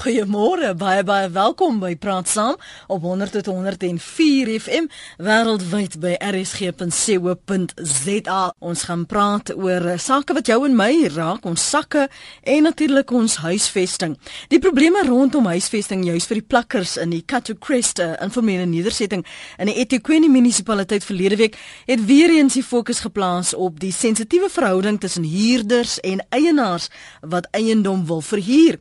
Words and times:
Goeiemôre, 0.00 0.72
baie 0.80 1.02
baie 1.04 1.28
welkom 1.28 1.76
by 1.76 1.92
Praat 2.00 2.24
Saam 2.32 2.56
op 2.88 3.02
100.104 3.04 4.48
FM 4.56 4.86
wêreldwyd 5.20 5.98
by 6.00 6.14
rsg.co.za. 6.24 6.94
Ons 8.64 8.84
gaan 8.88 9.04
praat 9.10 9.52
oor 9.52 9.98
sake 10.00 10.32
wat 10.38 10.48
jou 10.48 10.64
en 10.64 10.72
my 10.78 11.04
raak, 11.12 11.44
ons 11.44 11.60
sakke 11.74 12.08
en 12.48 12.64
natuurlik 12.64 13.12
ons 13.12 13.36
huisvesting. 13.44 14.16
Die 14.48 14.62
probleme 14.64 15.04
rondom 15.04 15.44
huisvesting 15.52 16.08
juis 16.08 16.24
vir 16.32 16.40
die 16.40 16.48
plakkers 16.48 16.96
in 17.04 17.12
die 17.12 17.20
Kato 17.20 17.52
Crest 17.60 18.00
informele 18.00 18.64
nedersetting 18.72 19.28
in 19.60 19.68
die 19.68 19.76
eThekwini 19.84 20.32
munisipaliteit 20.32 21.04
verlede 21.04 21.36
week 21.44 21.60
het 21.84 22.00
weer 22.08 22.32
eens 22.40 22.56
die 22.56 22.64
fokus 22.64 23.04
geplaas 23.04 23.52
op 23.52 23.76
die 23.84 23.92
sensitiewe 23.92 24.48
verhouding 24.48 24.96
tussen 25.04 25.28
huurders 25.28 26.00
en 26.00 26.24
eienaars 26.32 26.88
wat 27.20 27.52
eiendom 27.52 28.08
wil 28.08 28.24
verhuur 28.24 28.80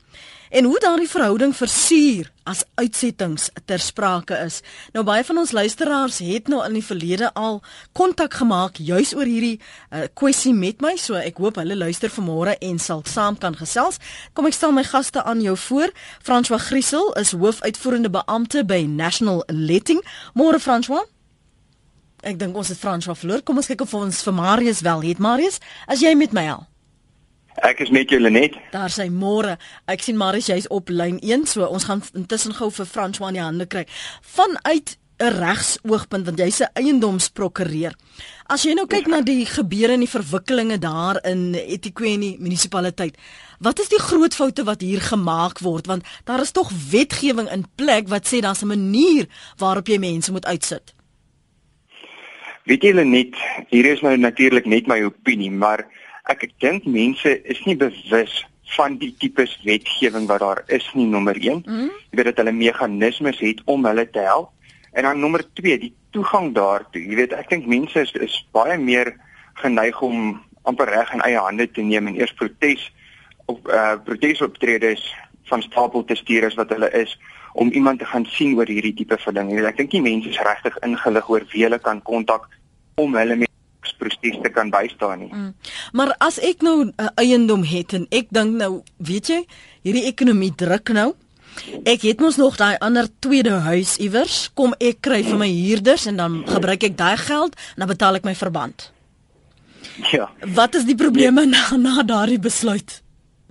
en 0.49 0.65
hoe 0.65 0.79
daardie 0.79 1.09
verhouding 1.09 1.55
versuur 1.55 2.29
as 2.49 2.63
uitsettings 2.79 3.49
ter 3.69 3.79
sprake 3.79 4.37
is. 4.45 4.61
Nou 4.93 5.03
baie 5.05 5.23
van 5.25 5.37
ons 5.41 5.51
luisteraars 5.53 6.19
het 6.25 6.49
nou 6.49 6.63
in 6.65 6.79
die 6.79 6.85
verlede 6.85 7.29
al 7.37 7.59
kontak 7.97 8.39
gemaak 8.39 8.79
juis 8.81 9.13
oor 9.17 9.29
hierdie 9.29 9.59
uh, 9.59 10.07
kwessie 10.13 10.53
met 10.53 10.81
my, 10.81 10.95
so 10.97 11.19
ek 11.19 11.37
hoop 11.41 11.59
hulle 11.61 11.77
luister 11.77 12.11
vanmôre 12.13 12.57
en 12.65 12.81
sal 12.81 13.03
saam 13.05 13.37
kan 13.37 13.57
gesels. 13.59 14.01
Kom 14.33 14.49
ek 14.49 14.57
stel 14.57 14.73
my 14.75 14.85
gaste 14.87 15.23
aan 15.23 15.43
jou 15.45 15.55
voor. 15.67 15.93
François 16.25 16.61
Griesel 16.69 17.13
is 17.21 17.35
hoofuitvoerende 17.37 18.09
beampte 18.13 18.65
by 18.65 18.83
National 18.89 19.43
Letting. 19.47 20.01
Môre 20.33 20.61
François. 20.61 21.05
Ek 22.25 22.39
dink 22.39 22.57
ons 22.57 22.67
het 22.67 22.79
François 22.79 23.15
verloor. 23.15 23.45
Kom 23.45 23.61
ons 23.61 23.69
kyk 23.69 23.85
of 23.85 23.93
ons 23.95 24.25
vir 24.25 24.35
Marius 24.35 24.83
wel 24.83 25.07
het. 25.11 25.23
Marius, 25.23 25.61
as 25.87 26.03
jy 26.03 26.17
met 26.19 26.35
my 26.35 26.49
al. 26.57 26.68
Ek 27.65 27.79
is 27.83 27.89
met 27.89 28.09
jou 28.09 28.19
Lenet. 28.21 28.55
Daar 28.71 28.91
sy 28.93 29.09
môre. 29.11 29.57
Ek 29.89 30.03
sien 30.05 30.17
Marius 30.19 30.47
jy's 30.51 30.69
op 30.71 30.89
lyn 30.89 31.19
1, 31.19 31.45
so 31.49 31.67
ons 31.67 31.87
gaan 31.89 32.03
intussen 32.15 32.55
gou 32.55 32.69
vir 32.71 32.87
François 32.87 33.33
in 33.33 33.39
die 33.39 33.43
hande 33.43 33.67
kry. 33.67 33.85
Vanuit 34.35 34.97
'n 35.19 35.33
regsoogpunt 35.35 36.25
want 36.25 36.39
jy's 36.39 36.61
'n 36.61 36.71
eiendomsprokureur. 36.73 37.93
As 38.47 38.63
jy 38.63 38.73
nou 38.73 38.87
kyk 38.87 39.07
na 39.07 39.21
die 39.21 39.45
gebeure 39.45 39.93
en 39.93 39.99
die 39.99 40.15
verwikkelinge 40.15 40.79
daar 40.79 41.19
in 41.23 41.55
eThekwini 41.55 42.37
munisipaliteit, 42.39 43.17
wat 43.59 43.79
is 43.79 43.89
die 43.89 43.99
groot 43.99 44.35
foute 44.35 44.63
wat 44.63 44.81
hier 44.81 45.01
gemaak 45.01 45.59
word 45.59 45.87
want 45.87 46.03
daar 46.23 46.41
is 46.41 46.51
tog 46.51 46.71
wetgewing 46.91 47.51
in 47.51 47.65
plek 47.75 48.07
wat 48.07 48.27
sê 48.27 48.39
daar's 48.39 48.63
'n 48.63 48.67
manier 48.67 49.27
waarop 49.57 49.87
jy 49.87 49.97
mense 49.97 50.31
moet 50.31 50.45
uitsit. 50.45 50.93
Weet 52.63 52.83
jy 52.83 52.93
Lenet, 52.93 53.35
hier 53.69 53.85
is 53.85 54.01
nou 54.01 54.17
natuurlik 54.17 54.65
net 54.65 54.87
my 54.87 55.03
opinie, 55.03 55.51
maar 55.51 55.87
ek 56.29 56.45
dink 56.61 56.85
mense 56.85 57.31
is 57.49 57.59
nie 57.65 57.75
bewus 57.79 58.43
van 58.75 58.99
die 59.01 59.11
tipes 59.17 59.55
wetgewing 59.65 60.27
wat 60.29 60.43
daar 60.43 60.61
is 60.67 60.85
nie 60.93 61.07
nommer 61.09 61.37
1. 61.37 61.63
Mm. 61.65 61.89
Jy 62.11 62.19
weet 62.19 62.29
dat 62.31 62.41
hulle 62.43 62.53
meganismes 62.53 63.41
het 63.41 63.63
om 63.65 63.87
hulle 63.89 64.05
te 64.09 64.21
help. 64.25 64.51
En 64.93 65.07
dan 65.07 65.19
nommer 65.19 65.43
2, 65.53 65.79
die 65.81 65.93
toegang 66.13 66.51
daartoe. 66.53 67.01
Jy 67.01 67.17
weet, 67.17 67.33
ek 67.37 67.49
dink 67.49 67.65
mense 67.69 68.05
is, 68.05 68.13
is 68.21 68.37
baie 68.53 68.77
meer 68.81 69.13
geneig 69.61 69.97
om 70.05 70.37
amper 70.69 70.89
reg 70.93 71.11
in 71.15 71.25
eie 71.25 71.41
hande 71.41 71.65
te 71.71 71.81
neem 71.85 72.11
en 72.11 72.19
eers 72.19 72.33
protes 72.37 72.85
op 73.49 73.65
uh 73.67 73.75
eh, 73.75 73.97
protesoptredes 74.05 75.07
van 75.49 75.63
stapel 75.65 76.05
te 76.05 76.15
stuur 76.15 76.45
as 76.45 76.57
wat 76.59 76.69
hulle 76.75 76.89
is 76.93 77.15
om 77.57 77.71
iemand 77.73 77.99
te 77.99 78.05
gaan 78.05 78.25
sien 78.29 78.53
oor 78.57 78.69
hierdie 78.69 78.93
tipe 78.93 79.17
van 79.17 79.39
ding. 79.39 79.49
Jy 79.49 79.57
weet, 79.57 79.69
ek 79.71 79.81
dink 79.81 79.95
nie 79.97 80.05
mense 80.05 80.29
is 80.29 80.41
regtig 80.45 80.77
ingelig 80.85 81.29
oor 81.33 81.45
wie 81.53 81.65
hulle 81.65 81.79
kan 81.81 82.01
kontak 82.05 82.45
om 83.01 83.17
hulle 83.17 83.39
proses 83.97 84.37
te 84.43 84.49
kan 84.49 84.69
bystaan 84.69 85.19
nie. 85.19 85.31
Mm. 85.33 85.53
Maar 85.91 86.15
as 86.17 86.39
ek 86.39 86.61
nou 86.61 86.83
'n 86.83 86.93
uh, 86.97 87.07
eiendom 87.15 87.63
het 87.63 87.93
en 87.93 88.05
ek 88.09 88.27
dink 88.29 88.55
nou, 88.55 88.83
weet 88.97 89.27
jy, 89.27 89.45
hierdie 89.81 90.05
ekonomie 90.05 90.55
druk 90.55 90.89
nou. 90.89 91.13
Ek 91.83 92.01
het 92.01 92.19
mos 92.19 92.37
nog 92.37 92.55
daai 92.55 92.77
ander 92.79 93.07
tweede 93.19 93.51
huis 93.65 93.97
iewers, 93.97 94.51
kom 94.53 94.73
ek 94.79 95.01
kry 95.01 95.23
vir 95.23 95.37
my 95.37 95.49
huurders 95.49 96.05
en 96.05 96.15
dan 96.15 96.43
gebruik 96.47 96.83
ek 96.83 96.97
daai 96.97 97.17
geld 97.17 97.55
en 97.55 97.83
dan 97.83 97.87
betaal 97.87 98.15
ek 98.15 98.23
my 98.23 98.35
verband. 98.35 98.91
Ja. 100.11 100.29
Wat 100.55 100.75
is 100.75 100.85
die 100.85 100.95
probleme 100.95 101.45
nee. 101.45 101.51
na 101.51 101.77
na 101.77 102.03
daardie 102.03 102.39
besluit? 102.39 103.01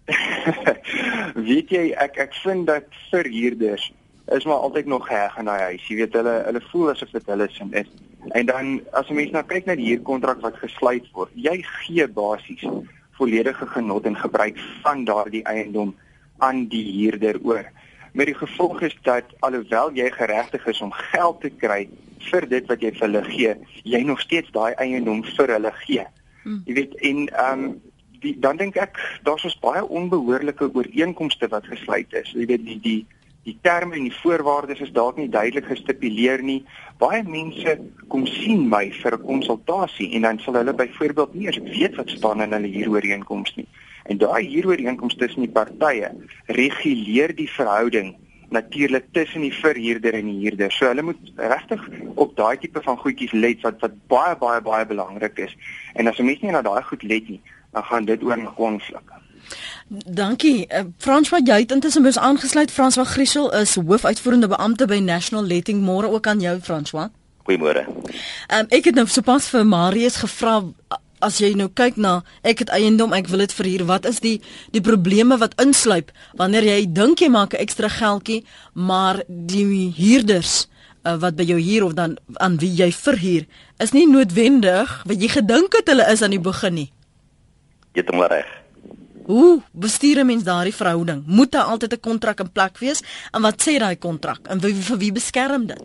weet 1.48 1.70
jy, 1.70 1.92
ek 1.92 2.16
ek 2.16 2.34
vind 2.44 2.66
dat 2.66 2.84
vir 3.10 3.28
huurders 3.28 3.92
is 4.36 4.44
maar 4.44 4.64
altyd 4.64 4.86
nog 4.86 5.06
geheg 5.08 5.36
in 5.38 5.48
daai 5.48 5.60
huis. 5.72 5.88
Jy 5.88 5.96
weet 5.96 6.16
hulle 6.20 6.34
hulle 6.46 6.62
voel 6.70 6.90
asof 6.92 7.12
dit 7.12 7.30
hulle 7.32 7.48
sin 7.52 7.72
is. 7.72 7.88
En 8.26 8.46
dan 8.46 8.80
as 8.90 9.08
'n 9.08 9.14
mens 9.14 9.30
nou 9.30 9.44
kyk 9.44 9.64
na 9.66 9.74
die 9.74 9.88
huurkontrak 9.88 10.40
wat 10.40 10.56
gesluit 10.56 11.06
word, 11.12 11.30
jy 11.34 11.62
gee 11.62 12.08
basies 12.08 12.64
volledige 13.18 13.66
genot 13.66 14.04
en 14.06 14.16
gebruik 14.16 14.58
van 14.82 15.04
daardie 15.04 15.42
eiendom 15.42 15.96
aan 16.38 16.66
die 16.68 16.84
huurder 16.92 17.38
oor. 17.42 17.64
Met 18.12 18.26
die 18.26 18.34
gevolg 18.34 18.80
is 18.80 18.96
dat 19.02 19.24
alhoewel 19.38 19.92
jy 19.92 20.10
geregtig 20.10 20.66
is 20.66 20.80
om 20.80 20.92
geld 20.92 21.40
te 21.40 21.50
kry 21.50 21.88
vir 22.30 22.48
dit 22.48 22.66
wat 22.66 22.80
jy 22.80 22.92
vir 22.92 23.06
hulle 23.06 23.24
gee, 23.24 23.54
jy 23.82 24.00
nog 24.06 24.20
steeds 24.20 24.50
daai 24.54 24.72
eiendom 24.74 25.24
vir 25.24 25.52
hulle 25.56 25.72
gee. 25.84 26.06
Hmm. 26.42 26.62
Jy 26.66 26.74
weet 26.74 26.94
en 26.94 27.28
ehm 27.28 27.64
um, 27.64 27.80
die 28.18 28.34
dan 28.42 28.58
dink 28.58 28.76
ek 28.76 28.98
daar's 29.22 29.44
ons 29.46 29.58
baie 29.62 29.84
onbehoorlike 29.84 30.70
ooreenkomste 30.74 31.48
wat 31.52 31.66
gesluit 31.70 32.12
is. 32.12 32.32
Jy 32.34 32.46
weet 32.50 32.64
die 32.66 32.80
die 32.82 33.00
die 33.48 33.56
terme 33.64 33.96
en 33.96 34.06
die 34.08 34.18
voorwaardes 34.20 34.82
is 34.84 34.92
dalk 34.92 35.16
nie 35.16 35.28
duidelik 35.32 35.68
gestipuleer 35.70 36.42
nie. 36.44 36.60
Baie 37.00 37.22
mense 37.24 37.78
kom 38.12 38.26
sien 38.28 38.68
my 38.68 38.84
vir 39.00 39.16
'n 39.16 39.24
konsultasie 39.24 40.12
en 40.16 40.22
dan 40.28 40.38
sal 40.38 40.60
hulle 40.60 40.74
byvoorbeeld 40.74 41.34
nie 41.34 41.46
eens 41.46 41.60
weet 41.64 41.96
wat 41.96 42.10
staan 42.10 42.42
in 42.42 42.52
hulle 42.52 42.74
huurooreenkoms 42.76 43.56
nie. 43.56 43.68
En 44.04 44.18
daai 44.18 44.44
huurooreenkoms 44.54 45.16
tussen 45.16 45.46
die 45.46 45.54
partye 45.60 46.10
reguleer 46.46 47.34
die 47.34 47.50
verhouding 47.50 48.16
natuurlik 48.50 49.04
tussen 49.12 49.40
die 49.40 49.52
verhuurder 49.52 50.14
en 50.14 50.24
die 50.24 50.40
huurder. 50.40 50.72
So 50.72 50.86
hulle 50.86 51.02
moet 51.02 51.32
regtig 51.36 51.82
op 52.14 52.36
daai 52.36 52.56
tipe 52.58 52.82
van 52.82 52.96
goedjies 52.96 53.32
let 53.32 53.60
wat 53.66 53.80
wat 53.84 53.96
baie 54.08 54.36
baie 54.36 54.60
baie 54.60 54.86
belangrik 54.86 55.38
is. 55.38 55.56
En 55.94 56.08
as 56.08 56.18
'n 56.18 56.24
mens 56.24 56.40
nie 56.40 56.50
na 56.50 56.62
daai 56.62 56.82
goed 56.82 57.02
let 57.02 57.28
nie, 57.28 57.40
dan 57.72 57.84
gaan 57.84 58.04
dit 58.04 58.22
oor 58.22 58.36
'n 58.36 58.54
konflik. 58.54 59.08
Dankie. 59.88 60.66
Uh, 60.68 60.84
Frans 60.98 61.28
wat 61.28 61.46
jy 61.46 61.60
het 61.64 61.72
intussen 61.72 62.02
mos 62.02 62.18
aangesluit. 62.18 62.70
Frans 62.70 62.94
van 62.94 63.06
Griesel 63.06 63.52
is 63.52 63.74
hoofuitvoerende 63.74 64.48
beampte 64.48 64.86
by 64.86 64.98
National 64.98 65.44
Letting. 65.44 65.82
Môre 65.82 66.10
ook 66.10 66.26
aan 66.26 66.40
jou 66.40 66.60
Frans? 66.60 66.92
Goeiemôre. 66.92 67.86
Ehm 68.46 68.60
um, 68.60 68.66
ek 68.68 68.90
het 68.90 68.94
nou 68.94 69.06
sopas 69.06 69.48
vir 69.48 69.64
Marius 69.66 70.16
gevra 70.20 70.62
as 71.24 71.38
jy 71.42 71.52
nou 71.58 71.68
kyk 71.74 71.96
na 71.98 72.22
ek 72.46 72.62
het 72.64 72.72
eiendom, 72.74 73.14
ek 73.16 73.30
wil 73.32 73.42
dit 73.42 73.54
verhuur. 73.54 73.84
Wat 73.88 74.06
is 74.08 74.20
die 74.24 74.38
die 74.74 74.82
probleme 74.84 75.38
wat 75.40 75.56
insluip 75.62 76.12
wanneer 76.38 76.66
jy 76.66 76.80
dink 76.92 77.22
jy 77.22 77.28
maak 77.28 77.54
'n 77.54 77.62
ekstra 77.64 77.88
geldjie, 77.88 78.44
maar 78.74 79.22
die 79.28 79.92
huurders 79.96 80.68
uh, 81.04 81.16
wat 81.16 81.36
by 81.36 81.44
jou 81.44 81.60
huur 81.60 81.84
of 81.84 81.94
dan 81.94 82.18
aan 82.34 82.58
wie 82.58 82.70
jy 82.70 82.92
verhuur, 82.92 83.46
is 83.78 83.92
nie 83.92 84.06
noodwendig 84.06 85.02
wat 85.04 85.20
jy 85.20 85.28
gedink 85.28 85.74
het 85.74 85.88
hulle 85.88 86.06
is 86.12 86.22
aan 86.22 86.34
die 86.36 86.42
begin 86.42 86.74
nie. 86.74 86.90
Jy 87.94 88.04
het 88.04 88.10
hom 88.10 88.22
reg. 88.22 88.46
Hoe 89.28 89.60
bestuur 89.72 90.18
'n 90.20 90.26
mens 90.26 90.44
daardie 90.44 90.74
verhouding? 90.74 91.22
Moet 91.26 91.52
daar 91.52 91.68
altyd 91.72 91.92
'n 91.92 92.00
kontrak 92.00 92.40
in 92.40 92.52
plek 92.52 92.78
wees? 92.78 93.02
En 93.30 93.42
wat 93.42 93.60
sê 93.62 93.78
daai 93.78 93.98
kontrak? 93.98 94.40
En 94.48 94.60
vir, 94.60 94.74
vir 94.74 94.98
wie 94.98 95.12
beskerm 95.12 95.66
dit? 95.66 95.82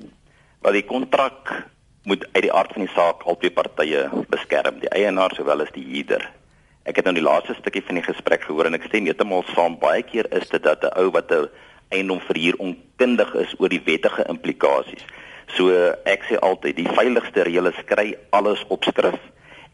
Wel 0.62 0.72
die 0.72 0.86
kontrak 0.86 1.66
moet 2.04 2.26
uit 2.32 2.44
die 2.44 2.54
aard 2.54 2.72
van 2.74 2.82
die 2.86 2.94
saak 2.96 3.24
albei 3.24 3.52
partye 3.52 4.10
beskerm, 4.30 4.80
die 4.80 4.90
eienaar 4.90 5.32
sowel 5.36 5.62
as 5.62 5.72
die 5.72 5.84
huurder. 5.84 6.32
Ek 6.84 6.96
het 6.96 7.06
nou 7.06 7.14
die 7.14 7.24
laaste 7.24 7.54
stukkie 7.54 7.84
van 7.84 7.96
die 7.96 8.04
gesprek 8.04 8.44
gehoor 8.44 8.66
en 8.66 8.74
ek 8.74 8.84
stem 8.84 9.06
heeltemal 9.06 9.44
saam. 9.56 9.78
Baie 9.80 10.04
keer 10.04 10.26
is 10.32 10.48
dit 10.50 10.64
dat 10.64 10.84
'n 10.84 11.00
ou 11.00 11.12
wat 11.12 11.32
'n 11.32 11.50
eiendom 11.90 12.20
verhuur 12.20 12.56
onkundig 12.58 13.36
is 13.36 13.56
oor 13.60 13.70
die 13.70 13.84
wettige 13.86 14.24
implikasies. 14.30 15.04
So 15.48 15.70
ek 16.06 16.24
sê 16.30 16.40
altyd, 16.40 16.76
die 16.76 16.88
veiligste 16.88 17.44
reël 17.44 17.68
is 17.68 17.86
kry 17.86 18.16
alles 18.30 18.64
op 18.68 18.84
skrif 18.84 19.20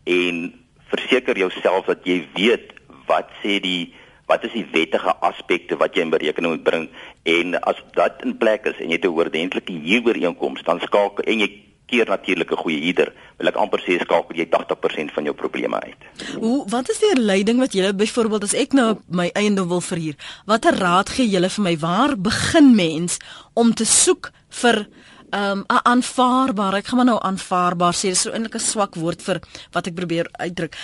en 0.03 0.53
verseker 0.89 1.37
jouself 1.37 1.85
dat 1.85 1.99
jy 2.03 2.27
weet 2.33 2.78
wat 3.09 3.33
sê 3.43 3.57
die 3.63 3.93
wat 4.29 4.43
is 4.45 4.53
die 4.53 4.67
wettige 4.73 5.15
aspekte 5.25 5.77
wat 5.81 5.95
jy 5.97 6.05
in 6.05 6.13
berekening 6.13 6.53
moet 6.53 6.67
bring 6.67 6.85
en 7.33 7.57
as 7.71 7.79
dit 7.97 8.27
in 8.27 8.37
plek 8.37 8.67
is 8.69 8.77
en 8.77 8.93
jy 8.93 8.99
het 8.99 9.07
'n 9.09 9.17
oordentlike 9.17 9.73
huurooreenkoms 9.73 10.63
dan 10.63 10.79
skakel 10.85 11.25
en 11.25 11.39
jy 11.39 11.49
keer 11.89 12.05
natuurlik 12.05 12.51
'n 12.51 12.61
goeie 12.63 12.81
huurder 12.85 13.13
wil 13.37 13.47
ek 13.47 13.55
amper 13.55 13.81
sê 13.81 13.99
skakel 13.99 14.35
jy 14.35 14.45
80% 14.45 15.11
van 15.11 15.23
jou 15.23 15.35
probleme 15.35 15.79
uit. 15.79 16.01
Hoe 16.37 16.65
wat 16.69 16.89
is 16.89 16.99
die 16.99 17.21
leiding 17.21 17.59
wat 17.59 17.73
jy 17.73 17.93
byvoorbeeld 17.93 18.43
as 18.43 18.53
ek 18.53 18.73
nou 18.73 18.97
my 19.07 19.29
eiendom 19.33 19.67
wil 19.67 19.81
verhuur 19.81 20.15
watter 20.45 20.75
raad 20.77 21.09
gee 21.09 21.29
julle 21.29 21.49
vir 21.49 21.63
my 21.63 21.77
waar 21.77 22.17
begin 22.17 22.75
mens 22.75 23.17
om 23.53 23.73
te 23.73 23.85
soek 23.85 24.31
vir 24.49 24.87
Um 25.31 25.59
'n 25.67 25.79
aanvaarbaar, 25.83 26.73
ek 26.73 26.87
gaan 26.87 26.97
maar 26.97 27.05
nou 27.05 27.19
aanvaarbaar 27.21 27.93
sê, 27.93 28.09
dis 28.09 28.21
so 28.21 28.31
eintlik 28.31 28.55
'n 28.55 28.59
swak 28.59 28.95
woord 28.95 29.21
vir 29.21 29.39
wat 29.71 29.87
ek 29.87 29.93
probeer 29.93 30.27
uitdruk. 30.31 30.75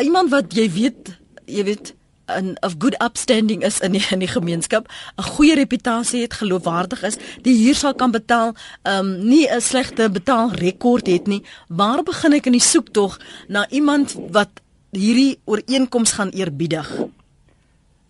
Iemand 0.00 0.30
wat 0.30 0.54
jy 0.54 0.70
weet 0.70 1.18
jy 1.48 1.64
weet 1.64 1.94
'n 2.28 2.56
of 2.60 2.74
good 2.78 2.94
upstanding 3.02 3.64
is 3.64 3.80
in 3.80 3.92
die, 3.92 4.04
in 4.10 4.18
die 4.18 4.28
gemeenskap, 4.28 4.88
'n 5.16 5.22
goeie 5.22 5.54
reputasie 5.54 6.22
het, 6.22 6.34
geloofwaardig 6.34 7.02
is, 7.02 7.16
die 7.42 7.56
huur 7.64 7.74
sal 7.74 7.94
kan 7.94 8.10
betaal, 8.10 8.54
um, 8.84 9.26
nie 9.28 9.48
'n 9.48 9.60
slegte 9.60 10.10
betaalrekord 10.10 11.06
het 11.06 11.26
nie. 11.26 11.42
Waar 11.68 12.02
begin 12.02 12.32
ek 12.32 12.46
in 12.46 12.52
die 12.52 12.60
soektog 12.60 13.18
na 13.48 13.68
iemand 13.68 14.16
wat 14.30 14.60
hierdie 14.90 15.38
ooreenkoms 15.44 16.12
gaan 16.12 16.30
eerbiedig? 16.30 16.88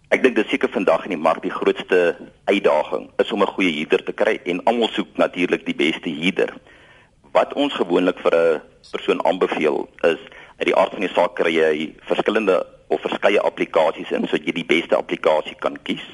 Ek 0.09 0.23
dink 0.23 0.37
dis 0.37 0.49
seker 0.49 0.69
vandag 0.73 1.05
in 1.05 1.11
die 1.11 1.21
mark 1.21 1.43
die 1.43 1.53
grootste 1.53 2.17
uitdaging 2.45 3.11
is 3.19 3.33
om 3.33 3.43
'n 3.43 3.55
goeie 3.55 3.73
huurder 3.73 4.05
te 4.05 4.13
kry 4.13 4.41
en 4.45 4.65
almal 4.65 4.89
soek 4.89 5.17
natuurlik 5.17 5.67
die 5.67 5.75
beste 5.75 6.11
huurder. 6.11 6.55
Wat 7.33 7.53
ons 7.55 7.75
gewoonlik 7.75 8.19
vir 8.19 8.35
'n 8.35 8.61
persoon 8.91 9.25
aanbeveel 9.25 9.89
is 10.03 10.19
uit 10.59 10.67
die 10.67 10.77
aard 10.77 10.91
van 10.91 11.01
die 11.01 11.15
saak 11.15 11.35
kry 11.35 11.53
jy 11.53 11.95
verskillende 12.01 12.67
of 12.89 13.01
verskeie 13.01 13.41
applikasies 13.41 14.11
in 14.11 14.27
sodat 14.27 14.47
jy 14.47 14.53
die 14.61 14.71
beste 14.77 14.97
applikasie 14.97 15.57
kan 15.61 15.77
kies. 15.83 16.05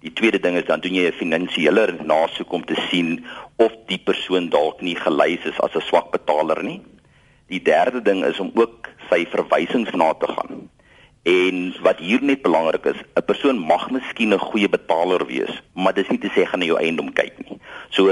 Die 0.00 0.12
tweede 0.16 0.40
ding 0.40 0.56
is 0.56 0.64
dan 0.68 0.80
doen 0.80 0.94
jy 0.94 1.08
'n 1.08 1.20
finansiële 1.20 1.84
nasoek 2.04 2.52
om 2.52 2.64
te 2.64 2.76
sien 2.88 3.24
of 3.56 3.72
die 3.86 3.98
persoon 3.98 4.48
dalk 4.48 4.80
nie 4.80 4.96
gelys 4.96 5.44
is 5.44 5.60
as 5.60 5.74
'n 5.76 5.88
swak 5.88 6.10
betaler 6.12 6.62
nie. 6.62 6.80
Die 7.48 7.62
derde 7.62 8.02
ding 8.02 8.24
is 8.24 8.40
om 8.40 8.50
ook 8.54 8.88
sy 9.10 9.26
verwysings 9.26 9.90
na 9.92 10.14
te 10.14 10.26
gaan. 10.26 10.70
En 11.22 11.74
wat 11.82 11.98
hier 11.98 12.22
net 12.22 12.42
belangrik 12.42 12.84
is, 12.84 13.00
'n 13.14 13.24
persoon 13.24 13.58
mag 13.58 13.90
miskien 13.90 14.32
'n 14.32 14.38
goeie 14.38 14.68
betaler 14.68 15.26
wees, 15.26 15.62
maar 15.74 15.94
dis 15.94 16.08
nie 16.08 16.18
te 16.18 16.30
sê 16.34 16.46
gaan 16.46 16.60
jy 16.60 16.66
jou 16.66 16.78
eiendom 16.78 17.12
kyk 17.12 17.34
nie. 17.38 17.49
So 17.90 18.06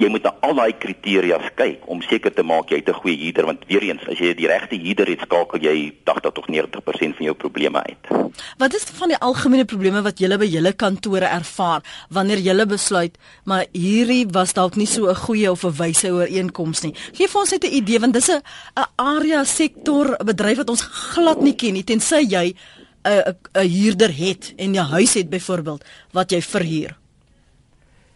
jy 0.00 0.08
moet 0.08 0.24
na 0.24 0.32
al 0.40 0.54
daai 0.56 0.72
kriteria's 0.80 1.50
kyk 1.58 1.84
om 1.92 2.00
seker 2.04 2.32
te 2.32 2.44
maak 2.46 2.70
jy 2.72 2.80
het 2.80 2.88
'n 2.88 3.00
goeie 3.02 3.16
huurder 3.16 3.46
want 3.46 3.64
weer 3.68 3.82
eens 3.82 4.08
as 4.08 4.18
jy 4.18 4.34
die 4.34 4.46
regte 4.48 4.76
huurder 4.76 5.06
het, 5.06 5.20
skakel 5.20 5.60
jy 5.60 5.92
80 6.04 6.32
tot 6.32 6.48
90% 6.48 7.16
van 7.16 7.24
jou 7.24 7.34
probleme 7.34 7.82
uit. 7.82 8.32
Wat 8.58 8.74
is 8.74 8.84
van 8.84 9.08
die 9.08 9.18
algemene 9.18 9.64
probleme 9.64 10.02
wat 10.02 10.18
julle 10.18 10.38
by 10.38 10.46
julle 10.46 10.72
kantore 10.72 11.26
ervaar 11.26 11.82
wanneer 12.08 12.38
julle 12.38 12.66
besluit 12.66 13.18
maar 13.44 13.66
hierdie 13.72 14.26
was 14.32 14.52
dalk 14.52 14.76
nie 14.76 14.86
so 14.86 15.08
'n 15.08 15.14
goeie 15.14 15.50
of 15.50 15.64
'n 15.64 15.76
wyse 15.76 16.08
ooreenkoms 16.08 16.82
nie. 16.82 16.94
Gee 17.12 17.28
vir 17.28 17.40
ons 17.40 17.50
net 17.50 17.64
'n 17.64 17.74
idee 17.74 17.98
want 17.98 18.14
dis 18.14 18.30
'n 18.30 18.42
'n 18.76 18.86
area 18.96 19.44
sektor 19.44 20.16
bedryf 20.24 20.56
wat 20.56 20.70
ons 20.70 20.82
glad 20.82 21.40
nie 21.42 21.54
ken 21.54 21.72
nie 21.74 21.84
tensy 21.84 22.24
jy 22.28 22.54
'n 23.04 23.36
'n 23.54 23.68
huurder 23.68 24.12
het 24.16 24.52
en 24.56 24.72
'n 24.72 24.90
huis 24.90 25.14
het 25.14 25.28
byvoorbeeld 25.28 25.84
wat 26.12 26.30
jy 26.30 26.40
verhuur? 26.40 27.01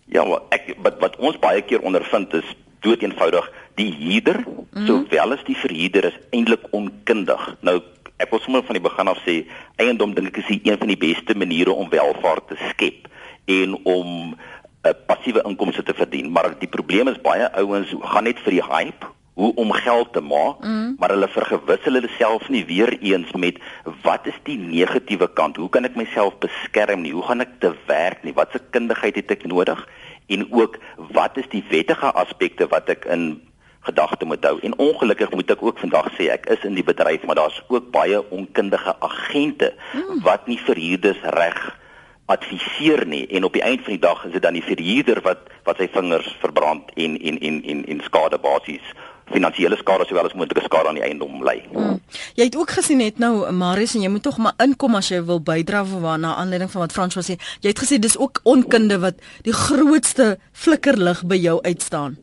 Ja, 0.06 0.26
wat 0.26 0.54
ek 0.54 0.74
wat 0.82 1.00
wat 1.02 1.16
ons 1.16 1.38
baie 1.42 1.62
keer 1.62 1.82
ondervind 1.82 2.34
is 2.34 2.54
dood 2.80 3.02
eenvoudig 3.02 3.50
die 3.74 3.90
huurder 3.92 4.38
mm 4.46 4.66
-hmm. 4.70 4.86
sowel 4.86 5.32
as 5.32 5.44
die 5.44 5.56
verhuurder 5.56 6.04
is 6.04 6.18
eintlik 6.30 6.66
onkundig. 6.70 7.56
Nou 7.60 7.80
ek 8.16 8.30
wil 8.30 8.40
sommer 8.40 8.62
van 8.64 8.78
die 8.78 8.86
begin 8.88 9.08
af 9.08 9.18
sê 9.26 9.44
eiendom 9.76 10.14
dink 10.14 10.28
ek 10.28 10.44
is 10.44 10.60
een 10.62 10.78
van 10.78 10.88
die 10.88 10.96
beste 10.96 11.34
maniere 11.34 11.72
om 11.72 11.90
welvaart 11.90 12.48
te 12.48 12.56
skep 12.70 13.08
en 13.44 13.74
om 13.84 14.36
'n 14.86 14.88
uh, 14.88 14.92
passiewe 15.06 15.42
inkomste 15.42 15.82
te 15.82 15.94
verdien, 15.94 16.30
maar 16.30 16.54
die 16.58 16.68
probleem 16.68 17.08
is 17.08 17.20
baie 17.20 17.52
ouens 17.52 17.94
gaan 18.00 18.24
net 18.24 18.38
vir 18.38 18.52
die 18.52 18.62
hype 18.62 19.06
hoe 19.36 19.54
om 19.60 19.72
geld 19.72 20.12
te 20.12 20.20
maak, 20.24 20.62
mm. 20.64 20.94
maar 20.98 21.12
hulle 21.12 21.28
vergewis 21.28 21.82
hulle 21.84 22.00
self 22.16 22.48
nie 22.48 22.62
weer 22.64 22.94
eens 23.04 23.32
met 23.36 23.58
wat 24.02 24.24
is 24.30 24.36
die 24.48 24.56
negatiewe 24.56 25.28
kant? 25.28 25.58
Hoe 25.60 25.68
kan 25.68 25.84
ek 25.84 25.98
myself 25.98 26.38
beskerm 26.40 27.04
nie? 27.04 27.12
Hoe 27.12 27.24
gaan 27.26 27.44
ek 27.44 27.58
te 27.60 27.74
werk 27.84 28.24
nie? 28.24 28.32
Watse 28.32 28.62
kundigheid 28.72 29.18
het 29.20 29.34
ek 29.36 29.44
nodig? 29.44 29.82
En 30.32 30.46
ook 30.48 30.78
wat 31.12 31.36
is 31.36 31.50
die 31.52 31.60
wettige 31.68 32.14
aspekte 32.16 32.64
wat 32.72 32.88
ek 32.94 33.04
in 33.12 33.26
gedagte 33.84 34.24
moet 34.24 34.44
hou? 34.48 34.56
En 34.64 34.78
ongelukkig 34.80 35.34
moet 35.36 35.52
ek 35.52 35.64
ook 35.68 35.84
vandag 35.84 36.08
sê 36.16 36.30
ek 36.32 36.48
is 36.56 36.64
in 36.64 36.78
die 36.78 36.86
bedryf, 36.86 37.26
maar 37.28 37.36
daar's 37.36 37.60
ook 37.68 37.92
baie 37.92 38.22
onkundige 38.32 38.96
agente 39.04 39.74
mm. 39.92 40.22
wat 40.24 40.48
nie 40.48 40.62
verhuurders 40.64 41.20
reg 41.36 41.60
adviseer 42.32 43.04
nie 43.06 43.26
en 43.36 43.44
op 43.46 43.52
die 43.54 43.62
einde 43.62 43.84
van 43.84 43.94
die 43.94 44.02
dag 44.02 44.24
is 44.26 44.32
dit 44.34 44.42
dan 44.42 44.56
die 44.56 44.64
verhuurder 44.64 45.20
wat 45.22 45.44
wat 45.68 45.78
sy 45.78 45.86
vingers 45.92 46.32
verbrand 46.40 46.88
en 46.98 47.14
en 47.20 47.36
en 47.38 47.60
en 47.62 47.84
en 47.86 48.00
skade 48.02 48.40
basies 48.42 48.88
finansiële 49.32 49.76
skade 49.76 50.06
sowel 50.06 50.28
as 50.28 50.34
moontlike 50.38 50.64
skade 50.66 50.88
aan 50.88 50.98
die 50.98 51.04
eiendom 51.04 51.42
lê. 51.44 51.58
Hmm. 51.72 51.98
Jy 52.38 52.46
het 52.48 52.56
ook 52.56 52.70
gesien 52.78 53.00
net 53.02 53.18
nou 53.22 53.50
Marius 53.52 53.96
en 53.96 54.04
jy 54.04 54.10
moet 54.12 54.22
tog 54.22 54.38
maar 54.42 54.54
inkom 54.62 54.98
as 54.98 55.10
jy 55.10 55.22
wil 55.26 55.40
bydra 55.42 55.82
vir 55.88 56.06
na 56.22 56.36
aanleiding 56.38 56.70
van 56.70 56.86
wat 56.86 56.94
Frans 56.94 57.18
was 57.18 57.30
sê. 57.30 57.38
Jy 57.64 57.72
het 57.72 57.82
gesê 57.82 57.98
dis 58.02 58.18
ook 58.18 58.40
onkunde 58.44 59.00
wat 59.02 59.18
die 59.46 59.54
grootste 59.56 60.36
flikkerlig 60.52 61.24
by 61.26 61.38
jou 61.40 61.58
uitstaan. 61.62 62.16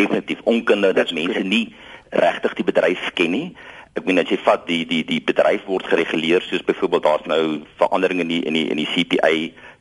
Definitief 0.00 0.40
onkunde 0.48 0.94
dat 0.96 1.12
mense 1.12 1.44
nie 1.44 1.66
regtig 2.10 2.56
die 2.60 2.68
bedryf 2.68 3.12
ken 3.18 3.36
nie. 3.36 3.46
Ek 3.92 4.06
meen 4.08 4.22
as 4.22 4.30
jy 4.32 4.38
vat 4.40 4.64
die 4.68 4.84
die 4.88 5.02
die 5.04 5.20
bedryf 5.20 5.66
word 5.68 5.84
gereguleer 5.92 6.44
soos 6.48 6.64
byvoorbeeld 6.64 7.04
daar's 7.04 7.28
nou 7.28 7.44
veranderinge 7.80 8.24
in 8.24 8.32
die 8.32 8.42
in 8.48 8.56
die 8.56 8.68
in 8.72 8.80
die 8.80 8.88
CPA, 8.88 9.32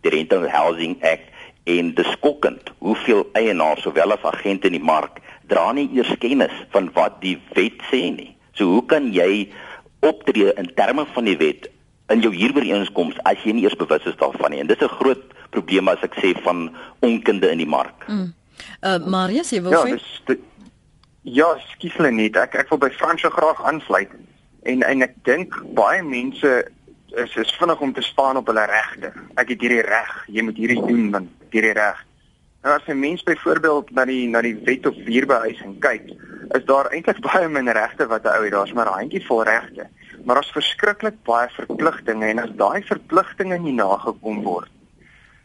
die 0.04 0.12
Rental 0.12 0.50
Housing 0.51 0.97
Act 1.00 1.30
en 1.69 1.94
dis 1.95 2.12
skokkend 2.18 2.71
hoeveel 2.80 3.24
eienaars 3.38 3.83
sowel 3.86 4.15
as 4.15 4.24
agente 4.25 4.68
in 4.68 4.75
die 4.80 4.83
mark 4.83 5.21
dra 5.51 5.71
nie 5.75 5.89
eers 5.98 6.13
kennis 6.24 6.56
van 6.74 6.89
wat 6.95 7.19
die 7.21 7.38
wet 7.57 7.83
sê 7.92 8.07
nie. 8.15 8.31
So 8.57 8.69
hoe 8.77 8.86
kan 8.86 9.12
jy 9.13 9.51
optree 10.01 10.53
in 10.57 10.71
terme 10.75 11.06
van 11.13 11.30
die 11.30 11.38
wet 11.38 11.69
in 12.12 12.24
jou 12.24 12.31
huurooreenkoms 12.36 13.19
as 13.30 13.44
jy 13.45 13.56
nie 13.56 13.68
eers 13.68 13.77
bewus 13.80 14.07
is 14.09 14.19
daarvan 14.19 14.56
nie? 14.56 14.62
En 14.63 14.71
dis 14.71 14.81
'n 14.81 14.98
groot 15.00 15.24
probleem 15.51 15.88
as 15.88 16.03
ek 16.03 16.15
sê 16.19 16.36
van 16.44 16.71
onkunde 17.00 17.51
in 17.51 17.57
die 17.57 17.68
mark. 17.77 18.07
Mm. 18.07 18.33
Uh 18.81 18.98
Marius, 19.06 19.50
jy 19.50 19.62
wil 19.62 19.71
ja, 19.71 19.83
dis 19.83 20.39
Ja, 21.21 21.54
skies 21.75 21.94
hulle 22.00 22.09
net. 22.12 22.38
Ek 22.39 22.56
ek 22.57 22.69
wil 22.74 22.80
by 22.81 22.89
Fransjo 22.97 23.30
graag 23.30 23.59
aansluit. 23.69 24.09
En 24.65 24.81
en 24.81 25.06
ek 25.06 25.13
dink 25.27 25.54
baie 25.77 26.01
mense 26.01 26.54
is 27.21 27.36
is 27.36 27.51
vinnig 27.59 27.81
om 27.81 27.94
te 27.94 28.01
staan 28.01 28.39
op 28.39 28.47
hulle 28.50 28.63
regte. 28.65 29.12
Ek 29.38 29.54
het 29.54 29.62
hierdie 29.62 29.86
reg. 29.86 30.15
Jy 30.27 30.45
moet 30.47 30.57
hierdie 30.57 30.81
doen 30.81 31.12
want 31.13 31.30
hierdie 31.54 31.75
reg. 31.77 32.00
Nou 32.62 32.75
as 32.75 32.88
'n 32.88 33.00
mens 33.00 33.24
byvoorbeeld 33.24 33.92
na 33.92 34.06
die 34.06 34.28
na 34.28 34.42
die 34.42 34.56
wet 34.63 34.86
op 34.86 34.96
huurbehuising 34.96 35.80
kyk, 35.80 36.12
is 36.50 36.66
daar 36.66 36.92
eintlik 36.92 37.22
baie 37.28 37.48
min 37.50 37.69
regte 37.69 38.08
wat 38.08 38.24
'n 38.24 38.28
ou 38.28 38.44
het. 38.44 38.52
Daar's 38.52 38.74
maar 38.74 38.86
'n 38.86 39.00
handjie 39.00 39.25
vol 39.25 39.44
regte, 39.44 39.88
maar 40.25 40.36
daar's 40.36 40.52
verskriklik 40.52 41.24
baie 41.24 41.50
verpligtinge 41.50 42.25
en 42.25 42.40
as 42.40 42.54
daai 42.56 42.84
verpligtinge 42.84 43.58
nie 43.58 43.74
nagekom 43.74 44.44
word, 44.44 44.69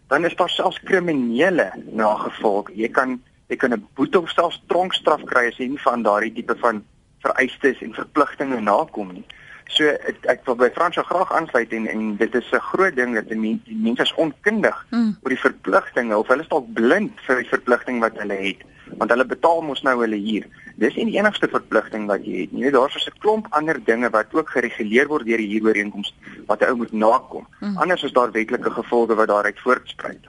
dan 0.09 0.25
is 0.25 0.37
daar 0.37 0.49
selfs 0.49 0.81
kriminele 0.85 1.73
nagevolge. 1.91 2.73
Jy 2.75 2.89
kan 2.89 3.23
jy 3.49 3.57
kan 3.57 3.73
'n 3.73 3.89
boete 3.95 4.21
of 4.21 4.31
selfs 4.31 4.63
tronkstraf 4.67 5.25
kry 5.25 5.47
as 5.47 5.57
jy 5.57 5.69
nie 5.69 5.83
van 5.83 6.03
daardie 6.03 6.33
tipe 6.33 6.57
van 6.57 6.85
vereistes 7.19 7.81
en 7.83 7.95
verpligtinge 7.95 8.61
nakom 8.61 9.13
nie. 9.13 9.25
So 9.69 9.85
ek, 9.85 10.23
ek 10.31 10.45
wil 10.47 10.57
by 10.61 10.71
Fransjo 10.75 11.03
graag 11.03 11.33
aansluit 11.35 11.73
en 11.73 11.87
en 11.91 12.17
dit 12.17 12.35
is 12.35 12.53
'n 12.53 12.67
groot 12.71 12.97
ding 12.97 13.15
dat 13.15 13.29
die, 13.29 13.39
men, 13.39 13.61
die 13.65 13.77
mense 13.77 14.03
is 14.03 14.15
onkundig 14.15 14.87
mm. 14.91 15.17
oor 15.23 15.35
die 15.35 15.45
verpligtinge 15.49 16.17
of 16.17 16.29
hulle 16.29 16.43
is 16.43 16.49
dalk 16.49 16.73
blind 16.73 17.13
vir 17.27 17.43
die 17.43 17.51
verpligting 17.51 18.01
wat 18.01 18.19
hulle 18.23 18.35
het 18.35 18.63
want 18.95 19.11
hulle 19.11 19.27
betaal 19.27 19.63
mos 19.67 19.83
nou 19.83 19.97
hulle 20.01 20.17
huur. 20.17 20.47
Dis 20.79 20.95
nie 20.95 21.09
die 21.11 21.19
enigste 21.19 21.49
verpligting 21.51 22.07
wat 22.07 22.23
jy 22.25 22.45
het 22.45 22.53
nie. 22.53 22.71
Daar's 22.71 22.95
so 22.95 23.11
'n 23.11 23.19
klomp 23.19 23.47
ander 23.51 23.79
dinge 23.85 24.11
wat 24.11 24.35
ook 24.35 24.51
gereguleer 24.51 25.09
word 25.09 25.27
deur 25.27 25.43
die 25.43 25.51
huurooreenkoms 25.51 26.15
wat 26.47 26.63
'n 26.63 26.71
ou 26.71 26.77
moet 26.77 26.93
nakom. 26.93 27.47
Mm. 27.61 27.77
Anders 27.77 28.03
is 28.03 28.13
daar 28.13 28.31
wetlike 28.31 28.71
gevolge 28.71 29.15
wat 29.15 29.29
daaruit 29.29 29.61
voortspruit. 29.61 30.25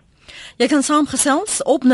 Jy 0.57 0.65
kan 0.71 0.81
saamgesels 0.81 1.59
op 1.69 1.83
0891104553. 1.85 1.91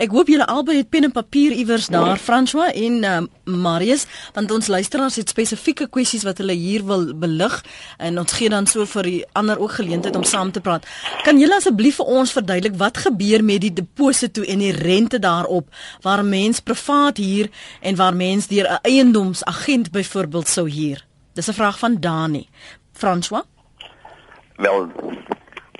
Ek 0.00 0.14
hoop 0.16 0.30
julle 0.32 0.46
albei 0.48 0.78
het 0.78 0.88
pen 0.88 1.04
en 1.04 1.12
papier 1.12 1.52
iewers 1.52 1.90
daar, 1.92 2.16
François 2.16 2.72
en 2.72 2.94
uh, 3.04 3.20
Marius, 3.44 4.06
want 4.32 4.48
ons 4.50 4.70
luisteraars 4.72 5.20
het 5.20 5.28
spesifieke 5.28 5.84
kwessies 5.92 6.24
wat 6.24 6.40
hulle 6.40 6.56
hier 6.56 6.80
wil 6.88 7.12
belig 7.20 7.58
en 8.00 8.16
ons 8.22 8.32
gee 8.32 8.48
dan 8.48 8.64
so 8.64 8.88
vir 8.94 9.04
die 9.10 9.20
ander 9.36 9.60
ook 9.60 9.76
geleentheid 9.76 10.16
om 10.16 10.24
saam 10.24 10.56
te 10.56 10.64
praat. 10.64 10.88
Kan 11.28 11.36
julle 11.36 11.60
asseblief 11.60 12.00
vir 12.00 12.08
ons 12.16 12.32
verduidelik 12.32 12.80
wat 12.80 12.96
gebeur 13.04 13.44
met 13.44 13.60
die 13.68 13.74
deposito 13.76 14.40
en 14.40 14.64
die 14.64 14.72
rente 14.72 15.20
daarop 15.20 15.68
waar 16.00 16.24
mens 16.24 16.64
privaat 16.64 17.20
huur 17.20 17.52
en 17.84 17.96
waar 18.00 18.16
mens 18.16 18.48
deur 18.48 18.72
'n 18.72 18.80
eiendomsagent 18.88 19.92
byvoorbeeld 19.92 20.48
sou 20.48 20.64
huur? 20.70 21.04
Dis 21.34 21.48
'n 21.48 21.52
vraag 21.52 21.78
van 21.78 22.00
Dani. 22.00 22.48
François 22.92 23.44
Wel, 24.56 24.88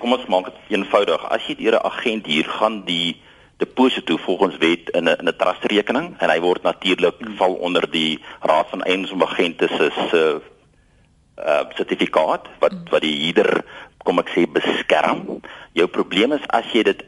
kom 0.05 0.13
ons 0.13 0.27
maak 0.29 0.51
dit 0.51 0.75
eenvoudig. 0.75 1.21
As 1.33 1.41
jy 1.49 1.55
deur 1.57 1.79
'n 1.79 1.85
agent 1.89 2.27
hier 2.29 2.45
gaan 2.45 2.85
die 2.85 3.17
deposito 3.57 4.17
volgens 4.17 4.57
wet 4.61 4.89
in 4.93 5.09
'n 5.09 5.17
in 5.21 5.27
'n 5.27 5.37
trustrekening 5.37 6.13
en 6.21 6.29
hy 6.29 6.39
word 6.39 6.61
natuurlik 6.63 7.17
val 7.37 7.53
onder 7.53 7.89
die 7.89 8.19
Raad 8.41 8.69
van 8.69 8.83
Eiendomsagente 8.83 9.67
se 9.67 9.89
se 10.09 10.41
uh 11.37 11.63
sertifikaat 11.75 12.45
wat 12.59 12.75
wat 12.91 13.01
die 13.01 13.17
huurder 13.23 13.65
kom 14.03 14.19
ek 14.19 14.29
sê 14.29 14.45
beskerm. 14.45 15.41
Jou 15.73 15.87
probleem 15.87 16.31
is 16.31 16.45
as 16.49 16.65
jy 16.73 16.83
dit 16.83 17.01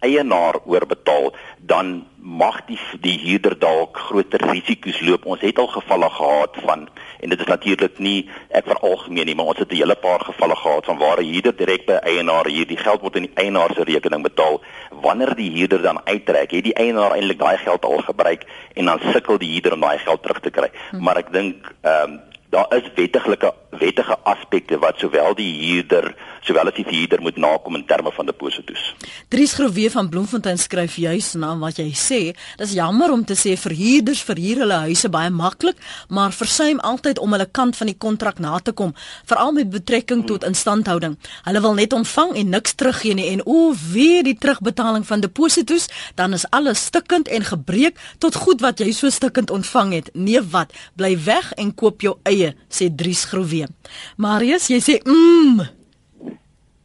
eienaar 0.00 0.58
oorbetaal, 0.64 1.32
dan 1.58 2.06
mag 2.16 2.60
die 2.68 2.78
die 3.00 3.16
huurder 3.20 3.56
dalk 3.58 3.98
groter 4.08 4.42
risiko's 4.50 5.00
loop. 5.00 5.26
Ons 5.26 5.40
het 5.44 5.58
al 5.58 5.68
gevalle 5.72 6.10
gehad 6.10 6.56
van 6.64 6.88
en 7.20 7.32
dit 7.32 7.40
is 7.40 7.48
natuurlik 7.48 7.98
nie 7.98 8.28
ek 8.48 8.68
veralgemeen 8.68 9.28
nie, 9.28 9.34
maar 9.34 9.52
ons 9.52 9.58
het 9.58 9.72
'n 9.72 9.80
hele 9.80 9.96
paar 9.96 10.20
gevalle 10.20 10.56
gehad 10.56 10.84
van 10.84 10.98
waar 10.98 11.20
'n 11.20 11.32
huurder 11.32 11.56
direk 11.56 11.86
by 11.86 11.98
eienaar 12.12 12.46
hier 12.46 12.66
die 12.66 12.76
geld 12.76 13.00
word 13.00 13.16
in 13.16 13.28
die 13.28 13.34
eienaar 13.34 13.70
se 13.74 13.84
rekening 13.84 14.22
betaal. 14.22 14.60
Wanneer 14.90 15.34
die 15.34 15.50
huurder 15.50 15.82
dan 15.82 16.00
uittrek, 16.04 16.50
het 16.50 16.64
die 16.64 16.74
eienaar 16.74 17.12
eintlik 17.12 17.38
daai 17.38 17.58
geld 17.58 17.84
al 17.84 17.98
gebruik 17.98 18.44
en 18.74 18.84
dan 18.84 19.00
sukkel 19.12 19.38
die 19.38 19.52
huurder 19.52 19.72
om 19.72 19.80
daai 19.80 19.98
geld 19.98 20.22
terug 20.22 20.40
te 20.40 20.50
kry. 20.50 20.70
Hm. 20.90 21.02
Maar 21.02 21.16
ek 21.16 21.32
dink 21.32 21.74
ehm 21.82 22.10
um, 22.10 22.20
daar 22.50 22.66
is 22.76 22.90
wettiglike 22.94 23.54
wettige 23.70 24.16
aspekte 24.22 24.78
wat 24.78 24.98
sowel 24.98 25.34
die 25.34 25.52
huurder 25.66 26.14
sowel 26.46 26.70
as 26.70 26.76
die 26.76 26.86
huurder 26.88 27.20
moet 27.22 27.36
nakom 27.40 27.76
in 27.76 27.84
terme 27.86 28.12
van 28.14 28.28
deposito's. 28.28 28.94
Dries 29.32 29.52
Groewe 29.56 29.90
van 29.92 30.08
Bloemfontein 30.08 30.58
skryf 30.58 30.96
juis 31.00 31.32
na 31.40 31.52
wat 31.60 31.80
jy 31.80 31.90
sê. 31.96 32.20
Dis 32.60 32.74
jammer 32.76 33.12
om 33.12 33.24
te 33.24 33.36
sê 33.38 33.56
verhuurders 33.60 34.22
verhuur 34.26 34.62
hulle 34.64 34.78
huise 34.86 35.10
baie 35.12 35.30
maklik, 35.30 35.78
maar 36.08 36.34
versuim 36.34 36.80
altyd 36.86 37.20
om 37.20 37.34
hulle 37.36 37.48
kant 37.50 37.76
van 37.78 37.90
die 37.90 37.96
kontrak 37.96 38.40
na 38.42 38.58
te 38.58 38.72
kom, 38.76 38.94
veral 39.28 39.52
met 39.56 39.70
betrekking 39.72 40.24
tot 40.28 40.46
instandhouding. 40.48 41.16
Hulle 41.46 41.64
wil 41.64 41.76
net 41.78 41.96
ontvang 41.96 42.36
en 42.42 42.54
niks 42.56 42.76
teruggee 42.80 43.16
nie 43.18 43.30
en 43.34 43.44
o, 43.44 43.72
weer 43.92 44.24
die 44.26 44.36
terugbetaling 44.38 45.06
van 45.06 45.24
deposito's, 45.24 45.88
dan 46.16 46.36
is 46.36 46.46
alles 46.56 46.86
stikkend 46.90 47.28
en 47.28 47.46
gebreek 47.46 47.98
tot 48.18 48.38
goed 48.44 48.64
wat 48.64 48.80
jy 48.80 48.92
so 48.96 49.10
stikkend 49.12 49.52
ontvang 49.54 49.96
het. 49.98 50.14
Nee 50.14 50.42
wat, 50.52 50.72
bly 50.96 51.16
weg 51.26 51.52
en 51.60 51.74
koop 51.74 52.04
jou 52.06 52.16
eie, 52.28 52.54
sê 52.70 52.88
Dries 52.90 53.26
Groewe. 53.30 53.68
Marius, 54.16 54.70
jy 54.70 54.80
sê 54.84 55.02
mm 55.04 55.79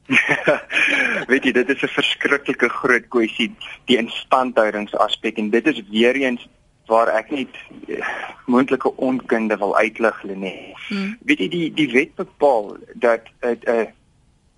Weet 1.29 1.43
jy, 1.43 1.51
dit 1.51 1.69
is 1.69 1.81
'n 1.81 1.95
verskriklike 1.97 2.69
groot 2.69 3.07
kwessie, 3.09 3.49
die 3.89 3.97
instandhoudingsaspek 3.97 5.37
en 5.37 5.49
dit 5.49 5.67
is 5.67 5.81
weer 5.89 6.15
eens 6.15 6.47
waar 6.85 7.07
ek 7.07 7.31
net 7.33 7.53
eh, 7.89 8.05
moontlike 8.45 8.91
onkunde 8.95 9.57
wil 9.57 9.75
uitlig 9.77 10.23
lê. 10.23 10.53
Hmm. 10.87 11.17
Weet 11.25 11.39
jy 11.39 11.49
die 11.49 11.69
die 11.73 11.89
wet 11.91 12.15
bepaal 12.15 12.77
dat 12.93 13.25
'n 13.41 13.57
'n 13.65 13.87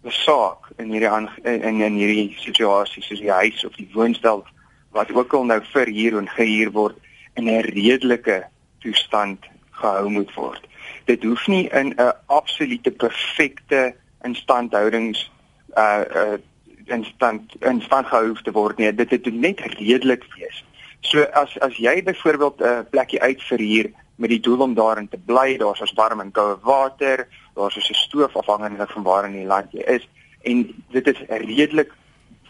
'n 0.04 0.12
saak 0.12 0.72
in 0.78 0.92
hierdie 0.92 1.12
in 1.44 1.82
in 1.82 1.96
hierdie 1.96 2.36
situasie 2.38 3.04
soos 3.04 3.20
die 3.20 3.32
huis 3.32 3.66
of 3.66 3.76
die 3.76 3.90
woonstel 3.94 4.46
wat 4.92 5.12
ook 5.12 5.34
al 5.34 5.46
nou 5.46 5.62
verhuur 5.64 6.18
en 6.18 6.30
gehuur 6.30 6.72
word 6.72 6.98
in 7.36 7.48
'n 7.48 7.62
redelike 7.62 8.44
toestand 8.80 9.40
gehou 9.72 10.10
moet 10.10 10.34
word. 10.34 10.64
Dit 11.06 11.24
hoef 11.24 11.48
nie 11.48 11.70
in 11.70 11.94
'n 11.96 12.14
absolute 12.26 12.92
perfekte 12.92 13.96
instandhoudings 14.24 15.32
uh 15.78 16.38
in 16.88 17.04
stand 17.04 17.56
in 17.60 17.82
stand 17.82 18.08
gehou 18.08 18.34
te 18.44 18.52
word 18.56 18.78
nie. 18.78 18.92
Dit 18.96 19.12
het 19.12 19.26
net 19.34 19.60
redelik 19.60 20.24
wees. 20.36 20.64
So 21.02 21.24
as 21.36 21.58
as 21.60 21.78
jy 21.78 22.04
byvoorbeeld 22.04 22.60
'n 22.60 22.64
uh, 22.64 22.82
plekkie 22.90 23.22
uitverhuur 23.22 23.92
met 24.16 24.30
die 24.30 24.40
doel 24.40 24.62
om 24.62 24.74
daarin 24.74 25.10
te 25.10 25.18
bly, 25.18 25.58
daar's 25.58 25.82
as 25.82 25.94
warm 25.94 26.22
en 26.22 26.32
koue 26.32 26.58
water, 26.64 27.28
daar's 27.56 27.74
so 27.74 27.80
'n 27.80 27.94
stoof 27.94 28.36
afhangende 28.36 28.88
van 28.88 29.04
waar 29.04 29.26
in 29.26 29.34
die 29.34 29.46
land 29.46 29.72
jy 29.72 29.84
is 29.84 30.08
en 30.42 30.84
dit 30.92 31.08
is 31.08 31.20
redelik 31.28 31.92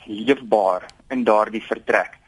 leefbaar 0.05 0.85
in 1.09 1.23
daardie 1.23 1.63
vertrek. 1.63 2.19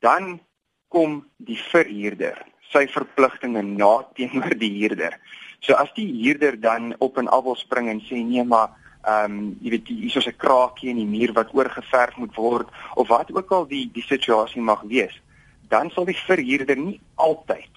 Dan 0.00 0.40
kom 0.88 1.24
die 1.36 1.58
verhuurder 1.58 2.42
sy 2.72 2.86
verpligtinge 2.88 3.62
na 3.62 4.02
teenoor 4.16 4.54
die 4.58 4.72
huurder. 4.80 5.16
So 5.62 5.76
as 5.78 5.92
die 5.96 6.08
huurder 6.08 6.60
dan 6.60 6.94
op 6.98 7.18
en 7.20 7.28
af 7.28 7.44
wil 7.44 7.58
spring 7.60 7.88
en 7.92 8.00
sê 8.00 8.22
nee 8.24 8.44
maar 8.44 8.72
ehm 9.02 9.24
um, 9.24 9.56
jy 9.60 9.70
weet 9.70 9.88
hier 9.88 10.16
is 10.16 10.26
'n 10.26 10.36
kraakie 10.36 10.90
in 10.90 10.96
die 10.96 11.12
muur 11.18 11.32
wat 11.32 11.54
oorgeverf 11.54 12.16
moet 12.16 12.34
word 12.34 12.68
of 12.94 13.08
wat 13.08 13.32
ook 13.32 13.52
al 13.52 13.66
die 13.66 13.90
die 13.92 14.02
situasie 14.02 14.62
mag 14.62 14.82
wees, 14.82 15.20
dan 15.68 15.90
sal 15.90 16.04
die 16.04 16.16
verhuurder 16.26 16.76
nie 16.76 17.00
altyd 17.14 17.72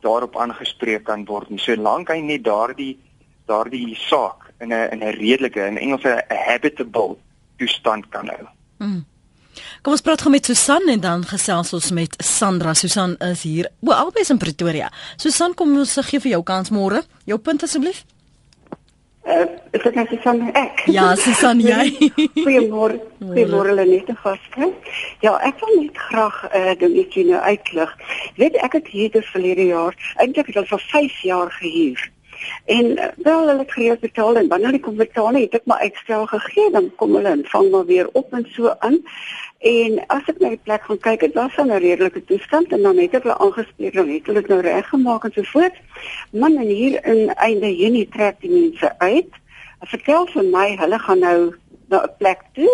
daarop 0.00 0.36
aangespreek 0.36 1.04
kan 1.04 1.24
word 1.24 1.50
nie. 1.50 1.58
Solank 1.58 2.08
hy 2.08 2.20
net 2.20 2.44
daardie 2.44 2.98
daardie 3.46 3.96
saak 3.96 4.52
in 4.60 4.72
'n 4.72 4.88
in 4.92 5.02
'n 5.02 5.16
redelike 5.18 5.66
in 5.66 5.78
Engels 5.78 6.04
'n 6.04 6.22
habitable 6.28 7.16
toestand 7.58 8.08
kan 8.08 8.28
hou. 8.28 8.46
Hmm. 8.78 9.04
Kom 9.82 9.92
ons 9.92 10.02
praat 10.04 10.20
gou 10.20 10.30
met 10.30 10.44
Susan 10.44 10.88
en 10.88 11.00
dan 11.00 11.24
gesels 11.24 11.72
ons 11.72 11.90
met 11.90 12.14
Sandra. 12.18 12.74
Susan 12.74 13.16
is 13.16 13.42
hier. 13.42 13.70
O, 13.80 13.92
albei 13.92 14.22
is 14.22 14.30
in 14.30 14.38
Pretoria. 14.38 14.92
Susan, 15.16 15.54
kom 15.54 15.76
ons 15.78 15.96
gee 16.10 16.20
vir 16.20 16.30
jou 16.30 16.42
kans 16.42 16.70
môre. 16.70 17.02
Jou 17.24 17.38
punt 17.38 17.62
asseblief. 17.62 18.04
Uh, 19.28 19.44
is 19.70 19.82
dit 19.82 19.94
net 19.94 19.94
nou 19.94 20.06
Susan 20.16 20.38
ek? 20.56 20.78
Ja, 20.88 21.10
Susan 21.14 21.58
jy. 21.70 21.90
Goeiemôre. 22.38 22.96
Goeiemôre 23.20 23.74
Lenette 23.76 24.14
gaste. 24.22 24.70
Ja, 25.20 25.34
ek 25.44 25.60
wil 25.60 25.82
net 25.82 25.98
graag 26.08 26.38
'n 26.48 26.56
uh, 26.56 26.72
dingetjie 26.80 27.26
nou 27.28 27.42
uitlig. 27.44 27.92
Weet 28.40 28.56
ek 28.64 28.78
het 28.78 28.88
hier 28.88 29.12
die 29.12 29.26
verlede 29.32 29.66
jaar, 29.68 29.98
eintlik 30.16 30.48
het 30.48 30.56
al 30.56 30.70
vir 30.72 30.82
5 30.88 31.20
jaar 31.28 31.52
gehuur. 31.52 32.00
En 32.64 32.86
uh, 32.96 33.12
wel 33.16 33.46
hulle 33.48 33.58
het 33.60 33.72
gereeld 33.76 34.00
betaal 34.00 34.40
en 34.40 34.48
wanneer 34.48 34.72
hulle 34.72 34.80
kom 34.88 34.96
betaal, 34.96 35.36
het 35.36 35.60
ek 35.60 35.68
maar 35.68 35.84
uitstel 35.84 36.26
gegee, 36.26 36.70
dan 36.72 36.88
kom 36.96 37.14
hulle 37.14 37.36
en 37.36 37.44
vang 37.52 37.70
maar 37.70 37.86
weer 37.86 38.08
op 38.12 38.32
en 38.32 38.48
so 38.56 38.72
aan. 38.78 39.02
En 39.60 39.98
as 40.08 40.28
ek 40.32 40.38
na 40.40 40.54
die 40.54 40.62
plek 40.64 40.86
gaan 40.88 40.98
kyk, 41.04 41.20
dit 41.20 41.34
was 41.36 41.56
'n 41.60 41.68
redelike 41.68 42.24
toestand 42.24 42.72
en 42.72 42.82
dan 42.82 42.96
het 42.96 43.14
ek 43.14 43.22
hulle 43.22 43.38
aangespreek, 43.38 43.92
dan 43.94 44.08
het 44.08 44.26
hulle 44.26 44.44
nou 44.48 44.60
reggemaak 44.60 45.24
en 45.24 45.32
so 45.32 45.42
voort. 45.42 45.76
Man 46.32 46.56
en 46.56 46.68
hier 46.68 47.04
in 47.04 47.28
einde 47.34 47.76
Junie 47.76 48.08
trek 48.08 48.40
die 48.40 48.50
mense 48.50 48.98
uit. 48.98 49.32
Hulle 49.78 49.90
vertel 49.92 50.26
vir 50.26 50.44
my 50.44 50.76
hulle 50.76 50.98
gaan 50.98 51.18
nou 51.18 51.54
na 51.88 52.02
'n 52.02 52.16
plek 52.18 52.40
toe. 52.52 52.72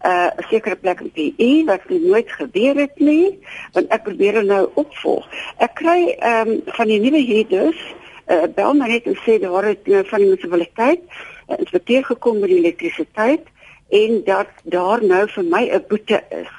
'n 0.00 0.08
uh, 0.08 0.48
sekere 0.48 0.76
plek 0.76 1.00
in 1.00 1.10
die 1.14 1.34
E 1.36 1.64
wat 1.64 1.88
nooit 1.88 2.30
gebeur 2.32 2.74
het 2.74 2.98
nie, 2.98 3.38
want 3.72 3.88
ek 3.88 4.02
probeer 4.02 4.44
nou 4.44 4.68
opvolg. 4.74 5.28
Ek 5.56 5.74
kry 5.74 6.16
ehm 6.18 6.48
um, 6.48 6.60
van 6.66 6.86
die 6.86 7.00
nuwe 7.00 7.20
hierders 7.20 7.80
uh, 8.26 8.46
bel 8.54 8.74
my 8.74 8.88
net 8.88 9.04
en 9.04 9.16
sê 9.24 9.38
daar 9.40 9.64
het 9.64 9.88
uh, 9.88 10.00
van 10.04 10.18
die 10.18 10.28
munisipaliteit 10.28 11.00
uh, 11.48 11.58
inspekteur 11.58 12.04
gekom 12.04 12.40
met 12.40 12.48
die 12.48 12.58
elektrisiteit 12.58 13.44
en 13.90 14.22
dat 14.24 14.48
daar 14.62 15.04
nou 15.04 15.28
vir 15.28 15.44
my 15.44 15.64
'n 15.68 15.84
boete 15.88 16.22
is. 16.28 16.52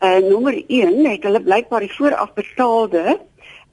Uh 0.00 0.18
nommer 0.30 0.64
1 0.66 1.06
het 1.06 1.22
hulle 1.22 1.40
blykbaar 1.40 1.80
die 1.80 1.96
vooraf 1.96 2.32
betaalde 2.34 3.20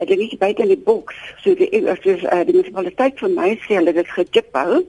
Dit 0.01 0.17
is 0.17 0.31
nie 0.31 0.37
buite 0.37 0.63
in 0.63 0.71
die 0.71 0.81
boks. 0.81 1.17
So 1.43 1.53
die 1.55 1.67
is 1.69 2.23
uh, 2.23 2.39
die 2.45 2.55
munisipaliteit 2.55 3.19
van 3.21 3.35
my 3.37 3.51
sê 3.61 3.75
hulle 3.77 3.93
dit 3.93 4.07
gechip 4.09 4.55
hou 4.57 4.79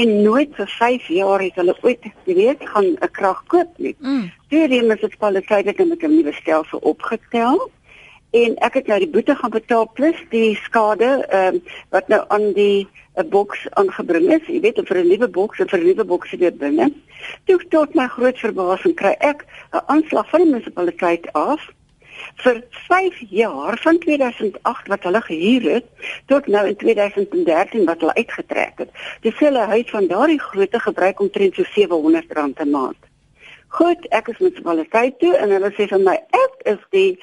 en 0.00 0.14
nooit 0.24 0.56
vir 0.56 0.72
5 0.78 1.06
jaar 1.14 1.44
het 1.44 1.60
hulle 1.60 1.76
ooit 1.86 2.08
weet 2.24 2.64
gaan 2.72 2.88
'n 2.98 3.10
krag 3.18 3.44
koop 3.46 3.78
nie. 3.78 3.94
Mm. 4.00 4.32
Toe 4.50 4.66
die 4.68 4.82
munisipaliteit 4.82 5.66
het 5.66 5.78
met 5.78 6.02
'n 6.02 6.10
nuwe 6.16 6.32
stelsel 6.32 6.78
opgetel 6.78 7.70
en 8.32 8.56
ek 8.64 8.74
het 8.80 8.86
nou 8.88 8.98
die 9.02 9.10
boete 9.12 9.34
gaan 9.36 9.52
betaal 9.52 9.90
plus 9.96 10.18
die 10.32 10.54
skade 10.64 11.10
ehm 11.28 11.54
um, 11.54 11.62
wat 11.90 12.08
nou 12.08 12.24
aan 12.28 12.52
die 12.56 12.88
'n 13.20 13.28
boks 13.28 13.66
aangebring 13.70 14.30
is. 14.32 14.46
Jy 14.46 14.60
weet, 14.60 14.80
vir 14.88 14.98
'n 14.98 15.08
nuwe 15.08 15.28
boks 15.28 15.56
vir 15.56 15.78
'n 15.78 15.84
nuwe 15.86 16.04
boks 16.04 16.30
weer 16.40 16.56
binne. 16.56 16.92
Toe 17.44 17.60
tot 17.68 17.94
my 17.94 18.06
groot 18.08 18.38
verbasing 18.38 18.94
kry 18.94 19.14
ek 19.20 19.44
'n 19.72 19.84
aanslag 19.86 20.28
van 20.30 20.40
die 20.40 20.50
munisipaliteit 20.50 21.32
af 21.32 21.60
vir 22.36 22.62
5 22.88 23.20
jaar 23.28 23.78
van 23.78 23.98
2008 23.98 24.88
wat 24.88 25.02
hulle 25.02 25.20
gehuur 25.20 25.62
het 25.70 25.86
tot 26.26 26.46
nou 26.46 26.66
in 26.66 26.76
2013 26.76 27.84
wat 27.84 28.00
hulle 28.00 28.14
uitgetrek 28.14 28.78
het. 28.78 28.90
Dis 29.20 29.38
hulle 29.38 29.64
huis 29.74 29.90
van 29.90 30.06
daardie 30.06 30.40
grootte 30.40 30.80
gebruik 30.80 31.20
omtrent 31.20 31.54
so 31.54 31.62
R700 31.62 32.60
'n 32.64 32.70
maand. 32.70 33.00
Goed, 33.68 34.06
ek 34.08 34.28
is 34.28 34.38
munisipaliteit 34.38 35.18
toe 35.18 35.36
en 35.36 35.50
hulle 35.50 35.70
sê 35.72 35.88
vir 35.88 36.00
my 36.00 36.14
ek 36.14 36.54
is 36.64 36.82
die 36.90 37.20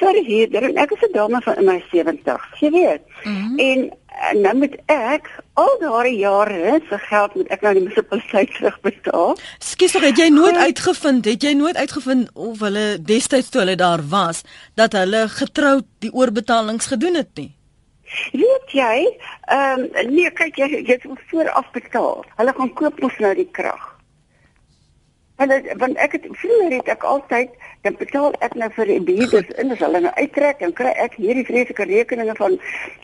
verhuurder 0.00 0.68
en 0.68 0.76
ek 0.82 0.92
is 0.96 1.04
'n 1.08 1.12
dame 1.12 1.40
van 1.44 1.56
in 1.56 1.64
my 1.64 1.78
70s, 1.92 2.60
jy 2.60 2.70
weet. 2.70 3.02
Mm 3.24 3.36
-hmm. 3.36 3.58
En 3.58 3.92
en 4.30 4.40
nou 4.40 4.54
moet 4.56 4.76
ek 4.86 5.28
al 5.60 5.74
daardie 5.80 6.16
jare 6.18 6.80
se 6.88 6.98
geld 6.98 7.34
moet 7.34 7.50
ek 7.54 7.60
nou 7.60 7.72
die 7.76 7.82
munisipaliteit 7.82 8.52
terugbetaal. 8.56 9.36
Skus 9.58 9.92
tog, 9.92 10.06
het 10.06 10.20
jy 10.20 10.28
nooit 10.32 10.56
uitgevind, 10.56 11.24
het 11.24 11.42
jy 11.42 11.52
nooit 11.52 11.76
uitgevind 11.76 12.30
of 12.34 12.62
hulle 12.64 12.86
destyds 13.00 13.50
toe 13.52 13.60
hulle 13.64 13.76
daar 13.76 14.04
was 14.08 14.42
dat 14.74 14.92
hulle 14.92 15.28
getroud 15.28 15.84
die 15.98 16.12
oorbetalings 16.12 16.86
gedoen 16.86 17.20
het 17.20 17.28
nie? 17.34 17.52
Weet 18.32 18.72
jy, 18.72 19.18
ehm 19.50 19.84
um, 19.84 20.14
nee, 20.14 20.30
kyk 20.30 20.56
jy 20.56 20.82
jy 20.86 20.98
moet 21.10 21.22
vooraf 21.30 21.70
betaal. 21.74 22.24
Hulle 22.36 22.54
gaan 22.56 22.72
koop 22.78 23.00
mos 23.02 23.18
nou 23.18 23.34
die 23.34 23.48
krag. 23.52 23.92
Want 25.36 25.52
want 25.76 25.98
ek 26.00 26.14
het 26.16 26.26
vroeër 26.40 26.78
het 26.78 26.86
ek 26.88 27.02
altyd 27.04 27.50
dan 27.84 27.96
betaal 27.98 28.32
ek 28.40 28.54
nou 28.56 28.68
vir 28.72 28.88
die 28.88 29.00
beheerders 29.04 29.50
in 29.60 29.74
as 29.74 29.82
hulle 29.84 30.00
nou 30.06 30.12
uittrek 30.16 30.62
en 30.64 30.72
kry 30.78 30.94
ek 31.04 31.18
hierdie 31.20 31.44
vreeslike 31.44 31.84
rekeninge 31.90 32.34
van 32.38 32.56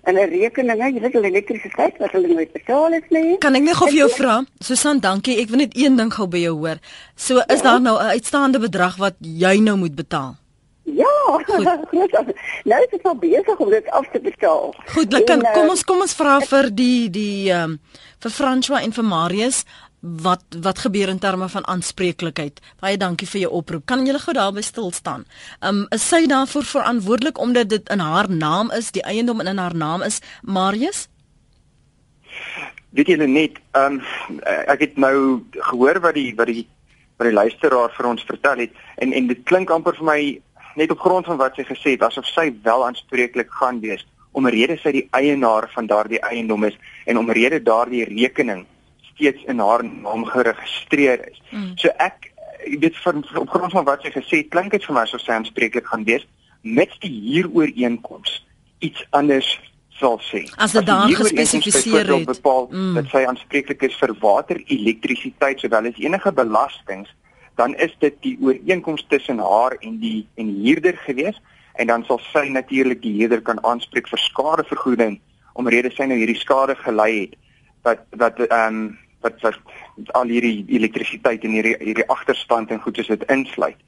hulle 0.08 0.24
rekeninge, 0.32 0.88
jy 0.94 1.02
weet 1.04 1.18
hulle 1.18 1.28
elektrisiteit 1.28 2.00
wat 2.00 2.16
hulle 2.16 2.32
nooit 2.32 2.54
betaal 2.56 2.96
het 2.96 3.12
nie. 3.12 3.36
Kan 3.44 3.58
ek 3.60 3.66
net 3.68 3.76
gou 3.76 3.90
vir 3.90 3.98
jou 4.00 4.10
vra? 4.16 4.38
Susan, 4.64 5.02
dankie. 5.04 5.36
Ek 5.44 5.52
wil 5.52 5.66
net 5.66 5.76
een 5.76 6.00
ding 6.00 6.12
gou 6.14 6.26
by 6.32 6.40
jou 6.46 6.54
hoor. 6.64 6.80
So 7.14 7.44
is 7.44 7.60
ja? 7.60 7.66
daar 7.68 7.84
nou 7.84 7.98
'n 8.00 8.16
uitstaande 8.16 8.64
bedrag 8.64 8.96
wat 8.96 9.20
jy 9.20 9.58
nou 9.60 9.76
moet 9.76 9.94
betaal? 9.94 10.38
Ja, 10.84 11.14
nou 12.68 12.80
is 12.82 12.90
dit 12.90 13.02
al 13.02 13.14
besig 13.14 13.58
om 13.58 13.70
dit 13.70 13.90
af 13.90 14.08
te 14.12 14.20
betaal. 14.20 14.74
Goed, 14.94 15.24
kan, 15.24 15.44
kom 15.52 15.68
ons 15.68 15.84
kom 15.84 16.00
ons 16.00 16.14
vra 16.14 16.40
vir 16.40 16.72
die 16.72 17.10
die 17.10 17.52
ehm 17.52 17.76
um, 17.76 17.80
vir 18.22 18.30
François 18.30 18.82
en 18.82 18.92
vir 18.92 19.04
Marius 19.04 19.64
wat 20.02 20.42
wat 20.61 20.78
gebeur 20.82 21.09
in 21.09 21.18
terme 21.18 21.49
van 21.49 21.66
aanspreeklikheid. 21.66 22.61
Baie 22.80 22.97
dankie 22.99 23.28
vir 23.28 23.40
jou 23.44 23.52
oproep. 23.61 23.87
Kan 23.87 24.06
julle 24.06 24.18
gou 24.18 24.35
daarby 24.35 24.62
stil 24.62 24.90
staan? 24.90 25.25
Um 25.62 25.87
is 25.94 26.09
sy 26.09 26.26
daarvoor 26.26 26.64
verantwoordelik 26.64 27.38
omdat 27.38 27.68
dit 27.68 27.88
in 27.88 28.02
haar 28.02 28.30
naam 28.30 28.71
is, 28.71 28.90
die 28.90 29.02
eiendom 29.02 29.40
in 29.40 29.59
haar 29.59 29.75
naam 29.75 30.02
is 30.02 30.21
Marius? 30.42 31.09
Weet 32.90 33.14
julle 33.14 33.26
net, 33.26 33.62
um 33.78 34.02
ek 34.66 34.88
het 34.88 34.97
nou 34.99 35.42
gehoor 35.71 36.00
wat 36.00 36.18
die 36.18 36.35
wat 36.35 36.50
die 36.50 36.66
wat 37.16 37.28
die 37.30 37.37
luisteraar 37.38 37.92
vir 37.94 38.09
ons 38.11 38.25
vertel 38.26 38.64
het 38.66 38.80
en 38.99 39.12
en 39.12 39.28
dit 39.30 39.44
klink 39.47 39.71
amper 39.71 39.94
vir 40.00 40.09
my 40.09 40.21
net 40.75 40.90
op 40.90 40.99
grond 41.04 41.28
van 41.28 41.38
wat 41.38 41.54
sy 41.56 41.64
gesê 41.68 41.94
het 41.94 42.02
asof 42.02 42.26
sy 42.26 42.49
wel 42.64 42.85
aanspreeklik 42.87 43.52
gaan 43.61 43.78
wees 43.85 44.02
omrede 44.32 44.78
sy 44.82 44.94
die 44.97 45.09
eienaar 45.14 45.68
van 45.75 45.87
daardie 45.87 46.23
eiendom 46.26 46.64
is 46.64 46.78
en 47.06 47.21
omrede 47.21 47.61
daardie 47.62 48.04
rekening 48.09 48.64
steeds 49.14 49.45
in 49.50 49.59
haar 49.59 49.85
naam 49.85 50.25
geregistreer 50.25 51.28
is. 51.31 51.42
Mm. 51.50 51.73
So 51.76 51.88
ek 51.97 52.31
dit 52.81 52.97
van 53.02 53.25
op 53.35 53.50
grond 53.50 53.73
van 53.73 53.85
wat 53.85 54.02
sy 54.02 54.12
gesê 54.14 54.42
het, 54.42 54.52
klink 54.54 54.71
dit 54.71 54.85
vir 54.85 54.95
my 54.95 55.04
asof 55.07 55.23
sy 55.25 55.35
aanspreeklik 55.35 55.87
gaan 55.90 56.07
wees 56.09 56.26
met 56.62 56.92
die 57.02 57.12
huurooreenkoms 57.33 58.38
iets 58.78 59.02
anders 59.11 59.49
sal 59.99 60.19
sê. 60.23 60.45
As 60.57 60.75
dit 60.75 60.87
daar 60.87 61.11
gespesifiseer 61.11 62.12
het 62.14 62.26
bepaal 62.26 62.69
mm. 62.71 62.95
dat 62.99 63.11
sy 63.11 63.25
aanspreeklik 63.26 63.83
is 63.87 63.99
vir 63.99 64.14
water, 64.23 64.61
elektrisiteit 64.66 65.62
sowel 65.62 65.90
as 65.90 65.99
enige 66.02 66.33
belastings, 66.33 67.11
dan 67.61 67.75
is 67.75 67.92
dit 68.00 68.14
die 68.25 68.37
ooreenkoms 68.40 69.04
tussen 69.09 69.42
haar 69.42 69.76
en 69.81 69.99
die 70.00 70.23
en 70.40 70.49
die 70.49 70.62
huurder 70.69 70.97
gewees 71.04 71.38
en 71.81 71.90
dan 71.90 72.04
sal 72.09 72.21
sy 72.33 72.47
natuurlik 72.52 73.02
die 73.02 73.14
huurder 73.19 73.42
kan 73.45 73.61
aanspreek 73.64 74.09
vir 74.09 74.21
skadevergoeding 74.21 75.19
omrede 75.61 75.92
sy 75.92 76.09
nou 76.09 76.19
hierdie 76.21 76.40
skade 76.40 76.76
gelei 76.81 77.12
het 77.21 77.37
wat 77.82 78.04
wat 78.10 78.38
ehm 78.48 78.66
um, 78.66 78.98
wat 79.22 79.40
wat 79.40 79.58
al 80.18 80.30
hierdie 80.34 80.64
elektrisiteit 80.68 81.44
en 81.44 81.54
hierdie 81.56 81.76
hierdie 81.78 82.08
agterstand 82.10 82.70
en 82.70 82.80
goed 82.82 82.96
soos 82.96 83.12
dit 83.14 83.24
insluit. 83.30 83.78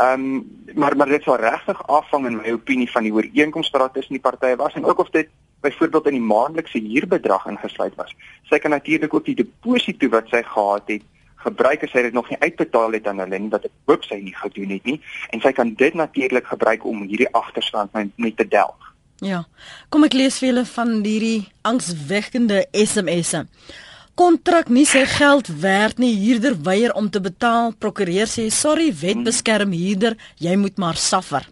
Ehm 0.00 0.24
um, 0.24 0.74
maar 0.74 0.96
maar 0.96 1.12
dit 1.12 1.22
sal 1.22 1.36
regtig 1.36 1.86
afhang 1.86 2.26
in 2.26 2.40
my 2.40 2.52
opinie 2.56 2.90
van 2.90 3.02
die 3.02 3.12
ooreenkomsstraat 3.12 3.94
tussen 3.94 4.16
die 4.16 4.26
partye 4.28 4.56
was 4.56 4.74
en 4.74 4.84
ook 4.84 4.98
of 4.98 5.10
dit 5.10 5.28
byvoorbeeld 5.60 6.06
in 6.06 6.16
die 6.16 6.28
maandelikse 6.32 6.78
huurbedrag 6.78 7.46
ingesluit 7.46 7.94
was. 7.94 8.14
Sy 8.48 8.58
kan 8.58 8.70
natuurlik 8.70 9.14
ook 9.14 9.24
die 9.24 9.34
deposito 9.34 10.08
wat 10.08 10.28
sy 10.32 10.42
gehad 10.42 10.88
het 10.88 11.02
gebruik 11.44 11.84
as 11.84 11.92
sy 11.92 12.02
dit 12.04 12.16
nog 12.16 12.28
nie 12.28 12.40
uitbetaal 12.40 12.92
het 12.96 13.06
aan 13.08 13.20
hulle 13.24 13.38
nie 13.38 13.52
wat 13.52 13.64
ek 13.68 13.72
hoop 13.88 14.04
sy 14.04 14.20
nie 14.20 14.36
gedoen 14.36 14.74
het 14.76 14.88
nie 14.88 14.98
en 15.32 15.40
sy 15.40 15.52
kan 15.56 15.74
dit 15.74 15.94
natuurlik 15.96 16.46
gebruik 16.46 16.84
om 16.84 17.04
hierdie 17.08 17.32
agterstand 17.32 17.96
net 18.16 18.36
te 18.36 18.48
delg. 18.48 18.89
Ja. 19.20 19.44
Kom 19.92 20.04
ek 20.04 20.16
lees 20.16 20.38
vir 20.40 20.50
julle 20.50 20.64
van 20.64 20.96
hierdie 21.04 21.48
angswekkende 21.68 22.64
SMS'e. 22.72 23.44
Kontrak 24.20 24.68
nie 24.68 24.84
sy 24.84 25.06
geld 25.08 25.48
werd 25.62 26.00
nie, 26.00 26.12
huurder 26.18 26.56
weier 26.64 26.92
om 26.98 27.08
te 27.08 27.22
betaal. 27.24 27.72
Prokureur 27.80 28.28
sê 28.28 28.48
sorry, 28.52 28.90
wet 29.00 29.22
beskerm 29.24 29.72
huurder, 29.72 30.16
jy 30.40 30.56
moet 30.60 30.76
maar 30.80 30.98
suffer. 31.00 31.46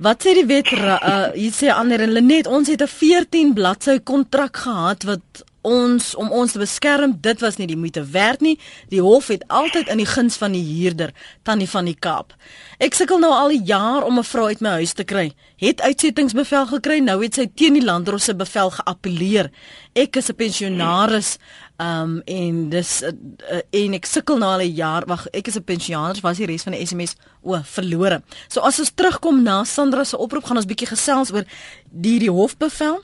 Wat 0.00 0.22
sê 0.24 0.36
die 0.38 0.46
wet? 0.48 0.70
Uh, 0.72 1.30
hier 1.34 1.54
sê 1.54 1.72
ander 1.74 2.00
en 2.04 2.14
Lenet, 2.14 2.46
ons 2.46 2.68
het 2.68 2.82
'n 2.82 2.86
14 2.86 3.54
bladsy 3.54 3.98
kontrak 3.98 4.56
gehad 4.56 5.04
wat 5.04 5.44
ons 5.62 6.14
om 6.14 6.30
ons 6.32 6.52
te 6.52 6.58
beskerm, 6.58 7.16
dit 7.20 7.40
was 7.40 7.58
nie 7.60 7.66
die 7.66 7.76
moeite 7.76 8.04
werd 8.12 8.40
nie. 8.40 8.56
Die 8.88 9.02
hof 9.02 9.28
het 9.28 9.44
altyd 9.48 9.88
in 9.92 10.00
die 10.00 10.08
guns 10.08 10.36
van 10.40 10.52
die 10.56 10.64
huurder, 10.64 11.12
tannie 11.42 11.68
van 11.68 11.84
die 11.84 11.96
Kaap. 11.96 12.34
Ek 12.80 12.96
sukkel 12.96 13.20
nou 13.20 13.32
al 13.32 13.52
'n 13.52 13.64
jaar 13.64 14.04
om 14.04 14.18
'n 14.18 14.24
vrou 14.24 14.46
uit 14.46 14.60
my 14.60 14.70
huis 14.80 14.92
te 14.92 15.04
kry. 15.04 15.32
Het 15.56 15.80
uitsettingsbevel 15.80 16.66
gekry, 16.66 16.98
nou 16.98 17.22
het 17.22 17.34
sy 17.34 17.46
teen 17.54 17.74
die 17.74 17.84
landdros 17.84 18.24
se 18.24 18.34
bevel 18.34 18.70
geappeleer. 18.70 19.50
Ek 19.94 20.16
is 20.16 20.30
'n 20.30 20.34
pensionaris 20.34 21.38
um 21.80 22.20
en 22.24 22.68
dis 22.68 23.02
uh, 23.02 23.08
uh, 23.52 23.60
en 23.70 23.94
ek 23.94 24.06
sukkel 24.06 24.38
nou 24.38 24.50
al 24.52 24.60
'n 24.60 24.74
jaar. 24.74 25.06
Wag, 25.06 25.26
ek 25.32 25.46
is 25.46 25.56
'n 25.56 25.64
pensionaris, 25.64 26.20
was 26.20 26.36
die 26.36 26.46
res 26.46 26.62
van 26.62 26.72
die 26.72 26.86
SMS 26.86 27.16
o, 27.42 27.60
verlore. 27.64 28.22
So 28.48 28.60
as 28.60 28.78
ons 28.78 28.92
terugkom 28.94 29.42
na 29.42 29.64
Sandra 29.64 30.04
se 30.04 30.16
oproep, 30.16 30.44
gaan 30.44 30.56
ons 30.56 30.66
bietjie 30.66 30.88
gesels 30.88 31.32
oor 31.32 31.44
die 31.90 32.18
die 32.18 32.30
hofbevel 32.30 33.00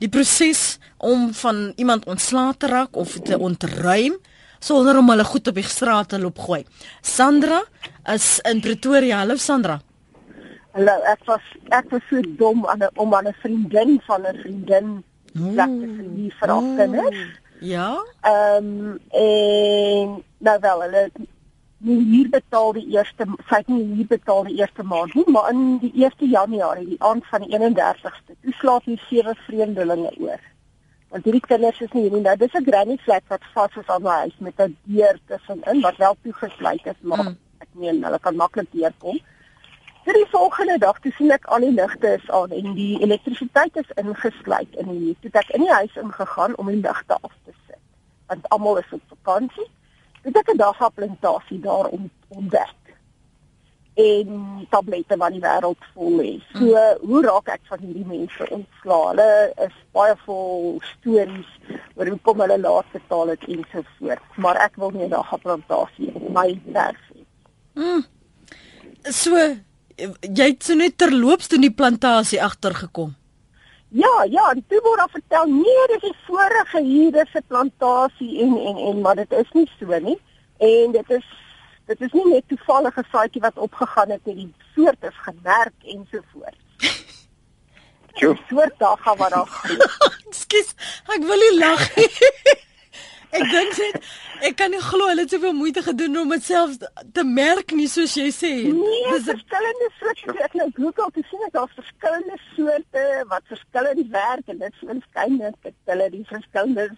die 0.00 0.08
proses 0.08 0.78
om 0.96 1.30
van 1.36 1.72
iemand 1.76 2.06
ontslae 2.08 2.56
te 2.56 2.68
raak 2.70 2.96
of 2.96 3.18
te 3.24 3.38
ontruim 3.38 4.16
sonder 4.60 4.98
om 5.00 5.08
hulle 5.12 5.24
goed 5.24 5.48
op 5.48 5.56
die 5.56 5.64
straat 5.64 6.10
te 6.12 6.18
loop 6.20 6.38
gooi. 6.38 6.64
Sandra 7.00 7.62
is 8.12 8.38
in 8.48 8.60
Pretoria. 8.60 9.22
Hallo 9.22 9.36
Sandra. 9.40 9.80
Hallo, 10.76 10.96
ek 11.10 11.24
was 11.28 11.46
ek 11.74 11.88
was 11.92 12.04
so 12.08 12.20
dom 12.38 12.66
aan 12.66 12.84
'n 12.84 12.90
om 12.96 13.14
aan 13.14 13.28
'n 13.28 13.36
vriendin 13.42 14.00
van 14.06 14.26
'n 14.26 14.36
vriendin 14.42 15.04
plek 15.32 15.72
te 15.80 15.88
verlief 15.96 16.34
vir 16.38 16.48
haar 16.48 16.68
kinders. 16.76 17.20
Ja. 17.60 17.90
Ehm 18.22 18.66
um, 18.66 19.00
en 19.10 20.22
nou 20.38 20.58
wel, 20.60 20.82
hulle 20.82 21.10
nie 21.80 21.96
hier 22.04 22.28
betaal 22.28 22.74
die 22.76 22.86
eerste 22.92 23.26
sy 23.48 23.58
het 23.62 23.68
nie 23.72 23.84
hier 23.96 24.08
betaal 24.08 24.44
die 24.48 24.58
eerste 24.60 24.84
maand 24.84 25.14
nie 25.16 25.24
maar 25.32 25.48
in 25.52 25.78
die 25.80 25.92
1 26.04 26.28
Januarie 26.34 26.86
die 26.92 27.00
aand 27.10 27.26
van 27.30 27.46
die 27.46 27.56
31ste 27.56 28.36
toe 28.42 28.54
slaap 28.58 28.88
hier 28.90 29.00
sewe 29.08 29.34
vreemdelinge 29.46 30.12
oor. 30.18 30.42
Want 31.10 31.24
hierdie 31.26 31.42
kinders 31.46 31.80
is 31.80 31.92
nie 31.96 32.04
hier 32.04 32.12
nie. 32.12 32.22
Nou 32.26 32.36
dis 32.36 32.54
'n 32.54 32.66
granny 32.68 32.98
flat 33.04 33.24
wat 33.28 33.48
vas 33.54 33.80
is 33.80 33.88
aan 33.88 34.02
my 34.02 34.18
huis 34.24 34.36
met 34.38 34.60
'n 34.60 34.76
deur 34.84 35.18
tussenin 35.26 35.80
wat 35.86 35.96
wel 35.96 36.16
toegesluit 36.22 36.86
is 36.86 37.00
maar 37.00 37.24
hmm. 37.24 37.36
ek 37.58 37.68
meen 37.72 38.04
hulle 38.04 38.18
kan 38.18 38.36
maklik 38.36 38.70
deurkom. 38.72 39.18
Vir 40.04 40.14
die 40.14 40.30
volgende 40.30 40.78
dag 40.78 41.00
toe 41.00 41.12
sien 41.12 41.30
ek 41.30 41.44
al 41.44 41.60
die 41.60 41.72
ligte 41.72 42.14
is 42.20 42.30
aan 42.30 42.50
en 42.50 42.74
die 42.74 43.00
elektrisiteit 43.00 43.76
is 43.76 43.90
ingesluit 43.96 44.76
in 44.76 44.88
die 44.92 45.16
toe 45.20 45.30
ek 45.32 45.50
in 45.50 45.64
die 45.64 45.72
huis 45.72 45.96
ingegaan 45.96 46.56
om 46.56 46.66
die 46.66 46.82
ligte 46.84 47.16
af 47.20 47.34
te 47.44 47.52
sit. 47.66 47.84
Want 48.26 48.48
almal 48.48 48.78
is 48.78 48.92
op 48.92 49.02
vakansie 49.08 49.70
het 50.22 50.36
ek 50.36 50.52
'n 50.52 50.56
dagaplantasie 50.56 51.60
daar 51.60 51.86
om 51.86 52.10
ontdek 52.28 52.80
en 54.00 54.66
tablette 54.70 55.16
wat 55.16 55.34
die 55.34 55.42
wêreld 55.42 55.86
vol 55.94 56.20
is. 56.24 56.44
So 56.54 56.68
mm. 56.70 57.06
hoe 57.08 57.22
raak 57.26 57.50
ek 57.56 57.62
van 57.70 57.82
hierdie 57.84 58.06
mense 58.06 58.46
ontslae? 58.54 59.08
Hulle 59.10 59.28
is 59.66 59.76
baie 59.96 60.16
vol 60.24 60.78
stories 60.92 61.50
oor 61.98 62.12
hoe 62.12 62.20
kom 62.26 62.40
hulle 62.44 62.58
laat 62.60 62.92
betaal 62.94 63.34
het 63.34 63.46
en 63.48 63.64
so 63.72 63.84
voort. 63.98 64.36
Maar 64.36 64.62
ek 64.66 64.78
wil 64.82 64.94
nie 64.94 65.04
'n 65.04 65.14
dagaplantasie 65.16 66.10
op 66.14 66.28
my 66.36 66.48
werf 66.72 67.02
hê. 67.14 67.24
Mm. 67.74 68.04
So 69.10 69.36
jy 70.20 70.46
het 70.52 70.64
so 70.64 70.74
net 70.74 70.98
terloops 70.98 71.48
toe 71.48 71.60
die 71.60 71.74
plantasie 71.74 72.42
agtergekom. 72.42 73.16
Ja, 73.90 74.24
ja, 74.30 74.52
die 74.54 74.62
toe 74.70 74.78
word 74.84 75.10
vertel 75.10 75.48
nee, 75.50 75.86
dis 75.90 76.04
die 76.04 76.16
vorige 76.28 76.78
huurder 76.78 77.26
se 77.32 77.42
plantasie 77.50 78.36
en 78.44 78.54
en 78.54 78.76
en 78.86 79.00
maar 79.02 79.18
dit 79.18 79.32
is 79.32 79.50
nie 79.52 79.66
so 79.78 79.98
nie. 79.98 80.18
En 80.58 80.94
dit 80.94 81.10
is 81.10 81.26
dit 81.90 82.00
is 82.06 82.14
nie 82.14 82.26
net 82.28 82.46
toevallige 82.48 83.02
saadjie 83.10 83.42
wat 83.42 83.58
opgegaan 83.58 84.14
het 84.14 84.22
met 84.30 84.36
die 84.36 84.54
soort 84.76 85.10
is 85.10 85.18
gemerk 85.26 85.90
en 85.94 86.06
so 86.12 86.22
voort. 86.32 86.60
Jo. 88.20 88.34
Soort 88.48 88.78
dag 88.78 89.02
gaan 89.02 89.16
wat 89.16 89.30
daar. 89.30 89.50
Skus, 90.42 90.74
ek 91.14 91.22
wil 91.26 91.46
nie 91.46 91.54
lag 91.58 91.86
nie. 91.96 92.10
Ek 93.30 93.44
dink 93.50 93.76
dit 93.76 94.08
ek 94.48 94.56
kan 94.56 94.72
nie 94.72 94.80
glo 94.80 95.06
hulle 95.10 95.24
het 95.26 95.34
soveel 95.34 95.52
moeite 95.52 95.82
gedoen 95.84 96.16
om 96.22 96.32
dit 96.34 96.44
self 96.44 96.78
te 97.12 97.24
merk 97.24 97.74
nie 97.76 97.88
soos 97.92 98.14
jy 98.16 98.30
sê. 98.34 98.52
Nee, 98.72 99.02
dis 99.12 99.28
verskillende 99.28 99.90
soorte. 99.98 100.36
Ek 100.46 100.56
nou 100.58 100.68
Google 100.78 101.10
te 101.14 101.24
sien 101.28 101.44
dat 101.44 101.52
daar 101.58 101.70
verskillende 101.76 102.40
soorte 102.54 103.04
wat 103.28 103.52
verskillend 103.52 104.10
werk 104.16 104.50
en 104.54 104.58
dit 104.64 104.82
is 104.96 105.04
skynlik 105.10 105.56
dat 105.62 105.78
hulle 105.92 106.10
die 106.16 106.24
verskillende 106.32 106.88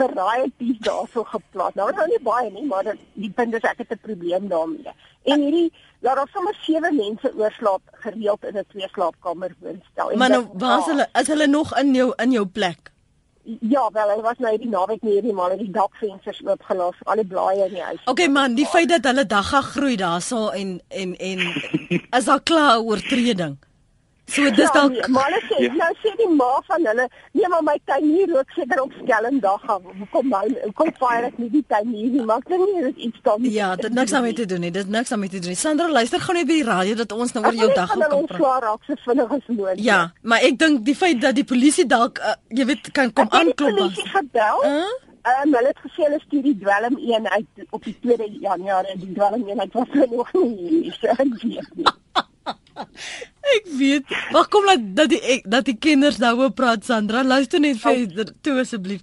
varieties 0.00 0.78
daarso 0.84 1.24
geplant. 1.24 1.74
Nou 1.78 1.88
nou 1.96 2.06
nie 2.08 2.20
baie 2.24 2.50
nie, 2.52 2.66
maar 2.68 2.84
dit 2.84 3.00
die 3.14 3.32
punt 3.36 3.54
is 3.56 3.64
ek 3.70 3.84
het 3.84 3.92
'n 3.92 4.02
probleem 4.02 4.48
daarmee. 4.48 4.92
En 5.24 5.40
hierdie 5.40 5.72
laat 6.00 6.16
daar 6.16 6.30
sommer 6.32 6.54
sewe 6.62 6.92
mense 6.92 7.32
oorslaap 7.36 7.82
gereeld 7.92 8.44
in 8.44 8.56
'n 8.58 8.64
twee 8.68 8.88
slaapkamer 8.92 9.54
woonstel. 9.60 10.16
Maar 10.16 10.30
nou 10.30 10.46
waar 10.52 10.78
is 10.78 10.86
hulle? 10.86 11.08
Is 11.20 11.26
hulle 11.26 11.46
nog 11.46 11.78
in 11.78 11.94
jou 11.94 12.12
in 12.16 12.30
jou 12.30 12.46
plek? 12.46 12.92
Ja, 13.42 13.88
wel, 13.92 14.10
hy 14.14 14.20
was 14.20 14.38
nou 14.38 14.52
die 14.60 14.68
naweek 14.68 15.02
nie 15.02 15.14
hierdie 15.16 15.32
maar 15.32 15.54
die 15.56 15.70
dakvensters 15.72 16.42
oopgelaat, 16.44 16.98
al 17.08 17.22
die 17.22 17.26
blaaie 17.26 17.64
in 17.70 17.74
die 17.78 17.82
huis. 17.82 18.02
Okay 18.10 18.28
man, 18.28 18.54
die 18.58 18.66
feit 18.68 18.90
dat 18.92 19.08
hulle 19.08 19.24
dagga 19.26 19.62
groei 19.64 19.96
daarso 19.96 20.48
en 20.48 20.76
en 20.88 21.16
en 21.16 21.42
is 22.18 22.28
daar 22.28 22.42
klaar 22.42 22.84
oortreding. 22.84 23.56
So 24.30 24.50
dis 24.54 24.62
ja, 24.62 24.72
dalk 24.76 24.92
nee, 24.94 25.08
maar 25.10 25.26
hulle 25.26 25.40
sê 25.48 25.58
ja. 25.64 25.72
nou 25.74 25.90
sê 26.02 26.12
die 26.18 26.28
ma 26.38 26.50
van 26.68 26.84
hulle, 26.86 27.06
nee 27.38 27.48
maar 27.50 27.64
my 27.66 27.74
tuin 27.90 28.04
hier 28.06 28.30
rook 28.30 28.52
seker 28.54 28.82
op 28.84 28.92
skelmdag 29.00 29.64
gaan. 29.66 29.88
Hoekom 30.02 30.28
nou? 30.34 30.42
Hoekom 30.68 30.92
fire 31.00 31.30
ek 31.32 31.40
nie 31.42 31.50
die 31.56 31.64
tuin 31.72 31.90
hier 31.90 32.12
nie? 32.14 32.22
Maak 32.28 32.46
dit 32.50 32.62
nie 32.62 32.84
dit 32.86 33.02
iets 33.08 33.24
dan. 33.26 33.48
Ja, 33.56 33.72
dit 33.80 33.98
niks 33.98 34.14
daarmee 34.14 34.38
te 34.38 34.46
doen 34.52 34.62
nie. 34.66 34.70
Dit 34.76 34.92
niks 34.94 35.10
daarmee 35.10 35.32
te 35.34 35.42
doen 35.42 35.54
nie. 35.54 35.58
Sandra, 35.58 35.88
luister 35.90 36.22
gou 36.22 36.36
net 36.38 36.46
by 36.46 36.60
die 36.60 36.68
radio 36.68 37.00
dat 37.02 37.16
ons 37.18 37.34
nou 37.34 37.44
oor 37.44 37.58
jou 37.58 37.70
dag 37.74 37.90
kan 37.90 38.06
praat. 38.06 38.16
Ons 38.20 38.34
swaar 38.38 38.64
raak 38.68 38.86
so 38.86 39.02
vinnig 39.08 39.36
as 39.36 39.50
moontlik. 39.50 39.84
Ja, 39.90 40.00
maar 40.22 40.46
ek 40.46 40.58
dink 40.62 40.86
die 40.86 40.96
feit 41.02 41.22
dat 41.26 41.38
die 41.38 41.46
polisie 41.54 41.88
dalk 41.90 42.22
uh, 42.22 42.38
jy 42.54 42.70
weet 42.70 42.94
kan 42.94 43.10
kom 43.10 43.30
aanklop. 43.30 43.66
Die 43.66 43.82
polisie 43.82 44.10
gebel. 44.14 44.66
Huh? 44.66 44.90
Um, 45.30 45.52
hulle 45.52 45.74
het 45.74 45.80
gesê 45.84 46.06
hulle 46.06 46.22
stuur 46.22 46.46
die 46.46 46.56
dwelm 46.62 46.94
een 46.96 47.26
uit 47.28 47.66
op 47.76 47.84
die 47.84 47.98
2 48.06 48.30
Januarie 48.46 48.96
die 49.02 49.12
dwelm 49.12 49.42
een 49.48 49.60
uit 49.60 49.72
was 49.76 50.02
nog 50.14 50.32
nie. 50.38 50.86
So 51.00 51.10
ek 51.18 51.26
weet 51.42 51.74
nie. 51.74 51.98
Ek 53.56 53.68
weet. 53.78 54.04
Wag 54.34 54.48
kom 54.48 54.64
laat 54.68 54.84
dat 54.96 55.10
die 55.12 55.20
ek, 55.20 55.46
dat 55.50 55.64
die 55.64 55.76
kinders 55.78 56.20
nou 56.22 56.36
oor 56.38 56.52
praat 56.54 56.84
Sandra. 56.84 57.22
Luister 57.26 57.60
net 57.60 57.80
verder 57.82 58.32
toe 58.44 58.60
asseblief. 58.60 59.00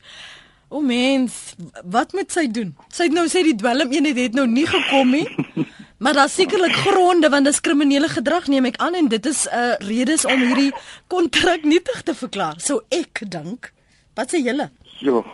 O 0.67 0.82
mens, 0.84 1.56
wat 1.88 2.12
moet 2.13 2.32
sy 2.32 2.47
doen? 2.51 2.73
Sy 2.91 3.08
het 3.08 3.15
nou 3.15 3.27
sê 3.32 3.43
die 3.47 3.56
dwelm 3.56 3.93
eenheid 3.93 4.17
het 4.19 4.36
nou 4.36 4.47
nie 4.51 4.67
gekom 4.67 5.13
nie. 5.15 5.27
Maar 5.97 6.13
daar 6.13 6.30
sekerlik 6.30 6.75
gronde 6.75 7.30
want 7.34 7.45
dis 7.49 7.58
kriminele 7.65 8.06
gedrag 8.08 8.45
neem 8.53 8.67
ek 8.69 8.75
aan 8.86 8.93
en 8.93 9.08
dit 9.10 9.25
is 9.25 9.47
'n 9.49 9.56
uh, 9.58 9.73
redes 9.82 10.25
om 10.30 10.38
hierdie 10.38 10.73
kontrak 11.10 11.63
nietig 11.63 12.03
te 12.06 12.13
verklaar. 12.13 12.60
So 12.62 12.84
ek 12.93 13.23
dink, 13.25 13.73
wat 14.13 14.30
sê 14.30 14.38
julle? 14.45 14.69
Jo. 15.01 15.25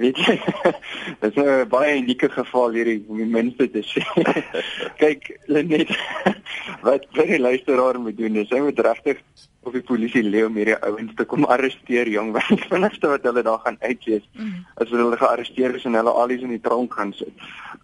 Weet 0.00 0.16
jy, 0.16 0.34
dit 1.20 1.36
is 1.36 1.36
'n 1.36 1.68
baie 1.68 1.96
unieke 2.00 2.28
geval 2.32 2.72
hierdie 2.72 3.04
om 3.08 3.18
die 3.20 3.28
mense 3.28 3.70
te 3.70 3.82
sê. 3.84 4.00
Kyk, 5.02 5.28
net 5.48 5.92
wat 6.86 7.04
vir 7.12 7.26
die 7.34 7.40
luisteraar 7.40 8.00
moet 8.00 8.16
doen 8.16 8.40
is 8.40 8.50
hy 8.50 8.60
moet 8.64 8.78
regtig 8.78 9.20
of 9.62 9.76
die 9.76 9.84
polisie 9.84 10.22
leeu 10.24 10.46
om 10.48 10.56
hierdie 10.56 10.78
ouens 10.80 11.12
te 11.14 11.26
kom 11.28 11.44
arresteer, 11.44 12.08
jong, 12.08 12.32
want 12.32 12.48
die 12.48 12.70
vinnigste 12.70 13.10
wat 13.12 13.26
hulle 13.28 13.44
daar 13.46 13.60
gaan 13.66 13.76
uitlees 13.82 14.24
mm. 14.32 14.64
as 14.82 14.90
hulle 14.90 15.20
gearresteer 15.20 15.76
is 15.76 15.84
en 15.84 16.00
hulle 16.00 16.16
alies 16.24 16.42
in 16.42 16.56
die 16.56 16.64
tronk 16.64 16.96
gaan 16.98 17.12
sit. 17.12 17.34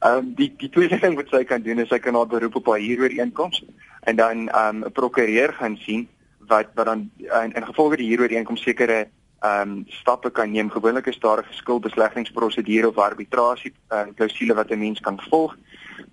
Ehm 0.01 0.25
um, 0.25 0.33
die 0.39 0.49
die 0.57 0.73
tweede 0.73 0.99
ding 1.03 1.19
wat 1.21 1.29
sy 1.35 1.45
kan 1.45 1.63
doen 1.63 1.85
is 1.85 1.93
sy 1.93 2.01
kan 2.03 2.17
haar 2.17 2.31
beroep 2.31 2.57
op 2.63 2.73
haar 2.73 2.83
huurooreenkoms 2.83 3.63
en 4.09 4.17
dan 4.17 4.49
ehm 4.49 4.83
um, 4.83 4.85
'n 4.89 4.97
prokureur 4.97 5.53
gaan 5.61 5.77
sien 5.85 6.09
wat 6.49 6.73
wat 6.75 6.87
dan 6.87 7.11
in, 7.21 7.53
in 7.53 7.67
gevolge 7.69 8.01
die 8.01 8.09
huurooreenkoms 8.09 8.63
sekere 8.63 9.09
ehm 9.41 9.71
um, 9.71 9.85
stappe 9.87 10.31
kan 10.31 10.51
neem. 10.51 10.71
Gewoonlik 10.71 11.07
is 11.07 11.19
daar 11.19 11.39
'n 11.39 11.51
geskuldbesleggingsprosedure 11.51 12.89
of 12.89 12.99
arbitrasie 12.99 13.73
uh, 13.91 14.07
klousule 14.15 14.55
wat 14.55 14.71
'n 14.71 14.79
mens 14.79 15.01
kan 15.01 15.21
volg. 15.31 15.57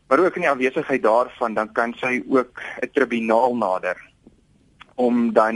Maar 0.08 0.20
ook 0.20 0.36
in 0.36 0.42
die 0.42 0.50
afwesigheid 0.50 1.04
daarvan 1.04 1.54
dan 1.54 1.72
kan 1.72 1.94
sy 1.94 2.24
ook 2.28 2.62
'n 2.82 2.90
tribunaal 2.94 3.56
nader 3.56 3.98
om 4.96 5.34
dan 5.34 5.56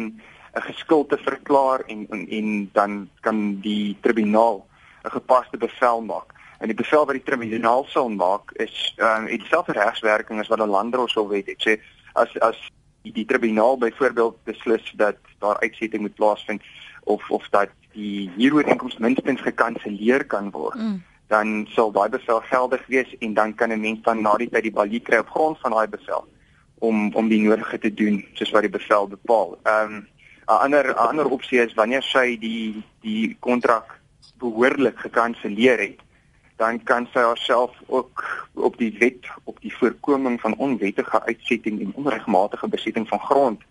'n 0.54 0.62
geskuld 0.62 1.10
te 1.10 1.18
verklaar 1.18 1.80
en, 1.80 2.08
en 2.10 2.28
en 2.30 2.70
dan 2.74 3.10
kan 3.20 3.60
die 3.60 3.98
tribunaal 4.02 4.68
'n 5.04 5.12
gepaste 5.12 5.58
bevel 5.58 6.02
maak. 6.02 6.34
En 6.60 6.68
die 6.68 6.76
bevel 6.76 7.06
wat 7.06 7.16
die 7.16 7.24
tribunaal 7.24 7.86
sal 7.88 8.10
maak 8.10 8.52
is 8.52 8.94
ehm 8.98 9.28
um, 9.28 9.38
dieselfde 9.38 9.72
regswerking 9.72 10.40
as 10.40 10.48
wat 10.48 10.60
'n 10.60 10.70
landdrosselwet 10.70 11.46
het. 11.46 11.62
Sê 11.68 11.82
as 12.14 12.40
as 12.40 12.70
die, 13.02 13.14
die 13.14 13.26
tribunaal 13.26 13.78
byvoorbeeld 13.78 14.44
beslis 14.44 14.94
dat 14.96 15.16
daar 15.40 15.60
uitsetting 15.60 16.02
moet 16.02 16.16
plaasvind 16.16 16.62
of 17.10 17.30
of 17.30 17.48
dat 17.50 17.70
die 17.94 18.30
huurooreenkoms 18.38 18.98
minstens 18.98 19.42
gekanselleer 19.42 20.26
kan 20.26 20.52
word. 20.54 20.78
Mm. 20.78 21.00
Dan 21.30 21.66
sal 21.74 21.92
daai 21.94 22.10
bevel 22.10 22.42
geldig 22.50 22.86
wees 22.88 23.16
en 23.20 23.34
dan 23.34 23.56
kan 23.56 23.72
'n 23.72 23.82
mens 23.82 24.02
dan 24.02 24.22
na 24.22 24.38
die 24.38 24.50
tyd 24.50 24.64
die 24.64 24.78
balie 24.80 25.00
kry 25.00 25.18
op 25.18 25.30
grond 25.30 25.58
van 25.60 25.72
daai 25.72 25.88
bevel 25.88 26.28
om 26.80 27.14
om 27.14 27.28
die 27.30 27.42
nodige 27.42 27.78
te 27.78 27.94
doen 27.94 28.26
soos 28.34 28.52
wat 28.52 28.62
die 28.62 28.78
bevel 28.78 29.08
bepaal. 29.08 29.58
Ehm 29.64 29.94
um, 29.94 30.08
'n 30.50 30.62
ander 30.66 30.86
'n 30.90 30.98
ander 31.10 31.30
opsie 31.30 31.60
is 31.62 31.74
wanneer 31.74 32.04
sy 32.04 32.38
die 32.38 32.84
die 33.02 33.38
kontrak 33.40 34.00
behoorlik 34.38 35.00
gekanselleer 35.00 35.80
het, 35.80 36.00
dan 36.56 36.84
kan 36.84 37.08
sy 37.14 37.20
haarself 37.20 37.72
ook 37.88 38.24
op 38.54 38.78
die 38.78 38.96
wet 39.00 39.28
op 39.44 39.62
die 39.62 39.76
voorkoming 39.76 40.42
van 40.42 40.56
onwettige 40.56 41.26
uitsetting 41.26 41.82
en 41.82 41.94
onregmatige 41.96 42.68
besetting 42.68 43.08
van 43.08 43.20
grond 43.20 43.62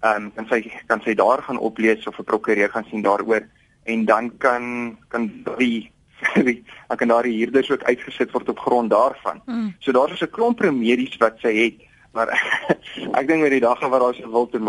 ehm 0.00 0.22
um, 0.22 0.32
kan 0.34 0.46
sy 0.50 0.70
kan 0.86 1.00
sy 1.04 1.14
daar 1.14 1.42
gaan 1.42 1.58
oplees 1.58 2.06
of 2.06 2.18
'n 2.18 2.24
prokureur 2.24 2.70
gaan 2.70 2.86
sien 2.90 3.02
daaroor 3.02 3.42
en 3.84 4.04
dan 4.04 4.36
kan 4.38 4.96
kan 5.08 5.30
die 5.58 5.90
dan 6.88 6.96
kan 6.96 7.08
daar 7.08 7.22
die 7.22 7.36
huurders 7.36 7.70
ook 7.70 7.82
uitgesit 7.82 8.30
word 8.30 8.48
op 8.48 8.58
grond 8.58 8.90
daarvan. 8.90 9.42
Mm. 9.46 9.74
So 9.78 9.92
daar 9.92 10.12
is 10.12 10.20
'n 10.20 10.30
klomp 10.30 10.60
remedies 10.60 11.16
wat 11.16 11.38
sy 11.38 11.54
het, 11.64 11.74
maar 12.12 12.28
ek 13.18 13.26
dink 13.26 13.42
met 13.42 13.50
die 13.50 13.60
dag 13.60 13.80
wat 13.80 14.00
daar 14.00 14.14
se 14.14 14.30
wild 14.30 14.54
en 14.54 14.64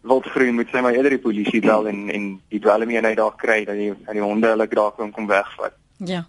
wild 0.00 0.26
groei 0.26 0.52
moet 0.52 0.68
sy 0.70 0.80
maar 0.80 0.94
eerder 0.94 1.10
die 1.10 1.26
polisie 1.28 1.60
bel 1.60 1.88
en 1.88 2.10
en 2.10 2.40
die 2.48 2.60
dwelmie 2.60 2.96
eenheid 2.96 3.16
daar 3.16 3.36
kry 3.36 3.64
dat 3.64 3.74
die 3.74 3.92
dat 4.04 4.14
die 4.14 4.22
honde 4.22 4.48
hulle 4.48 4.66
graag 4.70 4.94
kom 5.12 5.26
wegvat. 5.26 5.72
Ja. 5.96 6.26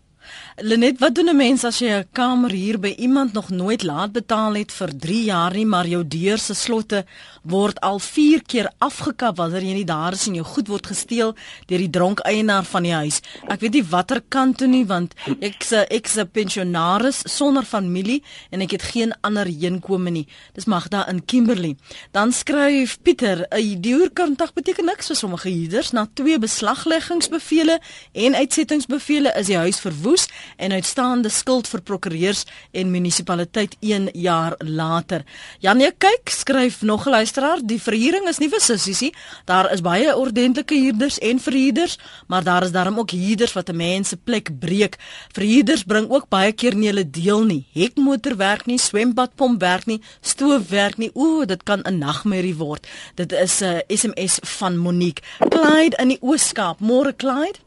Lenet, 0.58 1.00
wat 1.00 1.16
doen 1.16 1.30
'n 1.30 1.36
mens 1.36 1.64
as 1.64 1.80
jy 1.80 1.90
'n 1.90 2.08
kamer 2.12 2.52
huur 2.52 2.80
by 2.80 2.94
iemand 2.98 3.34
nog 3.34 3.50
nooit 3.50 3.84
laat 3.84 4.12
betaal 4.12 4.54
het 4.54 4.72
vir 4.72 4.98
3 4.98 5.24
jaar 5.24 5.54
nie, 5.54 5.66
maar 5.66 5.88
jou 5.88 6.08
deur 6.08 6.38
se 6.38 6.54
slotte 6.54 7.06
word 7.44 7.80
al 7.82 8.00
4 8.00 8.42
keer 8.44 8.72
afgekap 8.78 9.38
wanneer 9.38 9.64
jy 9.64 9.74
nie 9.74 9.86
daar 9.86 10.14
is 10.14 10.28
en 10.28 10.36
jou 10.36 10.46
goed 10.46 10.68
word 10.68 10.88
gesteel 10.88 11.36
deur 11.68 11.78
die 11.78 11.90
dronk 11.90 12.20
eienaar 12.20 12.64
van 12.64 12.84
die 12.84 12.94
huis. 12.94 13.22
Ek 13.48 13.60
weet 13.60 13.74
nie 13.74 13.84
watter 13.84 14.22
kant 14.30 14.58
toe 14.58 14.68
nie 14.68 14.86
want 14.86 15.14
ek's 15.40 15.72
'n 15.72 15.86
ek's 15.90 16.18
'n 16.18 16.28
pensionaris 16.28 17.22
sonder 17.26 17.64
familie 17.64 18.24
en 18.52 18.62
ek 18.62 18.72
het 18.72 18.82
geen 18.82 19.14
ander 19.22 19.46
heenkome 19.46 20.10
nie. 20.10 20.28
Dis 20.54 20.66
Magda 20.66 21.08
in 21.10 21.26
Kimberley. 21.26 21.76
Dan 22.12 22.32
skryf 22.32 22.98
Pieter, 23.04 23.48
'n 23.52 23.84
huurkontrak 23.84 24.54
beteken 24.54 24.86
niks 24.86 25.08
vir 25.08 25.16
sommige 25.16 25.50
huurders 25.50 25.92
na 25.92 26.08
twee 26.14 26.40
beslagleggingsbevele 26.40 27.80
en 28.14 28.36
uitsettingsbevele 28.36 29.34
is 29.38 29.46
die 29.46 29.58
huis 29.58 29.80
verwoes 29.80 30.17
en 30.58 30.72
uitstaande 30.72 31.30
skuld 31.30 31.68
vir 31.68 31.82
prokureurs 31.82 32.46
en 32.72 32.92
munisipaliteit 32.92 33.76
1 33.80 34.10
jaar 34.14 34.56
later. 34.58 35.24
Janie 35.60 35.92
kyk 35.98 36.30
skryf 36.30 36.82
nog 36.82 37.06
'n 37.06 37.10
luisteraar, 37.10 37.60
die 37.62 37.82
verhuuring 37.82 38.28
is 38.28 38.40
nie 38.40 38.50
vir 38.50 38.60
sissies 38.60 39.02
nie. 39.02 39.14
Daar 39.46 39.72
is 39.72 39.82
baie 39.82 40.16
ordentlike 40.16 40.76
huurders 40.76 41.20
en 41.20 41.40
verhuurders, 41.40 41.98
maar 42.28 42.44
daar 42.44 42.64
is 42.64 42.72
daarom 42.72 43.00
ook 43.00 43.12
huurders 43.12 43.54
wat 43.54 43.70
'n 43.70 43.76
mens 43.76 44.10
se 44.10 44.18
plek 44.18 44.60
breek. 44.60 44.98
Verhuurders 45.32 45.84
bring 45.84 46.10
ook 46.10 46.30
baie 46.30 46.52
keer 46.52 46.76
nie 46.76 46.88
hulle 46.88 47.10
deel 47.10 47.44
nie. 47.46 47.66
Hekmotor 47.74 48.36
werk 48.36 48.66
nie, 48.66 48.78
swembadpomp 48.78 49.60
werk 49.60 49.86
nie, 49.86 50.02
stoof 50.22 50.70
werk 50.70 50.98
nie. 50.98 51.12
Ooh, 51.14 51.46
dit 51.46 51.64
kan 51.64 51.82
'n 51.84 51.98
nagmerrie 51.98 52.56
word. 52.56 52.88
Dit 53.16 53.32
is 53.32 53.62
'n 53.62 53.64
uh, 53.64 53.80
SMS 53.88 54.40
van 54.42 54.78
Monique. 54.78 55.24
Clyde 55.50 55.98
in 55.98 56.08
die 56.08 56.22
Ooskaap. 56.22 56.80
Môre 56.80 57.16
Clyde. 57.16 57.67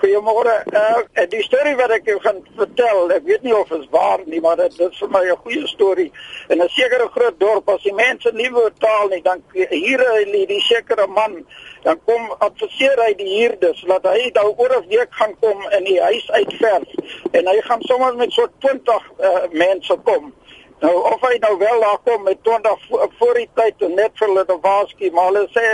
Goeiemôre. 0.00 0.54
Uh 0.72 1.26
die 1.30 1.42
storie 1.42 1.74
wat 1.76 1.90
ek 1.96 2.08
jou 2.10 2.18
gaan 2.20 2.42
vertel, 2.56 3.10
ek 3.16 3.24
weet 3.28 3.42
nie 3.46 3.54
of 3.56 3.68
dit 3.72 3.86
waar 3.90 4.22
nie, 4.26 4.40
maar 4.44 4.56
dit 4.60 4.80
is 4.86 4.98
vir 5.00 5.10
my 5.10 5.22
'n 5.24 5.36
goeie 5.44 5.66
storie. 5.66 6.10
In 6.48 6.62
'n 6.62 6.68
sekere 6.68 7.08
groot 7.14 7.38
dorp 7.40 7.68
as 7.68 7.82
die 7.82 7.94
mense 7.94 8.30
nie 8.32 8.50
wil 8.50 8.70
betaal 8.70 9.08
nie, 9.08 9.22
dan 9.22 9.42
hier 9.52 10.04
lê 10.32 10.46
die 10.46 10.60
sekere 10.60 11.06
man, 11.06 11.44
dan 11.82 12.00
kom 12.04 12.34
adviseer 12.38 12.98
hy 13.04 13.14
die 13.14 13.32
huurders 13.40 13.84
dat 13.86 14.04
hy 14.04 14.30
nou 14.34 14.54
oor 14.56 14.76
'n 14.76 14.88
week 14.88 15.12
gaan 15.20 15.34
kom 15.40 15.62
in 15.70 15.84
die 15.84 16.00
huis 16.00 16.30
uitverf 16.30 16.88
en 17.32 17.46
hy 17.46 17.60
gaan 17.60 17.82
sommer 17.82 18.16
met 18.16 18.32
so 18.32 18.46
20 18.58 19.02
uh, 19.20 19.48
mense 19.52 19.96
kom. 20.04 20.32
Nou 20.80 20.92
of 21.12 21.20
hy 21.24 21.38
nou 21.40 21.58
wel 21.58 21.80
daar 21.80 21.98
kom 22.04 22.22
met 22.22 22.42
20 22.44 22.88
voor, 23.18 23.34
die 23.34 23.48
tyd 23.54 23.80
net 23.94 24.12
vir 24.18 24.28
hulle 24.28 24.44
te 24.44 24.58
waarsku, 24.60 25.10
maar 25.10 25.30
hulle 25.30 25.46
sê 25.54 25.64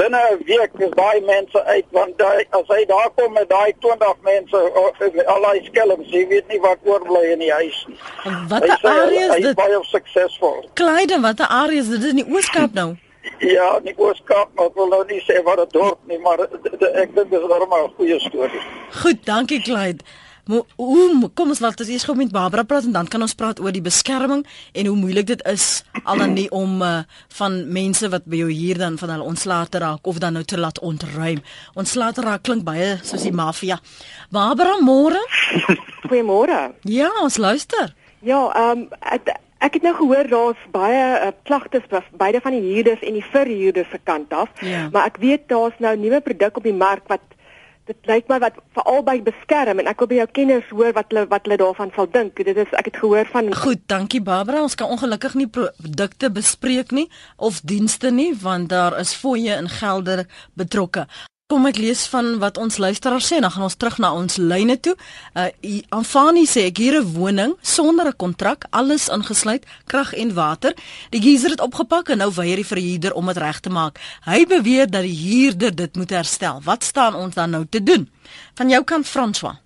binne 0.00 0.20
'n 0.30 0.42
week 0.50 0.72
is 0.86 0.94
daai 1.00 1.20
mense 1.26 1.64
uit 1.64 1.86
want 1.96 2.18
die, 2.22 2.46
as 2.58 2.66
hy 2.74 2.84
daar 2.92 3.10
kom 3.16 3.32
met 3.32 3.48
daai 3.48 3.72
20 3.84 4.16
mense 4.30 4.56
al 5.34 5.42
daai 5.46 5.60
skelms 5.68 6.08
jy 6.14 6.24
weet 6.32 6.48
nie 6.48 6.60
wat 6.64 6.78
oorbly 6.92 7.22
in 7.34 7.44
die 7.44 7.52
huis 7.52 7.84
nie. 7.88 7.98
Watter 8.48 8.78
area 8.82 9.26
is 9.26 9.34
dit? 9.34 9.44
Hy 9.44 9.52
is 9.52 9.60
baie 9.60 9.84
suksesvol. 9.92 10.64
Kleide, 10.80 11.20
watter 11.20 11.46
area 11.46 11.80
is 11.84 11.92
dit 11.92 12.10
in 12.12 12.24
die 12.24 12.28
Ooskaap 12.28 12.72
nou? 12.82 12.90
Ja, 13.40 13.78
nie 13.84 13.92
Ooskaap, 13.96 14.48
maar 14.56 14.70
ek 14.70 14.76
wil 14.80 14.88
nou 14.88 15.00
nie 15.08 15.20
sê 15.26 15.42
wat 15.44 15.60
dit 15.60 15.74
dorp 15.76 15.98
nie, 16.08 16.18
maar 16.24 16.40
ek 16.40 16.54
dink 16.64 17.14
dit 17.16 17.36
is 17.40 17.48
normaal 17.52 17.88
'n 17.88 17.92
goeie 17.98 18.18
storie. 18.20 18.62
Goed, 19.02 19.24
dankie 19.24 19.60
Kleide. 20.50 20.66
Hoe 20.76 21.30
kom 21.34 21.52
ons 21.52 21.60
laat 21.62 21.80
ons 21.80 21.90
eers 21.90 22.04
gou 22.06 22.16
met 22.18 22.30
Barbara 22.32 22.64
praat 22.66 22.86
en 22.88 22.94
dan 22.94 23.08
kan 23.10 23.22
ons 23.22 23.34
praat 23.34 23.60
oor 23.62 23.72
die 23.72 23.84
beskerming 23.84 24.42
en 24.74 24.86
hoe 24.86 24.96
moeilik 24.98 25.28
dit 25.30 25.42
is 25.46 25.82
al 26.04 26.18
dan 26.18 26.34
nie 26.34 26.48
om 26.50 26.82
uh, 26.82 27.02
van 27.38 27.60
mense 27.72 28.08
wat 28.10 28.26
by 28.26 28.42
jou 28.42 28.50
hier 28.50 28.80
dan 28.80 28.98
van 28.98 29.14
hulle 29.14 29.28
ontslae 29.30 29.68
te 29.70 29.82
raak 29.82 30.06
of 30.06 30.18
dan 30.22 30.38
nou 30.38 30.44
te 30.44 30.58
laat 30.58 30.80
ontruim. 30.80 31.42
Ontslae 31.78 32.16
te 32.16 32.24
raak 32.26 32.42
klink 32.42 32.64
baie 32.66 32.96
soos 33.02 33.26
die 33.26 33.34
maffia. 33.34 33.78
Barbara, 34.30 34.78
môre? 34.82 35.20
Goeiemôre. 36.08 36.70
Ja, 36.88 37.10
ons 37.22 37.38
luister. 37.38 37.94
Ja, 38.26 38.42
ehm 38.50 38.86
um, 38.86 38.86
ek, 39.00 39.30
ek 39.60 39.76
het 39.76 39.84
nou 39.84 39.94
gehoor 39.96 40.28
daar's 40.28 40.62
baie 40.72 41.02
uh, 41.20 41.32
klagtes 41.44 41.84
beide 42.18 42.40
van 42.40 42.56
die 42.56 42.64
huurders 42.64 43.02
en 43.04 43.16
die 43.16 43.26
verhuurders 43.32 43.90
se 43.92 44.00
kant 44.02 44.32
af. 44.32 44.50
Ja. 44.64 44.88
Maar 44.92 45.12
ek 45.12 45.20
weet 45.22 45.48
daar's 45.52 45.76
nou 45.78 45.94
nuwe 45.96 46.20
produk 46.24 46.56
op 46.56 46.66
die 46.66 46.76
mark 46.76 47.06
wat 47.12 47.22
dit 47.90 48.10
lyk 48.10 48.28
my 48.30 48.38
wat 48.42 48.58
vir 48.76 48.86
albei 48.90 49.16
beskerm 49.26 49.82
en 49.82 49.90
ek 49.90 50.02
wil 50.02 50.10
by 50.12 50.20
jou 50.20 50.28
kenners 50.38 50.68
hoor 50.74 50.94
wat 50.96 51.10
hulle 51.10 51.26
wat 51.32 51.48
hulle 51.48 51.58
daarvan 51.60 51.90
sal 51.96 52.08
dink. 52.14 52.38
Dit 52.38 52.60
is 52.60 52.76
ek 52.78 52.92
het 52.92 53.00
gehoor 53.02 53.26
van 53.32 53.50
Goed, 53.62 53.82
dankie 53.90 54.22
Barbara. 54.22 54.62
Ons 54.62 54.78
kan 54.78 54.92
ongelukkig 54.94 55.34
nie 55.40 55.48
produkte 55.50 56.30
bespreek 56.30 56.94
nie 56.94 57.08
of 57.36 57.60
dienste 57.66 58.14
nie 58.14 58.30
want 58.42 58.70
daar 58.70 58.98
is 59.00 59.16
fooie 59.16 59.56
en 59.56 59.68
gelde 59.80 60.24
betrokke. 60.54 61.06
Kom 61.50 61.64
ek 61.66 61.80
lees 61.82 62.04
van 62.12 62.36
wat 62.38 62.60
ons 62.62 62.76
luisteraars 62.78 63.26
sê 63.26 63.40
en 63.40 63.42
dan 63.42 63.50
gaan 63.50 63.64
ons 63.66 63.74
terug 63.74 63.96
na 63.98 64.12
ons 64.14 64.36
lyne 64.38 64.76
toe. 64.78 64.92
Uh 65.34 65.48
Anfani 65.98 66.44
sê 66.46 66.68
ek 66.68 66.78
hier 66.78 67.00
'n 67.00 67.10
woning 67.16 67.56
sonder 67.60 68.06
'n 68.06 68.16
kontrak, 68.16 68.66
alles 68.70 69.08
ingesluit, 69.08 69.66
krag 69.86 70.14
en 70.14 70.34
water. 70.34 70.74
Die 71.10 71.20
geyser 71.20 71.50
het 71.50 71.60
opgepak 71.60 72.08
en 72.08 72.18
nou 72.18 72.30
weier 72.30 72.56
die 72.56 72.70
verhuurder 72.72 73.12
om 73.14 73.26
dit 73.26 73.36
reg 73.36 73.60
te 73.60 73.70
maak. 73.70 73.98
Hy 74.24 74.46
beweer 74.46 74.86
dat 74.86 75.02
die 75.02 75.18
huurder 75.26 75.74
dit 75.74 75.96
moet 75.96 76.10
herstel. 76.10 76.60
Wat 76.62 76.84
staan 76.84 77.14
ons 77.14 77.34
dan 77.34 77.50
nou 77.50 77.66
te 77.66 77.82
doen? 77.82 78.08
Van 78.54 78.68
jou 78.68 78.84
kant 78.84 79.06
François. 79.06 79.58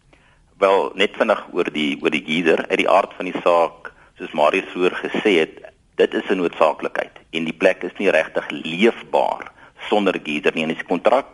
Wel, 0.59 0.92
net 0.94 1.12
vinnig 1.18 1.44
oor 1.53 1.68
die 1.73 1.99
oor 2.01 2.11
die 2.11 2.25
geyser, 2.25 2.64
uit 2.68 2.79
die 2.79 2.88
aard 2.88 3.12
van 3.16 3.25
die 3.25 3.40
saak, 3.44 3.92
soos 4.18 4.33
Marius 4.33 4.73
vroeër 4.73 4.94
gesê 5.05 5.38
het, 5.38 5.61
dit 5.97 6.14
is 6.14 6.31
'n 6.31 6.37
noodsaaklikheid 6.37 7.12
en 7.33 7.44
die 7.44 7.53
plek 7.53 7.83
is 7.83 7.99
nie 7.99 8.11
regtig 8.11 8.51
leefbaar 8.51 9.53
sonder 9.90 10.16
geyser 10.25 10.53
nie. 10.55 10.62
En 10.62 10.73
die 10.73 10.85
kontrak 10.88 11.27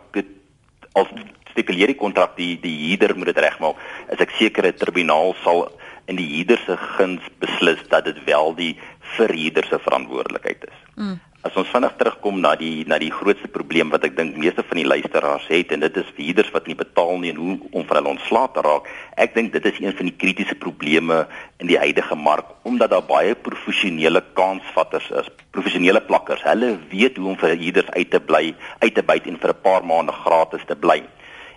as 0.93 1.07
stipuleer 1.51 1.91
die 1.91 1.99
kontrak 1.99 2.35
die 2.37 2.55
die 2.61 2.75
huurder 2.87 3.15
moet 3.15 3.31
dit 3.33 3.43
regmaak. 3.43 3.79
As 4.11 4.19
ek 4.19 4.35
seker 4.39 4.65
'n 4.65 4.77
tribunaal 4.77 5.35
sal 5.43 5.71
in 6.07 6.15
die 6.15 6.27
huurder 6.35 6.59
se 6.65 6.77
guns 6.97 7.23
beslis 7.39 7.81
dat 7.89 8.05
dit 8.05 8.23
wel 8.25 8.55
die 8.55 8.73
verhuurder 9.17 9.65
se 9.65 9.79
verantwoordelikheid 9.79 10.63
is. 10.67 10.79
Mm. 10.95 11.19
As 11.41 11.55
ons 11.57 11.69
vinnig 11.73 11.93
terugkom 11.97 12.37
na 12.43 12.51
die 12.53 12.83
na 12.85 12.99
die 13.01 13.09
grootste 13.09 13.49
probleem 13.49 13.89
wat 13.89 14.03
ek 14.05 14.13
dink 14.17 14.35
meeste 14.37 14.61
van 14.67 14.77
die 14.77 14.85
luisteraars 14.85 15.47
het 15.49 15.71
en 15.73 15.81
dit 15.81 15.95
is 15.97 16.09
huurders 16.17 16.51
wat 16.53 16.67
nie 16.69 16.77
betaal 16.77 17.15
nie 17.21 17.31
en 17.33 17.39
hoe 17.41 17.55
om 17.71 17.85
van 17.89 17.97
hulle 17.97 18.11
ontslae 18.13 18.51
te 18.53 18.61
raak. 18.67 18.89
Ek 19.17 19.33
dink 19.33 19.49
dit 19.55 19.65
is 19.65 19.79
een 19.81 19.95
van 19.97 20.09
die 20.11 20.17
kritiese 20.23 20.57
probleme 20.61 21.23
in 21.57 21.71
die 21.71 21.79
huidige 21.81 22.17
mark 22.27 22.51
omdat 22.69 22.93
daar 22.93 23.07
baie 23.09 23.33
professionele 23.33 24.21
kansvatters 24.37 25.09
is, 25.23 25.31
professionele 25.55 26.03
plakkers. 26.05 26.45
Hulle 26.45 26.75
weet 26.91 27.17
hoe 27.17 27.31
om 27.33 27.39
vir 27.41 27.55
huurders 27.55 27.89
uit 27.97 28.13
te 28.13 28.21
bly, 28.21 28.43
uit 28.85 28.93
te 28.93 29.01
byt 29.01 29.25
en 29.25 29.41
vir 29.41 29.55
'n 29.55 29.61
paar 29.65 29.83
maande 29.85 30.13
gratis 30.13 30.65
te 30.67 30.75
bly. 30.75 31.01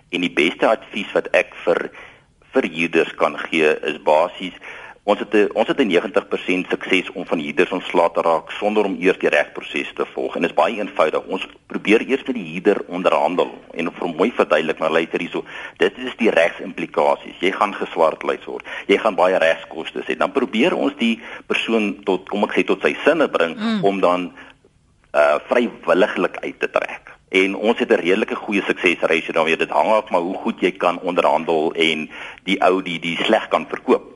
En 0.09 0.21
die 0.21 0.33
beste 0.33 0.65
advies 0.65 1.13
wat 1.13 1.29
ek 1.33 1.53
vir 1.65 1.91
vir 2.55 2.65
huurders 2.71 3.13
kan 3.19 3.37
gee 3.37 3.69
is 3.83 4.01
basies 4.01 4.57
Ons 5.05 5.19
het 5.19 5.33
'n 5.33 5.49
ons 5.53 5.67
het 5.67 5.79
'n 5.79 5.87
90% 5.87 6.65
sukses 6.69 7.11
om 7.11 7.25
van 7.25 7.39
huurders 7.39 7.71
ontslae 7.71 8.11
te 8.11 8.21
raak 8.21 8.51
sonder 8.51 8.85
om 8.85 8.97
eers 8.99 9.17
die 9.17 9.29
regproses 9.29 9.93
te 9.93 10.05
volg. 10.13 10.35
En 10.35 10.41
dit 10.41 10.49
is 10.49 10.55
baie 10.55 10.77
eenvoudig. 10.77 11.21
Ons 11.27 11.47
probeer 11.67 12.01
eers 12.01 12.23
met 12.23 12.35
die 12.35 12.51
huurder 12.51 12.81
onderhandel 12.87 13.51
en 13.71 13.91
vir 13.93 14.07
mooi 14.07 14.31
verduidelik 14.31 14.79
maar 14.79 14.91
luister 14.91 15.19
hierso. 15.19 15.43
Dit 15.77 15.97
is 15.97 16.15
die 16.17 16.29
regsimplikasies. 16.29 17.39
Jy 17.39 17.51
gaan 17.51 17.73
geswartlys 17.73 18.45
word. 18.45 18.65
Jy 18.87 18.97
gaan 18.97 19.15
baie 19.15 19.37
regskoste 19.37 20.01
hê. 20.05 20.17
Dan 20.17 20.31
probeer 20.31 20.75
ons 20.75 20.93
die 20.97 21.21
persoon 21.45 22.03
tot 22.03 22.29
kom 22.29 22.43
ek 22.43 22.53
sê 22.53 22.63
tot 22.63 22.81
sy 22.81 22.95
sinne 23.03 23.27
bring 23.27 23.55
mm. 23.57 23.83
om 23.83 23.99
dan 23.99 24.31
uh 25.13 25.37
vrywilliglik 25.47 26.37
uit 26.37 26.59
te 26.59 26.69
trek 26.69 27.13
en 27.29 27.55
ons 27.55 27.79
het 27.79 27.91
'n 27.91 28.01
redelike 28.01 28.35
goeie 28.35 28.61
suksesratio 28.61 29.33
daarmee 29.33 29.57
dit 29.57 29.69
hang 29.69 29.89
af 29.89 30.09
maar 30.09 30.21
hoe 30.21 30.37
goed 30.37 30.59
jy 30.59 30.71
kan 30.71 30.99
onderhandel 30.99 31.73
en 31.73 32.09
die 32.43 32.61
ou 32.61 32.81
die 32.81 32.99
die 32.99 33.17
sleg 33.23 33.47
kan 33.47 33.65
verkoop 33.67 34.14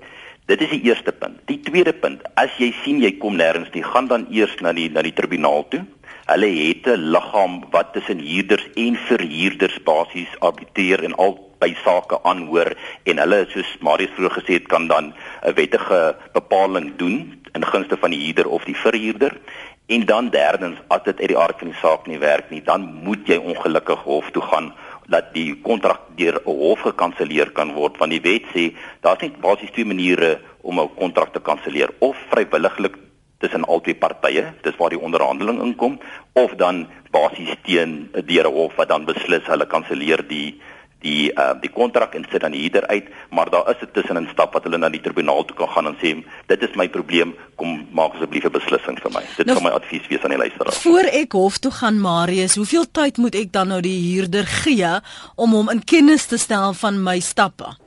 Dit 0.50 0.64
is 0.66 0.72
die 0.74 0.82
eerste 0.90 1.12
punt. 1.14 1.38
Die 1.46 1.60
tweede 1.62 1.92
punt, 1.94 2.24
as 2.42 2.56
jy 2.58 2.72
sien 2.82 3.04
jy 3.04 3.12
kom 3.22 3.36
nêrens 3.38 3.70
nie, 3.76 3.84
gaan 3.86 4.08
dan 4.10 4.24
eers 4.34 4.56
na 4.66 4.72
die 4.74 4.88
na 4.90 5.04
die 5.06 5.14
tribunaal 5.14 5.68
toe. 5.70 5.84
Hulle 6.26 6.50
het 6.50 6.88
'n 6.90 7.12
liggaam 7.14 7.60
wat 7.70 7.94
tussen 7.94 8.18
huurders 8.18 8.66
en 8.74 8.98
verhuurders 9.10 9.78
basies 9.86 10.34
arbitreer 10.40 11.04
en 11.06 11.14
al 11.22 11.38
by 11.62 11.70
sake 11.84 12.18
aanhoor 12.24 12.74
en 13.04 13.22
hulle 13.22 13.46
soos 13.54 13.78
Marius 13.82 14.16
vroeër 14.18 14.38
gesê 14.40 14.54
het 14.58 14.68
kan 14.68 14.88
dan 14.88 15.14
'n 15.46 15.54
wettige 15.54 16.16
bepaling 16.34 16.98
doen 16.98 17.18
in 17.54 17.66
gunste 17.66 17.98
van 17.98 18.10
die 18.10 18.24
huurder 18.26 18.48
of 18.50 18.64
die 18.64 18.78
verhuurder. 18.78 19.38
En 19.86 20.06
dan 20.06 20.30
derdens, 20.30 20.78
as 20.88 21.04
dit 21.04 21.20
uit 21.20 21.28
die 21.28 21.38
aard 21.38 21.60
van 21.60 21.68
die 21.68 21.82
saak 21.82 22.08
nie 22.08 22.20
werk 22.20 22.50
nie, 22.50 22.62
dan 22.62 22.82
moet 23.04 23.28
jy 23.28 23.38
ongelukkig 23.38 24.00
hof 24.00 24.32
toe 24.32 24.42
gaan 24.42 24.74
dat 25.10 25.34
die 25.34 25.56
kontrak 25.66 26.02
deur 26.16 26.40
'n 26.46 26.58
hof 26.64 26.82
gekanselleer 26.82 27.52
kan 27.52 27.74
word 27.74 27.98
want 27.98 28.12
die 28.12 28.22
wet 28.22 28.46
sê 28.54 28.74
daar's 29.02 29.22
net 29.22 29.42
basies 29.42 29.72
twee 29.72 29.86
maniere 29.86 30.40
om 30.62 30.80
'n 30.80 30.96
kontrak 30.96 31.34
te 31.34 31.40
kanselleer. 31.40 31.90
Of 32.00 32.16
vrywilliglik 32.30 32.96
tussen 33.40 33.66
albei 33.66 33.96
partye 33.96 34.54
dis 34.64 34.78
waar 34.78 34.90
die 34.90 35.00
onderhandeling 35.00 35.62
inkom 35.62 36.00
of 36.34 36.56
dan 36.56 36.88
basies 37.12 37.56
teen 37.64 38.10
deur 38.14 38.48
'n 38.48 38.54
hof 38.54 38.76
wat 38.76 38.90
dan 38.90 39.06
beslis 39.06 39.46
hulle 39.48 39.66
kanselleer 39.66 40.28
die 40.28 40.60
die 41.04 41.32
uh, 41.32 41.54
die 41.62 41.72
kontrak 41.72 42.16
en 42.18 42.26
sit 42.32 42.42
dan 42.44 42.56
hierder 42.56 42.86
uit, 42.88 43.08
maar 43.32 43.50
daar 43.50 43.70
is 43.72 43.82
'n 43.82 43.92
tussenin 43.94 44.28
stap 44.32 44.54
wat 44.54 44.64
hulle 44.64 44.78
na 44.78 44.90
die 44.90 45.02
tribunaal 45.02 45.46
toe 45.46 45.56
kan 45.56 45.68
gaan 45.68 45.88
en 45.88 45.98
sê 46.02 46.24
dit 46.48 46.62
is 46.62 46.76
my 46.76 46.90
probleem, 46.90 47.36
kom 47.56 47.88
maak 47.92 48.14
asseblief 48.14 48.44
'n 48.44 48.52
beslissing 48.52 49.00
vir 49.00 49.12
my. 49.12 49.24
Dit 49.38 49.46
nou, 49.46 49.56
sal 49.56 49.64
my 49.64 49.76
advies 49.76 50.08
wees 50.08 50.24
aan 50.24 50.30
die 50.30 50.38
luisteraar. 50.38 50.74
Voor 50.74 51.08
ek 51.12 51.32
hof 51.32 51.58
toe 51.58 51.72
gaan, 51.72 52.02
Marius, 52.02 52.56
hoeveel 52.56 52.86
tyd 52.92 53.18
moet 53.18 53.36
ek 53.36 53.52
dan 53.52 53.68
nou 53.68 53.82
die 53.82 54.14
huurder 54.14 54.46
gee 54.46 55.00
om 55.36 55.52
hom 55.52 55.70
in 55.70 55.84
kennis 55.84 56.26
te 56.26 56.38
stel 56.38 56.74
van 56.74 57.04
my 57.04 57.20
stappe? 57.20 57.78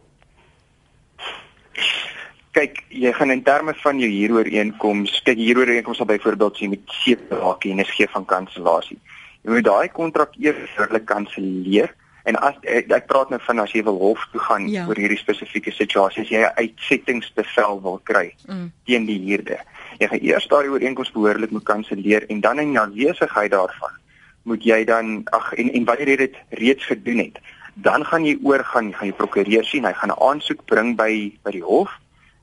Kyk, 2.53 2.85
jy 2.88 3.12
gaan 3.12 3.31
in 3.31 3.42
terme 3.42 3.75
van 3.75 3.98
jou 3.98 4.11
huurooreenkoms, 4.11 5.22
kyk 5.22 5.38
huurooreenkoms 5.38 5.96
sal 5.96 6.07
byvoorbeeld 6.07 6.57
sê 6.57 6.68
met 6.68 6.81
sewe 6.87 7.37
raak 7.40 7.64
en 7.64 7.79
is 7.79 7.90
gee 7.90 8.09
van 8.09 8.25
kansellasie. 8.25 8.98
Jy 9.42 9.51
moet 9.51 9.64
daai 9.64 9.88
kontrak 9.88 10.31
eers 10.38 10.70
eerlik 10.79 11.05
kanselleer 11.05 11.94
En 12.22 12.38
as 12.38 12.58
ek, 12.62 12.90
ek 12.94 13.06
praat 13.11 13.30
nou 13.30 13.40
van 13.42 13.58
as 13.58 13.72
jy 13.74 13.82
wil 13.87 13.98
hof 13.98 14.22
toe 14.32 14.40
gaan 14.40 14.68
ja. 14.70 14.85
oor 14.87 14.98
hierdie 14.98 15.18
spesifieke 15.18 15.72
situasie, 15.74 16.22
as 16.22 16.30
jy 16.30 16.42
'n 16.42 16.54
uitsettingsbevel 16.56 17.82
wil 17.82 17.98
kry 18.04 18.35
mm. 18.46 18.70
teen 18.87 19.06
die 19.06 19.18
huurder. 19.26 19.64
Jy 19.98 20.08
gaan 20.08 20.22
eers 20.22 20.46
daai 20.46 20.68
ooreenkoms 20.68 21.11
behoorlik 21.12 21.50
moet 21.50 21.64
kanselleer 21.64 22.26
en 22.30 22.40
dan 22.40 22.58
in 22.58 22.78
aanwesigheid 22.78 23.50
daarvan 23.50 23.98
moet 24.42 24.62
jy 24.64 24.85
dan 24.85 25.22
ag 25.30 25.52
en 25.54 25.70
en 25.70 25.85
wanneer 25.85 26.08
jy 26.08 26.16
dit 26.16 26.38
reeds 26.62 26.87
gedoen 26.87 27.18
het, 27.18 27.38
dan 27.74 28.04
gaan 28.04 28.24
jy 28.26 28.38
oor 28.42 28.64
gaan 28.64 28.92
gaan 28.94 29.08
jy 29.11 29.14
prokureur 29.14 29.64
sien, 29.64 29.85
hy 29.85 29.92
gaan 29.92 30.11
'n 30.11 30.22
aansoek 30.22 30.64
bring 30.66 30.96
by 30.96 31.32
by 31.42 31.50
die 31.50 31.66
hof. 31.66 31.90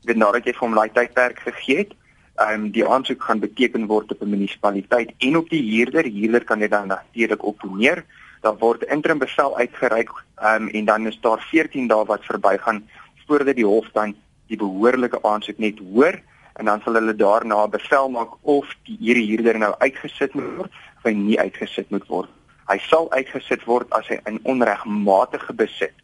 Dit 0.03 0.15
nadat 0.15 0.45
jy 0.45 0.53
vir 0.53 0.67
hom 0.67 0.75
daai 0.75 0.89
tydperk 0.89 1.39
gegee 1.39 1.77
het, 1.77 1.91
ehm 2.39 2.53
um, 2.53 2.71
die 2.71 2.87
aansoek 2.87 3.23
gaan 3.23 3.39
beteken 3.39 3.87
word 3.87 4.11
op 4.11 4.21
'n 4.21 4.29
munisipaliteit 4.29 5.11
en 5.19 5.37
op 5.37 5.49
die 5.49 5.63
huurder, 5.63 6.03
huurder 6.03 6.43
kan 6.43 6.59
dit 6.59 6.71
dan 6.71 6.87
natuurlik 6.87 7.43
opponeer 7.43 8.03
dan 8.41 8.57
word 8.59 8.83
interim 8.87 9.19
bevel 9.19 9.57
uitgereik 9.57 10.09
um, 10.43 10.69
en 10.69 10.85
dan 10.85 11.07
is 11.07 11.19
daar 11.21 11.41
14 11.51 11.87
dae 11.87 12.05
wat 12.05 12.25
verbygaan 12.25 12.83
voordat 13.27 13.55
die 13.55 13.67
hof 13.67 13.87
dan 13.93 14.15
die 14.47 14.57
behoorlike 14.57 15.21
aansoek 15.23 15.57
net 15.57 15.79
hoor 15.91 16.19
en 16.59 16.65
dan 16.65 16.81
sal 16.83 16.97
hulle 16.99 17.15
daarna 17.15 17.67
bevel 17.67 18.09
maak 18.09 18.35
of 18.41 18.67
die 18.87 18.97
hierdie 18.99 19.27
huurder 19.31 19.59
nou 19.59 19.71
uitgesit 19.79 20.33
moet 20.35 20.51
word 20.57 20.77
of 20.99 21.07
hy 21.07 21.13
nie 21.15 21.39
uitgesit 21.39 21.91
moet 21.93 22.07
word. 22.11 22.29
Hy 22.69 22.77
sal 22.89 23.07
uitgesit 23.15 23.63
word 23.65 23.91
as 23.95 24.09
hy 24.11 24.19
in 24.29 24.41
onregmatige 24.43 25.55
besit 25.55 25.95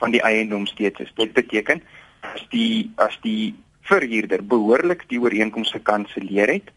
van 0.00 0.14
die 0.14 0.22
eiendom 0.24 0.64
steeds 0.70 1.04
is. 1.04 1.12
Dit 1.18 1.34
beteken 1.36 1.82
as 2.32 2.44
die 2.54 2.88
as 2.96 3.18
die 3.24 3.54
verhuurder 3.88 4.42
behoorlik 4.44 5.04
die 5.12 5.20
ooreenkoms 5.20 5.74
gekanselleer 5.76 6.50
het 6.56 6.72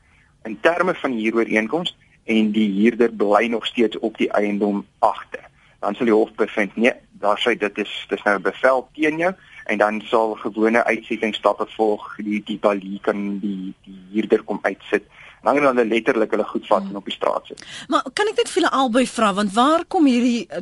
in 0.48 0.58
terme 0.66 0.94
van 0.98 1.16
die 1.16 1.26
huurooreenkoms 1.28 1.96
en 2.24 2.52
die 2.52 2.70
huurder 2.82 3.14
bly 3.14 3.48
nog 3.48 3.66
steeds 3.66 4.00
op 4.00 4.18
die 4.18 4.32
eiendom 4.32 4.86
agter. 5.00 5.46
Dan 5.80 5.96
sal 5.96 6.06
die 6.06 6.16
hof 6.16 6.34
bevind 6.38 6.76
nee, 6.76 6.94
daar 7.22 7.40
sê 7.42 7.56
dit 7.58 7.78
is 7.78 7.94
dis 8.10 8.24
nou 8.24 8.36
'n 8.38 8.42
bevel 8.42 8.88
teen 8.94 9.18
jou 9.18 9.34
en 9.66 9.78
dan 9.78 10.02
sal 10.02 10.36
gewone 10.36 10.84
uitsettingsstappe 10.84 11.66
volg. 11.78 12.16
Die 12.18 12.44
die 12.44 12.60
balie 12.60 13.00
kan 13.02 13.40
die 13.40 13.74
die 13.86 14.00
huurder 14.12 14.44
kom 14.44 14.60
uitsit. 14.62 15.04
Dan 15.42 15.56
gaan 15.58 15.66
hulle 15.66 15.86
letterlik 15.86 16.32
hulle 16.32 16.46
goed 16.46 16.68
vat 16.68 16.84
en 16.84 16.96
op 16.96 17.06
die 17.06 17.14
straat 17.14 17.46
sit. 17.46 17.64
Maar 17.88 18.04
kan 18.14 18.30
ek 18.30 18.38
net 18.38 18.50
vir 18.50 18.62
hulle 18.62 18.74
albei 18.78 19.06
vra 19.08 19.34
want 19.34 19.54
waar 19.54 19.86
kom 19.86 20.06
hierdie 20.06 20.46
eh, 20.50 20.62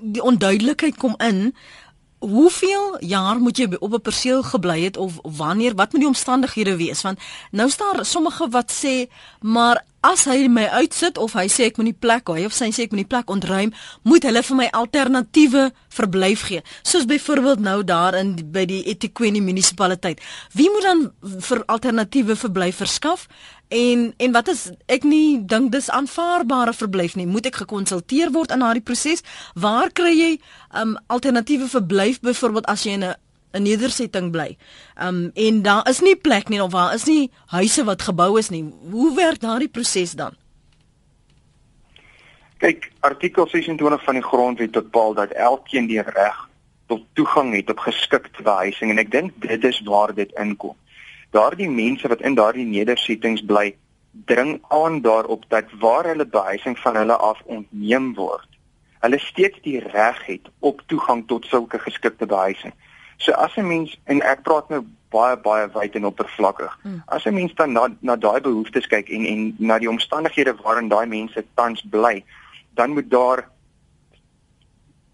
die 0.00 0.22
onduidelikheid 0.22 0.96
kom 0.96 1.14
in? 1.18 1.54
Hoeveel 2.24 2.96
jaar 3.04 3.38
moet 3.38 3.58
jy 3.58 3.66
op 3.78 3.92
'n 3.92 4.00
perseel 4.00 4.42
gebly 4.42 4.80
het 4.84 4.96
of 4.96 5.18
wanneer 5.22 5.74
wat 5.74 5.92
moet 5.92 6.00
die 6.00 6.08
omstandighede 6.08 6.76
wees 6.76 7.02
want 7.02 7.18
nou 7.50 7.68
staan 7.70 8.04
sommige 8.04 8.48
wat 8.48 8.72
sê 8.72 9.08
maar 9.40 9.84
as 10.04 10.26
hy 10.28 10.48
my 10.52 10.66
uitsit 10.76 11.16
of 11.20 11.32
hy 11.38 11.46
sê 11.48 11.70
ek 11.70 11.78
moet 11.80 11.88
die 11.92 12.00
plek 12.04 12.28
hy 12.28 12.44
of 12.44 12.52
sy 12.52 12.68
sê 12.76 12.84
ek 12.84 12.92
moet 12.92 13.04
die 13.06 13.12
plek 13.14 13.30
ontruim, 13.32 13.72
moet 14.04 14.26
hulle 14.28 14.42
vir 14.44 14.58
my 14.58 14.66
alternatiewe 14.76 15.70
verblyf 15.96 16.44
gee. 16.50 16.60
Soos 16.84 17.06
byvoorbeeld 17.08 17.62
nou 17.64 17.78
daar 17.88 18.18
in 18.18 18.34
by 18.52 18.66
die 18.68 18.82
Etiquette 18.92 19.40
munisipaliteit. 19.40 20.20
Wie 20.52 20.68
moet 20.72 20.84
dan 20.84 21.06
vir 21.48 21.62
alternatiewe 21.72 22.36
verblyf 22.36 22.82
verskaf? 22.84 23.24
En 23.68 24.14
en 24.16 24.32
wat 24.32 24.48
is 24.48 24.70
ek 24.86 25.02
nie 25.02 25.44
dink 25.44 25.72
dis 25.72 25.90
aanvaarbare 25.90 26.72
verblyf 26.72 27.14
nie. 27.16 27.26
Moet 27.26 27.46
ek 27.46 27.62
gekonsulteer 27.64 28.32
word 28.32 28.52
in 28.52 28.64
daardie 28.64 28.84
proses? 28.84 29.24
Waar 29.54 29.92
kry 29.92 30.12
jy 30.12 30.32
um 30.80 30.96
alternatiewe 31.06 31.68
verblyf 31.68 32.20
byvoorbeeld 32.20 32.66
as 32.66 32.84
jy 32.84 32.98
in 32.98 33.04
'n 33.04 33.14
'n 33.54 33.62
nedersetting 33.62 34.30
bly. 34.30 34.56
Um 35.00 35.30
en 35.34 35.62
daar 35.62 35.88
is 35.88 36.00
nie 36.00 36.16
plek 36.16 36.48
nie 36.48 36.62
of 36.62 36.72
waar 36.72 36.94
is 36.94 37.04
nie 37.04 37.30
huise 37.46 37.84
wat 37.84 38.02
gebou 38.02 38.38
is 38.38 38.48
nie. 38.48 38.64
Hoe 38.90 39.14
werk 39.14 39.40
daardie 39.40 39.68
proses 39.68 40.12
dan? 40.12 40.34
Kyk, 42.58 42.90
artikel 43.00 43.46
26 43.48 44.04
van 44.04 44.14
die 44.14 44.22
grondwet 44.22 44.70
bepaal 44.70 45.14
dat 45.14 45.30
elkeen 45.30 45.86
die 45.86 46.02
reg 46.02 46.48
tot 46.86 47.02
toegang 47.12 47.54
het 47.54 47.70
op 47.70 47.78
geskikte 47.78 48.42
behuising 48.42 48.90
en 48.90 48.98
ek 48.98 49.10
dink 49.10 49.32
dit 49.36 49.64
is 49.64 49.80
waar 49.84 50.14
dit 50.14 50.32
inkom. 50.40 50.76
Daardie 51.34 51.70
mense 51.70 52.08
wat 52.08 52.22
in 52.22 52.36
daardie 52.38 52.66
nedersettings 52.66 53.42
bly, 53.44 53.74
dring 54.30 54.58
aan 54.68 55.00
daarop 55.02 55.44
dat 55.48 55.72
waar 55.82 56.06
hulle 56.06 56.26
behuising 56.26 56.78
van 56.78 56.96
hulle 56.96 57.16
af 57.16 57.40
ontneem 57.44 58.12
word, 58.14 58.48
hulle 59.02 59.18
steeds 59.18 59.58
die 59.62 59.80
reg 59.80 60.20
het 60.26 60.50
op 60.58 60.82
toegang 60.86 61.24
tot 61.26 61.46
sulke 61.50 61.78
geskikte 61.78 62.26
behuising. 62.26 62.74
So 63.16 63.32
as 63.32 63.56
'n 63.56 63.66
mens 63.66 63.98
en 64.04 64.22
ek 64.22 64.42
praat 64.42 64.68
nou 64.68 64.84
baie 65.10 65.36
baie 65.36 65.66
wyd 65.74 65.94
en 65.94 66.06
oppervlakkig. 66.06 66.78
Hmm. 66.82 67.02
As 67.06 67.26
'n 67.26 67.34
mens 67.34 67.54
dan 67.54 67.72
na 67.72 67.88
na 68.00 68.16
daai 68.16 68.40
behoeftes 68.40 68.86
kyk 68.86 69.08
en 69.08 69.26
en 69.26 69.54
na 69.58 69.78
die 69.78 69.90
omstandighede 69.90 70.54
waarin 70.62 70.88
daai 70.88 71.06
mense 71.06 71.44
tans 71.54 71.82
bly, 71.90 72.24
dan 72.74 72.90
moet 72.90 73.10
daar 73.10 73.48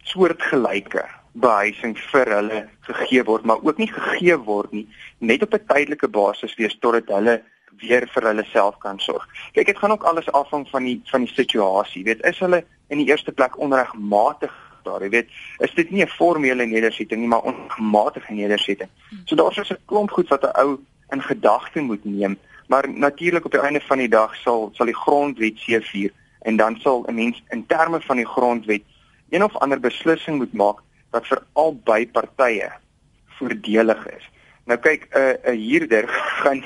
soortgelyke 0.03 1.20
behuising 1.33 1.97
vir 2.11 2.27
hulle 2.35 2.69
gegee 2.87 3.25
word, 3.25 3.45
maar 3.45 3.63
ook 3.63 3.79
nie 3.79 3.91
gegee 3.91 4.37
word 4.37 4.73
nie, 4.73 4.89
net 5.19 5.43
op 5.43 5.55
'n 5.55 5.67
tydelike 5.67 6.09
basis 6.09 6.55
wees 6.57 6.77
totdat 6.81 7.09
hulle 7.09 7.43
weer 7.81 8.09
vir 8.15 8.23
hulle 8.23 8.45
self 8.53 8.79
kan 8.79 8.99
sorg. 8.99 9.27
Kyk, 9.53 9.67
dit 9.67 9.79
gaan 9.79 9.93
ook 9.93 10.03
alles 10.03 10.33
afhang 10.33 10.69
van 10.69 10.85
die 10.85 11.01
van 11.05 11.25
die 11.25 11.35
situasie. 11.35 12.05
Weet, 12.05 12.25
is 12.25 12.39
hulle 12.39 12.65
in 12.89 12.99
die 12.99 13.07
eerste 13.07 13.33
plek 13.33 13.59
onregmatig 13.59 14.53
daar. 14.83 15.03
Jy 15.03 15.11
weet, 15.11 15.29
is 15.59 15.75
dit 15.75 15.91
nie 15.91 16.03
'n 16.03 16.09
formele 16.09 16.67
nedersetting 16.67 17.21
nie, 17.21 17.29
maar 17.29 17.43
ongematige 17.43 18.33
nedersetting. 18.33 18.91
So 19.25 19.37
daar's 19.37 19.55
so 19.55 19.75
'n 19.75 19.85
klomp 19.87 20.11
goed 20.11 20.29
wat 20.29 20.43
'n 20.43 20.59
ou 20.61 20.79
in 21.11 21.23
gedagte 21.23 21.81
moet 21.81 22.05
neem 22.05 22.39
Maar 22.71 22.91
natuurlik 22.91 23.45
op 23.45 23.51
die 23.51 23.61
einde 23.61 23.81
van 23.81 23.99
die 23.99 24.09
dag 24.09 24.35
sal 24.37 24.71
sal 24.73 24.87
die 24.87 24.95
grondwet 24.95 25.59
seëvier 25.59 26.13
en 26.47 26.57
dan 26.57 26.77
sal 26.79 27.03
'n 27.07 27.15
mens 27.15 27.43
in 27.49 27.67
terme 27.67 28.01
van 28.01 28.17
die 28.17 28.27
grondwet 28.27 28.83
een 29.29 29.45
of 29.45 29.57
ander 29.57 29.81
beslissing 29.81 30.37
moet 30.37 30.53
maak 30.53 30.79
wat 31.11 31.27
vir 31.27 31.43
albei 31.53 32.07
partye 32.07 32.71
voordelig 33.39 34.07
is. 34.17 34.27
Nou 34.67 34.79
kyk 34.79 35.09
'n 35.11 35.19
uh, 35.19 35.53
'n 35.53 35.59
huurder 35.59 36.09
gaan 36.43 36.65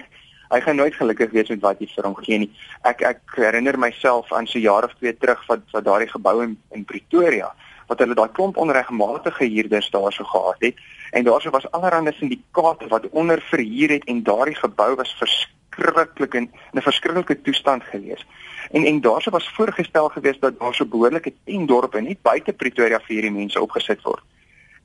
hy 0.51 0.61
gaan 0.61 0.77
nooit 0.77 0.95
gelukkig 0.95 1.31
wees 1.31 1.49
met 1.49 1.61
wat 1.61 1.81
jy 1.81 1.89
vir 1.95 2.05
hom 2.05 2.17
gee 2.17 2.39
nie. 2.39 2.51
Ek 2.85 3.03
ek 3.03 3.21
herinner 3.37 3.79
myself 3.79 4.33
aan 4.33 4.47
so 4.47 4.59
jare 4.59 4.87
of 4.87 4.95
twee 4.99 5.17
terug 5.17 5.47
wat 5.47 5.63
wat 5.73 5.85
daardie 5.85 6.11
gebou 6.11 6.43
in 6.43 6.59
in 6.71 6.85
Pretoria 6.85 7.55
wat 7.89 8.01
hulle 8.01 8.17
daai 8.17 8.33
klomp 8.33 8.57
onregmatige 8.57 9.45
huurders 9.45 9.91
daarso 9.91 10.25
gehad 10.25 10.61
het 10.61 10.77
en 11.13 11.25
daarso 11.25 11.51
was 11.51 11.71
allerlei 11.71 12.15
syndikaate 12.17 12.89
wat 12.89 13.09
onder 13.11 13.43
verhuur 13.51 13.91
het 13.97 14.05
en 14.05 14.23
daardie 14.23 14.57
gebou 14.57 14.95
was 15.01 15.17
verskriklik 15.21 16.35
in 16.35 16.51
'n 16.73 16.81
verskriklike 16.81 17.43
toestand 17.43 17.83
gewees. 17.85 18.25
En 18.71 18.85
en 18.85 19.01
daarso 19.01 19.31
was 19.31 19.53
voorgestel 19.57 20.09
gewees 20.09 20.39
dat 20.41 20.59
daar 20.59 20.75
so 20.75 20.85
behoorlike 20.85 21.33
10 21.45 21.67
dorpe 21.67 22.01
net 22.01 22.23
buite 22.23 22.53
Pretoria 22.53 22.99
vir 22.99 23.15
hierdie 23.15 23.39
mense 23.41 23.61
opgesit 23.61 24.03
word. 24.03 24.23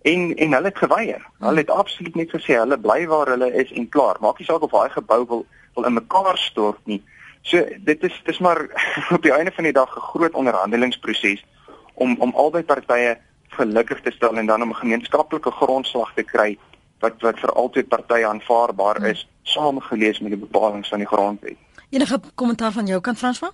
En 0.02 0.36
en 0.36 0.54
hulle 0.54 0.68
het 0.68 0.78
geweier. 0.78 1.26
Hulle 1.40 1.58
het 1.58 1.70
absoluut 1.70 2.16
net 2.16 2.30
gesê 2.30 2.56
hulle 2.56 2.80
bly 2.80 3.08
waar 3.08 3.28
hulle 3.28 3.54
is 3.54 3.72
en 3.72 3.90
klaar. 3.90 4.18
Maak 4.20 4.40
nie 4.40 4.48
saak 4.48 4.62
of 4.62 4.72
daai 4.72 4.90
gebou 4.90 5.26
wil 5.28 5.46
wil 5.76 5.86
in 5.86 5.94
mekaar 5.94 6.38
stort 6.38 6.80
nie. 6.86 7.04
So 7.42 7.66
dit 7.80 8.04
is 8.04 8.22
dis 8.24 8.40
maar 8.40 8.62
op 9.18 9.22
die 9.22 9.34
einde 9.34 9.52
van 9.52 9.64
die 9.64 9.74
dag 9.74 9.96
'n 9.96 10.08
groot 10.12 10.34
onderhandelingsproses 10.34 11.46
om 11.94 12.16
om 12.20 12.34
albei 12.36 12.64
partye 12.64 13.18
gelukkig 13.48 14.02
te 14.02 14.12
stel 14.12 14.38
en 14.38 14.46
dan 14.46 14.62
om 14.62 14.70
'n 14.70 14.82
gemeenskaplike 14.84 15.52
grondslag 15.52 16.14
te 16.14 16.24
kry 16.24 16.58
wat 17.00 17.22
wat 17.22 17.40
vir 17.40 17.52
albei 17.52 17.84
partye 17.84 18.28
aanvaarbaar 18.28 18.96
hmm. 18.96 19.06
is, 19.06 19.28
saamgelees 19.44 20.20
met 20.20 20.32
die 20.32 20.40
bepalinge 20.40 20.88
van 20.90 21.00
die 21.00 21.08
grondwet. 21.08 21.58
Enige 21.90 22.20
kommentaar 22.36 22.72
van 22.72 22.86
jou 22.86 23.02
kant 23.02 23.18
Franswa? 23.18 23.52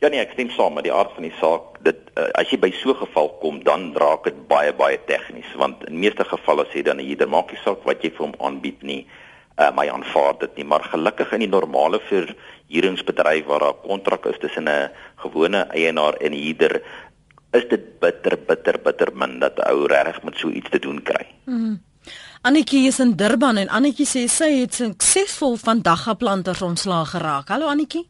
Ja 0.00 0.08
nee, 0.08 0.20
ek 0.22 0.30
stem 0.32 0.48
saam 0.54 0.78
met 0.78 0.86
die 0.86 0.92
aard 0.96 1.12
van 1.12 1.26
die 1.26 1.34
saak. 1.36 1.74
Dit 1.84 1.98
uh, 2.16 2.30
as 2.40 2.48
jy 2.48 2.58
by 2.60 2.70
so 2.72 2.94
'n 2.94 3.02
geval 3.04 3.28
kom, 3.40 3.60
dan 3.64 3.92
raak 3.92 4.24
dit 4.24 4.38
baie 4.48 4.72
baie 4.72 4.98
tegnies 5.06 5.50
want 5.60 5.84
in 5.88 6.00
meeste 6.00 6.24
gevalle 6.24 6.64
sê 6.72 6.82
dan 6.82 6.98
hier 6.98 7.28
maak 7.28 7.52
nie 7.52 7.60
saak 7.64 7.84
wat 7.84 8.00
jy 8.02 8.10
vir 8.10 8.26
hom 8.26 8.34
aanbied 8.40 8.82
nie. 8.82 9.06
Uh, 9.60 9.68
my 9.76 9.84
aanvaar 9.92 10.38
dit 10.40 10.56
nie, 10.56 10.64
maar 10.64 10.80
gelukkig 10.88 11.32
in 11.32 11.44
die 11.44 11.52
normale 11.52 12.00
verhuuringsbedryf 12.08 13.44
waar 13.44 13.60
daar 13.60 13.76
'n 13.76 13.88
kontrak 13.88 14.26
is 14.26 14.38
tussen 14.38 14.68
'n 14.68 14.90
gewone 15.16 15.68
eienaar 15.68 16.16
en 16.16 16.32
huurder, 16.32 16.80
is 17.52 17.68
dit 17.68 18.00
bitter 18.00 18.38
bitter 18.38 18.80
bitter 18.80 19.10
min 19.14 19.38
dat 19.38 19.58
'n 19.58 19.68
ou 19.68 19.86
regtig 19.86 20.22
met 20.22 20.36
so 20.36 20.48
iets 20.48 20.70
te 20.70 20.78
doen 20.78 21.02
kry. 21.02 21.26
Mm. 21.44 21.82
Annetjie 22.42 22.86
is 22.86 23.00
in 23.00 23.16
Durban 23.16 23.56
en 23.56 23.68
Annetjie 23.68 24.06
sê 24.06 24.28
sy 24.28 24.60
het 24.60 24.74
suksesvol 24.74 25.56
van 25.56 25.82
daggaplanters 25.82 26.62
ontslaag 26.62 27.10
geraak. 27.10 27.48
Hallo 27.48 27.66
Annetjie. 27.66 28.09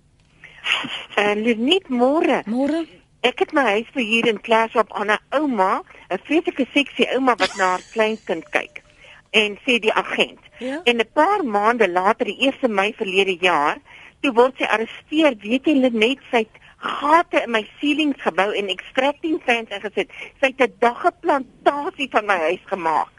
En 1.14 1.46
uh, 1.46 1.56
net 1.56 1.88
môre. 1.88 2.42
Môre. 2.46 2.84
Ek 3.20 3.42
het 3.44 3.52
my 3.52 3.66
huis 3.76 3.88
verhuur 3.92 4.30
in 4.30 4.40
klas 4.40 4.74
op 4.74 4.92
aan 4.96 5.10
'n 5.12 5.18
ouma, 5.36 5.82
'n 6.08 6.20
vreeslike 6.24 6.66
seksie 6.72 7.08
ouma 7.14 7.34
wat 7.36 7.56
na 7.56 7.64
haar 7.74 7.84
kleinkind 7.92 8.48
kyk. 8.50 8.82
En 9.30 9.58
sê 9.64 9.78
die 9.78 9.92
agent. 9.92 10.40
Ja? 10.58 10.80
En 10.84 10.96
'n 10.96 11.10
paar 11.12 11.44
maande 11.44 11.88
later, 11.88 12.24
die 12.26 12.40
1 12.46 12.74
Mei 12.74 12.94
verlede 12.96 13.36
jaar, 13.40 13.76
toe 14.20 14.32
word 14.32 14.56
sy 14.56 14.64
arresteer. 14.64 15.36
Weet 15.36 15.66
jy 15.66 15.74
net 15.92 16.18
sy 16.30 16.46
gate 16.80 17.42
in 17.44 17.50
my 17.50 17.68
ceilings 17.78 18.20
gebou 18.22 18.52
en 18.56 18.68
extracting 18.68 19.40
fans 19.44 19.68
ingesit. 19.68 20.08
Sy 20.40 20.46
het 20.46 20.60
'n 20.60 20.74
daggeplantasie 20.78 22.08
van 22.10 22.26
my 22.26 22.38
huis 22.48 22.64
gemaak. 22.64 23.12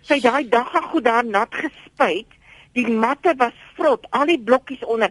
Sy 0.00 0.14
het 0.14 0.22
daai 0.22 0.48
dagga 0.48 0.80
goed 0.80 1.04
daar 1.04 1.24
nat 1.24 1.54
gespuit. 1.54 2.26
Die 2.72 2.88
matte 2.88 3.34
was 3.36 3.56
vrot, 3.74 4.06
al 4.10 4.26
die 4.26 4.38
blokkies 4.38 4.84
onder 4.84 5.10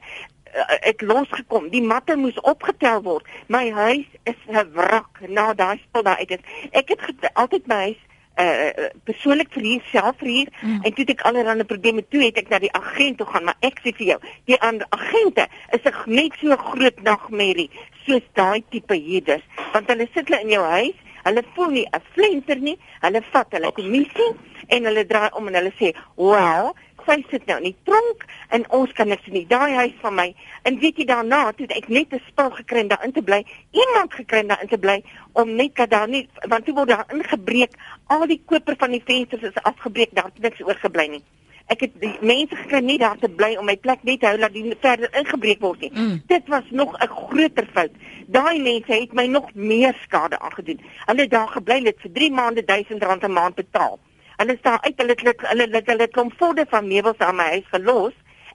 het 0.88 1.02
losgekom. 1.02 1.70
Die 1.70 1.84
matte 1.84 2.16
moes 2.16 2.40
opgetel 2.42 3.02
word. 3.04 3.26
My 3.48 3.72
huis 3.72 4.06
is 4.24 4.40
'n 4.48 4.72
wrak 4.74 5.22
na 5.28 5.54
daai 5.54 5.78
spul 5.78 6.04
daar 6.04 6.18
uit 6.18 6.32
is. 6.32 6.44
Ek 6.72 6.90
het 6.90 7.30
altyd 7.34 7.68
my 7.68 7.76
huis 7.76 8.02
uh 8.40 8.88
persoonlik 9.08 9.52
vir 9.56 9.66
hier 9.68 9.82
self 9.92 10.20
vir 10.22 10.30
hier 10.32 10.50
mm. 10.62 10.84
en 10.84 10.94
toe 10.94 11.04
het 11.04 11.14
ek 11.16 11.24
allerlei 11.28 11.66
probleme 11.68 12.04
toe 12.08 12.22
het 12.24 12.38
ek 12.40 12.52
na 12.54 12.60
die 12.64 12.72
agent 12.78 13.20
toe 13.20 13.28
gaan 13.28 13.50
maar 13.50 13.60
ek 13.68 13.82
sê 13.84 13.92
vir 13.98 14.08
jou 14.14 14.18
die 14.52 14.60
ander 14.68 14.88
agente 14.96 15.48
is 15.76 15.84
'n 15.84 16.16
net 16.20 16.38
so 16.42 16.56
groot 16.70 17.02
nagmerrie 17.04 17.70
soos 18.06 18.24
daai 18.40 18.64
tipe 18.72 18.96
hierders 18.96 19.44
want 19.74 19.92
hulle 19.92 20.08
sit 20.14 20.30
hulle 20.30 20.42
in 20.46 20.56
jou 20.56 20.64
huis 20.64 20.96
hulle 21.26 21.44
voel 21.56 21.72
nie 21.78 21.88
'n 21.92 22.06
flenter 22.14 22.60
nie 22.68 22.78
hulle 23.02 23.22
vat 23.34 23.58
hulle 23.58 23.72
kommissie 23.82 24.32
en 24.68 24.86
hulle 24.86 25.06
draai 25.12 25.30
om 25.34 25.48
en 25.48 25.60
hulle 25.60 25.74
sê 25.82 25.92
well 26.16 26.72
sy 27.10 27.24
sit 27.32 27.46
nou 27.50 27.58
in 27.62 27.72
die 27.72 27.78
tronk 27.88 28.26
en 28.56 28.66
ons 28.76 28.92
kan 28.98 29.10
niks 29.10 29.28
nie. 29.34 29.46
Daai 29.50 29.74
huis 29.80 29.96
van 30.04 30.16
my. 30.18 30.28
En 30.68 30.78
weet 30.82 31.02
jy 31.02 31.08
daarna, 31.10 31.42
toe 31.58 31.68
ek 31.74 31.90
net 31.90 32.14
'n 32.14 32.22
spul 32.28 32.52
gekry 32.60 32.86
en 32.86 32.94
daarin 32.94 33.14
te 33.14 33.22
bly, 33.22 33.42
iemand 33.72 34.14
gekry 34.14 34.46
daarin 34.46 34.70
te 34.70 34.78
bly 34.78 35.02
om 35.34 35.56
net 35.56 35.76
dat 35.76 35.90
daar 35.90 36.08
nie 36.08 36.28
want 36.48 36.66
toe 36.66 36.76
word 36.76 36.90
daar 36.90 37.06
ingebreek, 37.14 37.74
al 38.08 38.28
die 38.28 38.42
koper 38.46 38.76
van 38.78 38.92
die 38.92 39.04
vensters 39.06 39.42
is 39.42 39.64
afgebreek, 39.64 40.10
daar 40.14 40.32
het 40.34 40.42
niks 40.42 40.62
oorgebly 40.62 41.08
nie. 41.08 41.24
Ek 41.70 41.80
het 41.86 41.92
die 42.02 42.18
mense 42.22 42.56
gekry 42.56 42.80
nie 42.82 42.98
daar 42.98 43.18
te 43.18 43.30
bly 43.30 43.56
om 43.56 43.66
my 43.66 43.78
plek 43.78 44.04
net 44.04 44.20
te 44.20 44.26
hou 44.26 44.38
dat 44.38 44.54
die 44.54 44.74
verder 44.82 45.10
ingebreek 45.14 45.62
word 45.62 45.80
nie. 45.80 45.92
Mm. 45.94 46.22
Dit 46.28 46.48
was 46.48 46.64
nog 46.70 46.98
'n 46.98 47.08
groter 47.08 47.68
fout. 47.74 47.92
Daai 48.28 48.60
mense 48.62 48.94
het 48.94 49.14
my 49.14 49.26
nog 49.26 49.54
meer 49.54 49.94
skade 50.02 50.40
aangedoen. 50.40 50.82
Hulle 51.06 51.22
het 51.22 51.32
daar 51.32 51.48
gebly 51.48 51.80
net 51.80 51.96
vir 52.02 52.12
3 52.12 52.32
maande 52.32 52.66
1000 52.66 53.04
rand 53.04 53.24
'n 53.24 53.32
maand 53.32 53.56
betaal. 53.56 54.00
Hulle 54.40 54.56
staan 54.60 54.80
uit 54.82 55.02
hulle 55.02 55.16
hulle 55.20 55.34
hulle 55.38 55.66
hulle, 55.68 55.82
hulle 55.86 56.08
kom 56.16 56.30
voorde 56.40 56.64
van 56.70 56.88
meubels 56.88 57.18
aan 57.20 57.36
my 57.36 57.48
huis 57.54 57.66
gelos. 57.74 58.14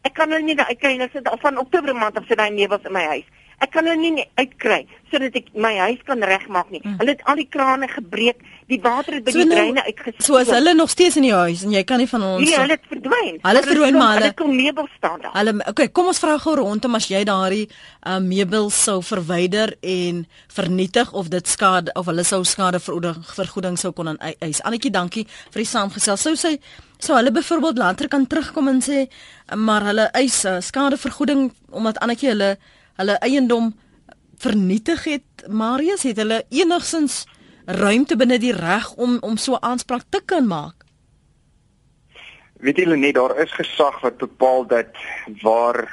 Ek 0.08 0.14
kan 0.16 0.30
hulle 0.32 0.46
nie 0.46 0.56
uitkry 0.56 0.94
nie. 0.96 1.08
Dit 1.12 1.20
is 1.20 1.32
al 1.32 1.40
van 1.42 1.60
Oktober 1.60 1.96
maand 1.96 2.16
af 2.16 2.24
sit 2.28 2.40
daai 2.40 2.54
meubels 2.56 2.86
in 2.88 2.94
my 2.96 3.02
huis. 3.10 3.26
Ek 3.62 3.70
kan 3.74 3.86
hulle 3.86 4.14
nie 4.16 4.26
uitkry 4.40 4.84
sodat 5.14 5.36
ek 5.38 5.52
my 5.54 5.70
huis 5.86 6.02
kan 6.06 6.22
regmaak 6.26 6.70
nie. 6.74 6.80
Mm. 6.82 6.98
Hulle 6.98 7.14
het 7.14 7.22
al 7.30 7.38
die 7.38 7.46
krane 7.50 7.88
gebreek. 7.90 8.42
Die 8.70 8.78
water 8.80 9.18
het 9.18 9.26
by 9.26 9.32
so 9.34 9.42
die 9.42 9.48
nou, 9.50 9.56
dreine 9.58 9.82
uitgespoel. 9.84 10.24
So 10.24 10.38
as 10.40 10.48
hulle 10.54 10.72
nog 10.74 10.88
steeds 10.90 11.18
in 11.20 11.26
die 11.26 11.34
huis 11.36 11.66
en 11.66 11.74
jy 11.74 11.82
kan 11.84 12.00
nie 12.00 12.08
van 12.08 12.22
ons 12.24 12.46
Nee, 12.46 12.56
hulle 12.56 12.78
het 12.78 12.86
verdwyn. 12.88 13.34
Hulle 13.42 13.60
het 13.60 13.68
verdwyn 13.68 13.98
maar 14.00 14.16
hulle 14.18 14.30
kom 14.38 14.54
meubels 14.56 14.94
staan 14.96 15.20
daar. 15.20 15.34
Hulle 15.36 15.54
okay, 15.68 15.90
kom 15.92 16.08
ons 16.10 16.20
vra 16.22 16.38
gou 16.40 16.54
rondom 16.62 16.96
as 16.96 17.10
jy 17.12 17.20
daardie 17.28 17.66
uh, 17.68 18.16
meubels 18.24 18.78
sou 18.86 18.96
verwyder 19.04 19.74
en 19.84 20.22
vernietig 20.56 21.12
of 21.12 21.28
dit 21.34 21.52
skade 21.52 21.92
of 22.00 22.08
hulle 22.08 22.24
sou 22.24 22.40
skade 22.48 22.80
vergoeding 22.80 23.76
sou 23.80 23.92
kon 23.92 24.14
aan 24.14 24.20
eis. 24.40 24.62
Annetjie, 24.64 24.94
dankie 24.94 25.26
vir 25.28 25.60
die 25.60 25.68
saamgesels. 25.68 26.24
Sou 26.24 26.32
sy 26.40 26.56
sou 27.04 27.18
hulle 27.18 27.34
byvoorbeeld 27.36 27.78
later 27.78 28.08
kan 28.08 28.24
terugkom 28.26 28.72
en 28.72 28.80
sê 28.80 29.04
maar 29.60 29.84
hulle 29.90 30.08
eis 30.16 30.40
uh, 30.48 30.56
skadevergoeding 30.64 31.50
omdat 31.76 32.00
Annetjie 32.00 32.32
hulle 32.32 32.54
hulle 32.96 33.18
eiendom 33.18 33.72
vernietig 34.38 35.04
het. 35.04 35.46
Marius 35.48 36.02
het 36.02 36.16
hulle 36.16 36.44
enigsins 36.50 37.24
ruimte 37.66 38.16
binne 38.16 38.38
die 38.38 38.52
reg 38.52 38.92
om 39.00 39.18
om 39.20 39.36
so 39.36 39.58
aanspraak 39.60 40.04
te 40.08 40.20
kan 40.24 40.46
maak. 40.46 40.84
Weet 42.60 42.76
julle 42.76 42.96
net 42.96 43.14
daar 43.14 43.36
is 43.42 43.52
gesag 43.52 44.00
wat 44.00 44.16
bepaal 44.18 44.66
dat 44.66 44.92
waar 45.42 45.84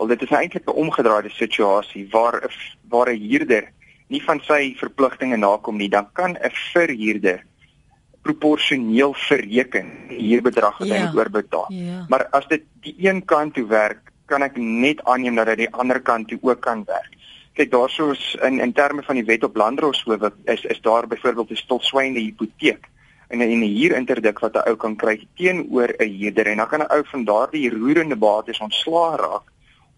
wel 0.00 0.08
dit 0.08 0.22
is 0.22 0.30
eintlik 0.30 0.66
'n 0.66 0.80
omgedraaide 0.84 1.30
situasie 1.30 2.08
waar 2.10 2.54
waar 2.88 3.12
'n 3.12 3.20
huurder 3.20 3.72
nie 4.08 4.22
van 4.22 4.40
sy 4.40 4.74
verpligtinge 4.76 5.36
nakom 5.36 5.76
nie, 5.76 5.88
dan 5.88 6.08
kan 6.12 6.36
'n 6.36 6.50
verhuurder 6.72 7.44
proporsioneel 8.22 9.14
verreken 9.14 9.86
die 10.08 10.18
huurbedrag 10.18 10.78
wat 10.78 10.88
ja, 10.88 10.94
hy 10.94 11.16
oorbetaal. 11.16 11.72
Ja. 11.72 12.04
Maar 12.08 12.26
as 12.30 12.46
dit 12.48 12.62
die 12.80 12.94
een 12.98 13.24
kant 13.24 13.54
toe 13.54 13.66
werk, 13.66 14.12
kan 14.30 14.46
ek 14.46 14.56
net 14.56 15.02
aanneem 15.04 15.40
dat 15.40 15.52
dit 15.52 15.64
die 15.64 15.72
ander 15.82 16.00
kant 16.00 16.28
toe 16.28 16.38
ook 16.42 16.62
kan 16.68 16.84
werk 16.86 17.18
kyk 17.58 17.72
daarsoos 17.74 18.22
in 18.46 18.60
in 18.60 18.72
terme 18.72 19.02
van 19.02 19.18
die 19.18 19.26
wet 19.26 19.44
op 19.44 19.56
landdroshowe 19.56 20.32
is 20.54 20.64
is 20.64 20.80
daar 20.80 21.06
byvoorbeeld 21.06 21.50
'n 21.50 21.62
stilswynde 21.64 22.20
hipoteek 22.20 22.88
en 23.30 23.38
'n 23.38 23.62
hier 23.62 23.92
interdik 23.96 24.38
wat 24.38 24.56
'n 24.56 24.68
ou 24.68 24.76
kan 24.76 24.96
kry 24.96 25.26
teenoor 25.36 25.90
'n 25.98 26.16
huurder 26.18 26.46
en 26.46 26.56
dan 26.56 26.68
kan 26.68 26.80
'n 26.80 26.92
ou 26.96 27.02
van 27.04 27.24
daardie 27.24 27.70
roerende 27.70 28.16
bates 28.16 28.60
ontslaa 28.60 29.16
raak 29.16 29.46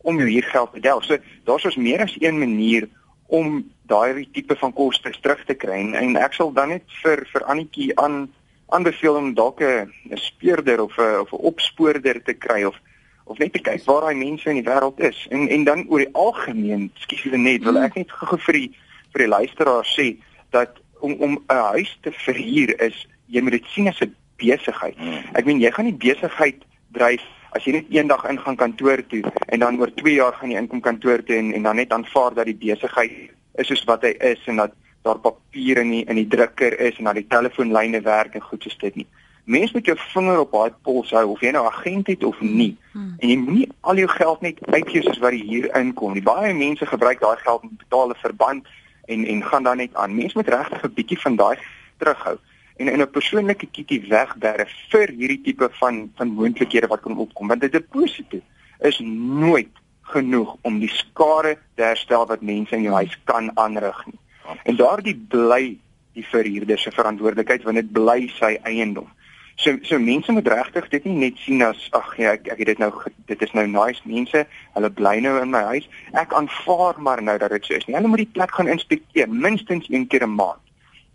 om 0.03 0.19
jou 0.19 0.29
huurgeld 0.29 0.73
te 0.73 0.81
delf. 0.81 1.05
So 1.05 1.17
daarsoos 1.45 1.77
meer 1.77 2.01
as 2.01 2.17
een 2.19 2.39
manier 2.39 2.89
om 3.27 3.71
daai 3.83 4.29
tipe 4.33 4.57
van 4.57 4.73
kostes 4.73 5.21
terug 5.21 5.45
te 5.45 5.55
kry 5.55 5.79
en, 5.81 5.95
en 5.95 6.17
ek 6.17 6.33
sal 6.33 6.53
dan 6.53 6.69
net 6.69 6.85
vir 7.03 7.27
vir 7.33 7.45
Annetjie 7.45 7.93
aan 7.99 8.33
aanbeveel 8.69 9.15
om 9.15 9.35
dalk 9.35 9.61
'n 9.61 9.93
speurder 10.15 10.83
of 10.83 10.99
'n 10.99 11.21
of 11.21 11.33
'n 11.33 11.45
opspoorder 11.51 12.23
te 12.23 12.35
kry 12.35 12.65
of 12.65 12.77
of 13.25 13.39
net 13.39 13.53
te 13.53 13.63
kyk 13.63 13.85
waar 13.87 14.09
daai 14.09 14.19
mense 14.19 14.51
in 14.51 14.61
die 14.61 14.69
wêreld 14.69 15.01
is 15.01 15.27
en 15.31 15.49
en 15.49 15.65
dan 15.65 15.85
oor 15.89 16.05
die 16.05 16.15
algemeen, 16.15 16.91
skus 17.05 17.23
julle 17.27 17.39
net, 17.39 17.65
wil 17.65 17.79
ek 17.79 17.97
net 18.01 18.11
gou 18.11 18.39
vir 18.47 18.61
die 18.61 18.71
vir 19.13 19.27
die 19.27 19.33
luisteraar 19.33 19.87
sê 19.87 20.09
dat 20.51 20.81
om 21.01 21.15
om 21.19 21.39
'n 21.49 21.63
huis 21.75 21.99
te 22.03 22.13
verhuur 22.13 22.75
is 22.81 23.07
jy 23.27 23.41
moet 23.41 23.59
dit 23.59 23.67
sien 23.75 23.89
as 23.89 24.01
'n 24.01 24.15
besigheid. 24.37 24.97
Hmm. 24.97 25.25
Ek 25.35 25.45
meen 25.45 25.61
jy 25.61 25.71
gaan 25.71 25.85
nie 25.85 26.03
besigheid 26.09 26.65
dryf 26.93 27.23
as 27.53 27.65
jy 27.65 27.73
net 27.73 27.91
eendag 27.91 28.25
ingaan 28.31 28.57
kantoor 28.57 29.03
toe 29.09 29.23
en 29.49 29.59
dan 29.61 29.79
oor 29.81 29.91
2 29.95 30.15
jaar 30.15 30.33
gaan 30.33 30.51
jy 30.51 30.59
inkom 30.59 30.81
kantoor 30.81 31.23
toe 31.25 31.37
en 31.37 31.53
en 31.53 31.63
dan 31.63 31.77
net 31.77 31.93
aanvaar 31.93 32.35
dat 32.35 32.47
die 32.47 32.57
besigheid 32.57 33.13
is 33.61 33.67
soos 33.67 33.85
wat 33.85 34.03
hy 34.03 34.15
is 34.33 34.41
en 34.47 34.57
dat 34.57 34.73
daar 35.03 35.19
papier 35.19 35.79
in 35.83 35.91
die 35.91 36.05
in 36.05 36.17
die 36.17 36.29
drukker 36.29 36.79
is 36.81 36.99
en 36.99 37.05
dat 37.05 37.15
die 37.15 37.29
telefoonlyne 37.29 38.01
werk 38.01 38.35
en 38.35 38.41
goed 38.41 38.63
soos 38.63 38.79
dit 38.79 38.95
nie. 39.03 39.07
Mense 39.45 39.73
moet 39.75 39.87
jou 39.87 39.97
vinger 39.99 40.39
op 40.39 40.53
daai 40.53 40.71
pols 40.87 41.11
hou 41.11 41.25
of 41.33 41.41
jy 41.41 41.51
nou 41.51 41.65
agent 41.67 42.07
het 42.07 42.25
of 42.25 42.41
nie. 42.41 42.77
Hmm. 42.93 43.15
En 43.19 43.29
jy 43.29 43.37
moenie 43.37 43.69
al 43.81 43.97
jou 43.97 44.09
geld 44.09 44.41
net 44.41 44.63
uitgee 44.71 45.03
soos 45.03 45.19
wat 45.19 45.35
hier 45.35 45.67
inkom 45.79 46.15
nie. 46.15 46.23
Baie 46.23 46.55
mense 46.55 46.87
gebruik 46.87 47.21
daai 47.21 47.37
geld 47.43 47.63
om 47.63 47.75
betale 47.79 48.15
verband 48.23 48.69
en 49.11 49.25
en 49.27 49.43
gaan 49.43 49.63
dan 49.63 49.77
net 49.83 49.95
aan. 49.95 50.15
Mense 50.15 50.39
moet 50.39 50.49
regtig 50.49 50.85
'n 50.85 50.95
bietjie 50.95 51.21
van 51.21 51.37
daai 51.37 51.59
terughou 51.99 52.39
en 52.77 52.89
in 52.89 53.03
'n 53.03 53.11
persoonlike 53.11 53.67
kietjie 53.67 54.01
wegberg 54.09 54.71
vir 54.91 55.09
hierdie 55.09 55.43
tipe 55.43 55.69
van 55.81 56.11
van 56.17 56.29
moontlikhede 56.29 56.87
wat 56.87 57.01
kan 57.01 57.17
opkom. 57.17 57.49
Want 57.49 57.65
'n 57.65 57.71
deposito 57.71 58.41
is 58.81 58.99
nooit 58.99 59.75
genoeg 60.01 60.57
om 60.63 60.79
die 60.79 60.91
skade 60.91 61.59
te 61.75 61.83
herstel 61.83 62.27
wat 62.27 62.41
mense 62.41 62.77
in 62.77 62.83
jou 62.83 62.95
huis 62.95 63.19
kan 63.25 63.51
aanrig 63.55 64.07
nie. 64.07 64.19
En 64.65 64.77
daardie 64.77 65.17
bly 65.29 65.79
die 66.13 66.27
verhuurder 66.27 66.79
se 66.79 66.91
verantwoordelikheid 66.91 67.63
want 67.63 67.77
dit 67.77 67.93
bly 67.93 68.29
sy 68.39 68.59
eiendom. 68.63 69.09
So 69.57 69.77
so 69.83 69.99
mense 69.99 70.33
moet 70.33 70.49
regtig 70.49 70.89
dit 70.89 71.05
nie 71.05 71.15
net 71.15 71.39
sien 71.45 71.63
as 71.63 71.89
ag 71.93 72.17
ja 72.19 72.33
ek 72.33 72.49
ek 72.55 72.59
het 72.59 72.67
dit 72.73 72.79
nou 72.79 72.91
dit 73.27 73.43
is 73.43 73.53
nou 73.53 73.67
nice. 73.67 74.01
Mense 74.05 74.47
hulle 74.75 74.91
bly 74.91 75.19
nou 75.21 75.37
in 75.43 75.51
my 75.51 75.63
huis. 75.73 75.89
Ek 76.13 76.33
aanvaar 76.33 77.01
maar 77.01 77.23
nou 77.23 77.39
dat 77.39 77.51
dit 77.51 77.65
so 77.65 77.75
is 77.75 77.87
nie. 77.87 77.97
Hulle 77.97 78.09
moet 78.09 78.25
die 78.25 78.33
plek 78.33 78.55
gaan 78.55 78.69
inspekteer 78.69 79.29
minstens 79.29 79.89
een 79.91 80.07
keer 80.07 80.27
'n 80.27 80.35
maand. 80.35 80.61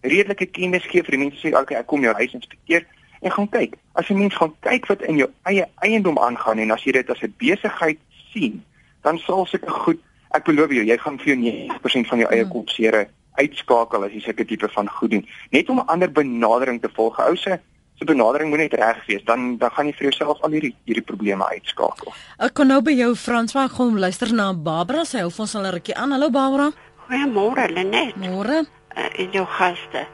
Redelike 0.01 0.45
kennis 0.45 0.85
gee 0.85 1.03
vir 1.03 1.17
die 1.17 1.23
mense 1.25 1.41
sê 1.41 1.53
okay 1.57 1.77
ek 1.77 1.87
kom 1.87 2.01
jou 2.01 2.13
huis 2.13 2.33
inspekteer 2.33 2.85
en 3.21 3.31
gaan 3.31 3.49
kyk. 3.49 3.75
As 3.93 4.09
'n 4.09 4.17
mens 4.17 4.35
gaan 4.35 4.53
kyk 4.61 4.85
wat 4.87 5.01
in 5.01 5.17
jou 5.17 5.29
eie 5.43 5.65
eiendom 5.81 6.17
aangaan 6.19 6.59
en 6.59 6.71
as 6.71 6.83
jy 6.83 6.91
dit 6.91 7.09
as 7.09 7.21
'n 7.21 7.33
besigheid 7.37 7.99
sien 8.33 8.63
dan 9.01 9.17
sal 9.17 9.45
seker 9.45 9.71
goed 9.71 9.99
ek 10.35 10.43
beloof 10.43 10.71
jou 10.75 10.83
jy 10.85 10.97
gaan 10.97 11.17
vir 11.17 11.33
jou 11.33 11.37
90% 11.37 12.07
van 12.07 12.19
jou 12.19 12.29
eie 12.31 12.43
hmm. 12.43 12.51
kop 12.51 12.69
seere 12.69 13.07
uitskakel 13.37 14.03
as 14.03 14.13
jy 14.15 14.21
sulke 14.25 14.45
tipe 14.49 14.67
van 14.73 14.89
goed 14.89 15.11
doen. 15.11 15.25
Net 15.51 15.69
om 15.69 15.79
'n 15.79 15.87
ander 15.93 16.11
benadering 16.11 16.81
te 16.81 16.89
volg. 16.93 17.19
Ou 17.19 17.35
se 17.35 17.59
se 17.97 18.05
benadering 18.05 18.49
moet 18.49 18.59
net 18.59 18.73
reg 18.73 19.05
wees 19.05 19.23
dan 19.25 19.57
dan 19.57 19.71
gaan 19.71 19.89
jy 19.89 19.93
vir 19.97 20.09
jouself 20.09 20.41
al 20.41 20.53
hierdie 20.53 20.73
hierdie 20.85 21.05
probleme 21.05 21.45
uitskakel. 21.53 22.13
Ek 22.37 22.53
kon 22.57 22.69
nou 22.69 22.81
by 22.85 22.93
jou 22.93 23.13
Frans 23.17 23.55
wag 23.57 23.73
kom 23.77 23.97
luister 23.97 24.33
na 24.33 24.51
Barbara 24.53 25.05
sy 25.05 25.23
hou 25.23 25.31
ons 25.31 25.55
al 25.55 25.65
'n 25.65 25.73
rukkie 25.77 25.95
aan. 25.95 26.11
Hallo 26.11 26.29
Barbara. 26.29 26.71
Goeiemôre 27.07 27.69
Lenet. 27.73 28.15
Môre. 28.15 28.65
Uh, 28.97 29.09
in 29.15 29.31
jou 29.31 29.45
gaste. 29.45 30.05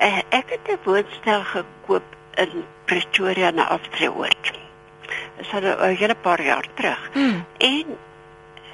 Uh, 0.00 0.20
ek 0.30 0.50
het 0.50 0.68
'n 0.68 0.78
woonstel 0.84 1.42
gekoop 1.44 2.04
in 2.36 2.64
Pretoria 2.84 3.50
na 3.50 3.68
Afrewoord. 3.68 4.52
Dit 5.36 5.46
is 5.46 5.52
al 5.52 5.62
'n 5.62 5.96
hele 5.96 6.14
paar 6.14 6.42
jaar 6.42 6.66
terug. 6.74 7.10
Hmm. 7.12 7.44
En 7.58 7.86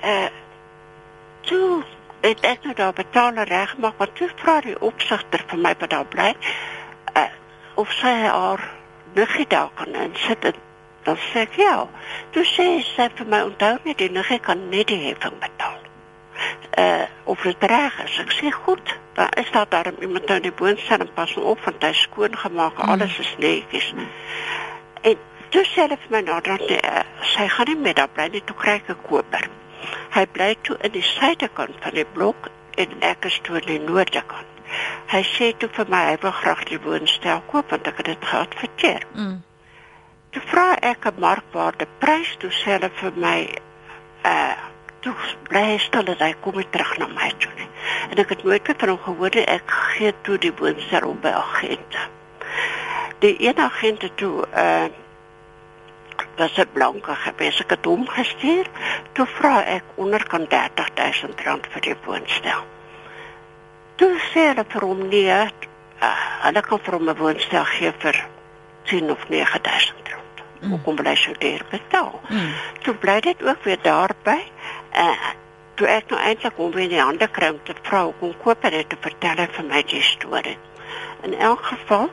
uh, 0.05 0.31
toe 1.41 1.85
het 2.21 2.41
ek 2.41 2.65
nou 2.65 2.75
daar 2.75 2.93
betaal 2.93 3.35
reg 3.35 3.77
maar 3.79 3.95
wat 3.97 4.15
toe 4.15 4.29
vra 4.37 4.61
die 4.61 4.81
opsigter 4.81 5.45
vir 5.47 5.59
my 5.59 5.75
wat 5.79 5.91
daar 5.91 6.07
bly 6.07 6.35
of 7.79 7.93
sy 7.95 8.15
haar 8.27 8.63
niggie 9.15 9.47
daar 9.47 9.71
kan 9.75 9.95
insit 9.95 10.45
en 10.45 10.57
dan 11.07 11.17
sê 11.17 11.45
ek 11.47 11.59
ja. 11.61 11.75
Toe 12.35 12.45
sê 12.45 12.67
sy 12.85 13.07
vir 13.19 13.29
my 13.33 13.45
onthou 13.49 13.77
net 13.85 14.01
die 14.03 14.11
niggie 14.13 14.41
kan 14.45 14.65
net 14.73 14.91
die 14.91 14.99
heffing 15.07 15.39
betaal. 15.45 15.79
Uh 16.79 17.07
of 17.25 17.45
dit 17.45 17.65
reg 17.71 17.95
is. 18.05 18.19
Ek 18.25 18.35
sê 18.35 18.51
goed. 18.55 18.95
Daar 19.19 19.33
is 19.41 19.51
daar 19.55 19.69
daar 19.69 19.93
iemand 20.01 20.29
nou 20.29 20.41
die 20.41 20.53
boonstel 20.53 21.05
en 21.05 21.13
pas 21.15 21.37
op 21.37 21.63
want 21.65 21.87
hy 21.87 21.93
skoon 21.93 22.37
gemaak. 22.37 22.77
Mm. 22.83 22.95
Alles 22.95 23.19
is 23.19 23.33
netjies. 23.39 23.93
En 25.03 25.17
toe 25.55 25.65
sê 25.71 25.87
hy 25.87 25.99
vir 26.05 26.13
my 26.17 26.23
nou 26.27 26.41
dat 26.51 26.67
uh, 26.77 27.07
sy 27.35 27.49
gaan 27.55 27.73
nie 27.73 27.79
meer 27.87 27.99
daar 28.03 28.13
bly 28.13 28.29
nie 28.35 28.45
toe 28.45 28.57
kry 28.57 28.79
ek 28.83 28.93
'n 28.93 29.01
koper. 29.09 29.49
Hy 30.17 30.27
bly 30.37 30.55
toe 30.63 30.77
in 30.83 30.93
die 30.93 31.05
suidekant 31.15 31.77
van 31.81 31.95
die 31.95 32.09
blok 32.13 32.51
en 32.77 33.01
ek 33.01 33.25
is 33.31 33.41
toe 33.43 33.61
in 33.61 33.67
die 33.67 33.83
noordekant. 33.87 34.58
Hy 35.09 35.23
sê 35.25 35.47
toe 35.57 35.71
vir 35.73 35.87
my 35.89 36.01
hy 36.11 36.17
wil 36.23 36.35
graag 36.37 36.65
die 36.69 36.79
woonstel 36.85 37.41
koop 37.51 37.71
want 37.73 37.87
ek 37.89 38.01
het 38.03 38.11
dit 38.11 38.27
geadverteer. 38.31 39.07
Mm. 39.15 39.39
Toe 40.35 40.43
vra 40.51 40.67
ek 40.91 41.07
'n 41.09 41.21
markwaarde 41.25 41.87
prys 42.03 42.35
toe 42.43 42.51
sê 42.53 42.77
hulle 42.77 42.91
vir 43.01 43.13
my 43.17 43.39
uh 44.33 44.57
toe 45.01 45.15
bly 45.49 45.79
stil 45.79 46.05
dat 46.05 46.21
hy 46.21 46.33
kom 46.45 46.61
terug 46.71 46.93
na 46.99 47.07
my 47.07 47.31
toe. 47.39 47.53
Nie. 47.57 47.69
En 48.11 48.19
ek 48.19 48.29
het 48.35 48.45
nooit 48.45 48.71
van 48.79 48.89
hom 48.89 48.99
gehoor 48.99 49.35
nie. 49.35 49.47
Ek 49.47 49.71
gee 49.71 50.13
toe 50.23 50.39
die 50.39 50.53
woonstel 50.53 51.09
op 51.09 51.21
by 51.23 51.33
agente. 51.41 52.01
Die 53.25 53.37
een 53.49 53.59
agente 53.59 54.15
toe 54.15 54.47
uh 54.53 54.89
was 56.37 56.59
'n 56.59 56.73
blanke 56.73 57.15
gewees. 57.15 57.61
Ek 57.61 57.71
het 57.71 57.85
hom 57.85 58.09
gestuur. 58.09 58.67
Toe 59.13 59.27
vra 59.27 59.65
ek 59.65 59.85
onderkant 59.97 60.51
30000 60.51 61.41
rand 61.41 61.67
vir 61.67 61.81
die 61.81 61.97
woonstel 62.05 62.67
toe 63.99 64.15
sê 64.31 64.49
hulle 64.51 64.65
vir 64.73 64.87
hom 64.87 65.01
nee, 65.11 65.39
uh, 66.03 66.27
hulle 66.47 66.63
kan 66.63 66.83
vir 66.87 66.97
hom 66.99 67.09
'n 67.09 67.19
woonstel 67.19 67.67
gee 67.75 67.93
vir 68.05 68.21
10 68.91 69.11
of 69.11 69.29
9000 69.29 70.13
rand. 70.13 70.39
Mm. 70.61 70.71
Hoe 70.71 70.81
kom 70.85 70.97
hulle 70.97 71.17
so 71.17 71.33
duur 71.39 71.65
betaal? 71.71 72.21
Mm. 72.29 72.55
Toe 72.83 72.95
bly 72.95 73.21
dit 73.21 73.43
ook 73.43 73.65
weer 73.65 73.83
daarby. 73.83 74.39
Uh, 74.95 75.35
toe 75.79 75.87
ek 75.87 76.11
nou 76.11 76.21
eintlik 76.21 76.57
hom 76.59 76.73
weer 76.75 76.89
in 76.89 76.97
die 76.97 77.03
hande 77.03 77.29
kry 77.31 77.53
om 77.55 77.61
te 77.65 77.75
vra 77.87 78.05
hoe 78.21 78.33
koop 78.43 78.65
hy 78.67 78.71
dit 78.71 78.89
te 78.89 78.97
vertel 79.01 79.45
vir 79.57 79.69
my 79.69 79.83
die 79.83 80.03
storie. 80.03 80.57
In 81.27 81.35
elk 81.35 81.63
geval 81.73 82.09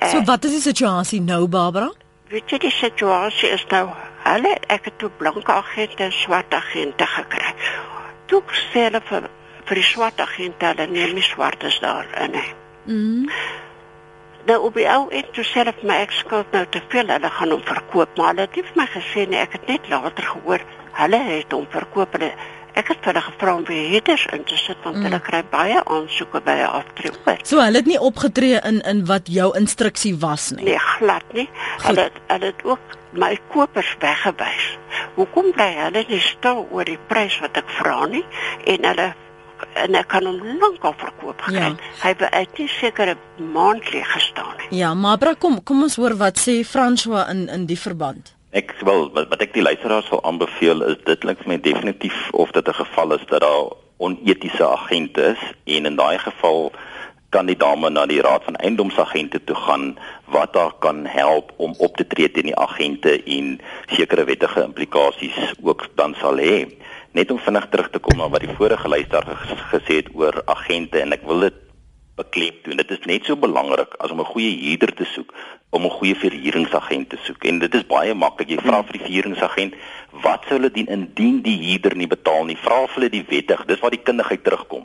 uh, 0.00 0.08
So 0.08 0.22
wat 0.28 0.44
is 0.44 0.56
die 0.56 0.64
situasie 0.64 1.20
nou 1.20 1.46
Barbara? 1.48 1.90
Weet 2.32 2.50
jy 2.50 2.62
die 2.64 2.72
situasie 2.72 3.52
is 3.52 3.64
nou 3.72 3.90
hulle 4.22 4.54
ek 4.72 4.88
het 4.88 4.98
toe 4.98 5.10
blanke 5.18 5.52
agente 5.52 6.04
en 6.06 6.12
swart 6.16 6.54
agente 6.54 7.06
gekry. 7.06 7.54
Toe 8.26 8.42
sê 8.72 8.88
hulle 8.88 9.02
vir 9.10 9.28
vir 9.68 9.80
die 9.80 9.88
swart 9.88 10.20
agente 10.20 10.66
hulle 10.66 10.86
neem 10.90 11.14
nie 11.14 11.26
swartes 11.26 11.78
daar 11.80 12.08
in 12.24 12.32
nie. 12.36 12.48
Mm. 12.86 13.28
Nou 14.46 14.58
op 14.66 14.74
die 14.74 14.88
ou 14.90 15.04
ek 15.14 15.30
toe 15.36 15.44
self 15.46 15.84
my 15.86 16.00
ek 16.02 16.14
skuld 16.18 16.50
nou 16.56 16.64
te 16.74 16.82
veel 16.90 17.12
hulle 17.14 17.30
gaan 17.30 17.54
hom 17.54 17.62
verkoop 17.66 18.16
maar 18.18 18.32
hulle 18.32 18.48
het 18.48 18.56
nie 18.58 18.66
vir 18.70 18.80
my 18.80 18.88
gesê 18.96 19.26
nie 19.28 19.38
ek 19.38 19.54
het 19.58 19.68
net 19.70 19.86
later 19.92 20.26
gehoor 20.32 20.64
hulle 20.98 21.20
het 21.28 21.54
hom 21.54 21.68
verkoop 21.70 22.18
hulle 22.18 22.32
ek 22.78 22.88
het 22.88 23.04
hulle 23.04 23.20
gevra 23.20 23.54
om 23.58 23.64
beheerders 23.68 24.24
in 24.32 24.44
te 24.48 24.56
sit 24.56 24.80
want 24.82 24.96
mm. 24.96 25.06
hulle 25.06 25.20
kry 25.24 25.42
baie 25.52 25.78
aansoeke 25.84 26.40
by 26.44 26.56
'n 26.62 26.70
aftreeoor. 26.80 27.38
So 27.44 27.60
hulle 27.60 27.82
het 27.82 27.90
nie 27.90 28.00
opgetree 28.00 28.60
in 28.70 28.80
in 28.80 29.04
wat 29.06 29.28
jou 29.28 29.52
instruksie 29.58 30.16
was 30.18 30.50
nie. 30.50 30.64
Nee, 30.64 30.78
glad 30.98 31.32
nie. 31.32 31.48
Hulle 31.86 32.10
hulle 32.26 32.46
het 32.46 32.64
ook 32.64 32.96
my 33.12 33.38
kopers 33.52 33.96
weggewys. 34.00 34.78
Hoekom 35.14 35.52
bly 35.52 35.72
hulle 35.76 36.04
nie 36.08 36.20
stil 36.20 36.66
oor 36.70 36.84
die 36.84 36.98
prys 37.08 37.38
wat 37.44 37.56
ek 37.56 37.68
vra 37.80 38.06
nie 38.06 38.24
en 38.64 38.88
hulle 38.90 39.12
en 39.74 39.94
ek 39.94 40.08
kan 40.08 40.26
hom 40.26 40.38
lankal 40.60 40.94
verkoop 40.96 41.40
gekry. 41.40 41.72
Ja. 41.72 41.90
Hy 42.02 42.14
het 42.18 42.58
nie 42.58 42.68
seker 42.68 43.14
'n 43.14 43.52
maand 43.52 43.92
leeg 43.92 44.12
gestaan 44.12 44.54
nie. 44.58 44.78
Ja, 44.78 44.94
maar 44.94 45.18
bra 45.18 45.34
kom, 45.34 45.62
kom 45.62 45.82
ons 45.82 45.96
hoor 45.96 46.16
wat 46.16 46.38
sê 46.38 46.64
François 46.64 47.28
in 47.30 47.48
in 47.48 47.66
die 47.66 47.78
verband. 47.78 48.34
Ek 48.50 48.74
wil 48.84 49.10
wat, 49.12 49.28
wat 49.28 49.40
ek 49.40 49.52
die 49.52 49.62
luisteraars 49.62 50.08
wil 50.08 50.22
aanbeveel 50.24 50.82
is 50.82 50.96
dit 51.04 51.18
klink 51.18 51.38
vir 51.38 51.48
my 51.48 51.60
definitief 51.60 52.30
of 52.32 52.50
dit 52.50 52.68
'n 52.68 52.74
geval 52.74 53.14
is 53.14 53.26
dat 53.26 53.40
daar 53.40 53.72
onetiese 53.96 54.66
agente 54.66 55.22
is 55.22 55.42
en 55.64 55.86
in 55.86 55.96
daai 55.96 56.18
geval 56.18 56.72
kan 57.32 57.48
die 57.48 57.56
dame 57.56 57.88
na 57.90 58.04
die 58.06 58.20
raad 58.20 58.44
van 58.44 58.56
eiendomsagente 58.60 59.40
toe 59.48 59.56
gaan 59.56 59.98
wat 60.34 60.54
haar 60.54 60.74
kan 60.84 61.06
help 61.06 61.52
om 61.56 61.74
op 61.78 61.96
te 61.96 62.06
tree 62.06 62.28
teen 62.30 62.50
die 62.50 62.56
agente 62.56 63.22
en 63.36 63.60
sekere 63.96 64.24
wettige 64.28 64.62
implikasies 64.62 65.38
ook 65.62 65.86
dan 66.00 66.14
sal 66.20 66.36
hê 66.36 66.66
net 67.12 67.30
om 67.30 67.38
vinnig 67.38 67.68
terug 67.68 67.90
te 67.90 67.98
kom 67.98 68.18
na 68.18 68.28
wat 68.32 68.44
die 68.44 68.56
vorige 68.56 68.88
luisteraar 68.88 69.36
gesê 69.72 70.00
het 70.00 70.08
oor 70.14 70.42
agente 70.46 71.00
en 71.00 71.12
ek 71.12 71.26
wil 71.28 71.40
dit 71.48 71.58
beklem 72.16 72.56
doen. 72.62 72.76
Dit 72.76 72.90
is 72.90 73.04
net 73.08 73.24
so 73.24 73.36
belangrik 73.36 73.94
as 73.98 74.10
om 74.10 74.20
'n 74.20 74.32
goeie 74.32 74.52
huurder 74.64 74.92
te 74.94 75.04
soek 75.04 75.32
om 75.70 75.84
'n 75.84 75.90
goeie 75.90 76.14
verhuuringsagent 76.14 77.08
te 77.08 77.18
soek. 77.24 77.44
En 77.44 77.58
dit 77.58 77.74
is 77.74 77.86
baie 77.86 78.14
maklik. 78.14 78.48
Jy 78.48 78.56
vra 78.56 78.82
vir 78.82 78.92
die 78.92 79.04
verhuuringsagent 79.04 79.74
wat 80.22 80.44
sou 80.48 80.58
hulle 80.58 80.70
dien 80.70 80.86
indien 80.86 81.42
die 81.42 81.58
huurder 81.58 81.96
nie 81.96 82.06
betaal 82.06 82.44
nie. 82.44 82.56
Vra 82.56 82.86
vir 82.86 82.94
hulle 82.94 83.08
die 83.08 83.24
wettig. 83.28 83.64
Dis 83.64 83.80
waar 83.80 83.90
die 83.90 84.02
kundigheid 84.02 84.44
terugkom. 84.44 84.84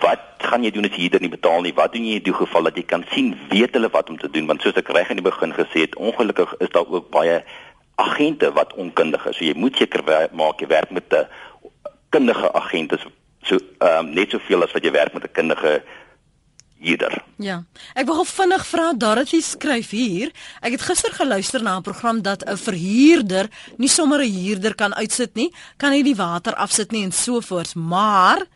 Wat 0.00 0.20
gaan 0.38 0.62
jy 0.64 0.70
doen 0.70 0.84
as 0.84 0.90
die 0.90 1.00
huurder 1.00 1.20
nie 1.20 1.36
betaal 1.36 1.60
nie? 1.60 1.74
Wat 1.74 1.92
doen 1.92 2.06
jy 2.06 2.14
in 2.16 2.22
die 2.22 2.32
geval 2.32 2.62
dat 2.62 2.76
jy 2.76 2.82
kan 2.82 3.04
sien 3.12 3.36
weet 3.48 3.74
hulle 3.74 3.88
wat 3.88 4.10
om 4.10 4.18
te 4.18 4.30
doen? 4.30 4.46
Want 4.46 4.62
soos 4.62 4.76
ek 4.76 4.88
reg 4.88 5.10
aan 5.10 5.20
die 5.20 5.30
begin 5.30 5.52
gesê 5.52 5.80
het, 5.80 5.96
ongelukkig 5.96 6.54
is 6.58 6.68
daar 6.68 6.88
ook 6.88 7.10
baie 7.10 7.44
agente 7.96 8.52
wat 8.52 8.74
onkundig 8.74 9.26
is. 9.26 9.36
So 9.36 9.44
jy 9.44 9.54
moet 9.56 9.76
seker 9.76 10.04
maak 10.32 10.60
jy 10.60 10.68
werk 10.68 10.90
met 10.90 11.12
'n 11.12 11.26
kundige 12.10 12.52
agente 12.52 12.98
so 13.42 13.58
ehm 13.78 14.06
um, 14.06 14.14
net 14.14 14.30
soveel 14.30 14.62
as 14.62 14.72
wat 14.72 14.84
jy 14.84 14.90
werk 14.90 15.12
met 15.12 15.24
'n 15.24 15.32
kundige 15.32 15.82
huurder. 16.78 17.22
Ja. 17.36 17.62
Ek 17.94 18.06
wil 18.06 18.24
vinnig 18.24 18.66
vra 18.66 18.92
Dorothy 18.92 19.40
skryf 19.40 19.90
hier. 19.90 20.32
Ek 20.60 20.76
het 20.76 20.82
gister 20.82 21.12
geluister 21.12 21.62
na 21.62 21.76
'n 21.76 21.82
program 21.82 22.22
dat 22.22 22.44
'n 22.44 22.56
verhuurder 22.56 23.48
nie 23.76 23.88
sommer 23.88 24.20
'n 24.20 24.32
huurder 24.32 24.74
kan 24.74 24.94
uitsit 24.94 25.34
nie, 25.34 25.52
kan 25.76 25.92
hy 25.92 26.02
die 26.02 26.16
water 26.16 26.54
afsit 26.54 26.90
nie 26.92 27.04
en 27.04 27.12
so 27.12 27.40
voort, 27.40 27.74
maar 27.74 28.46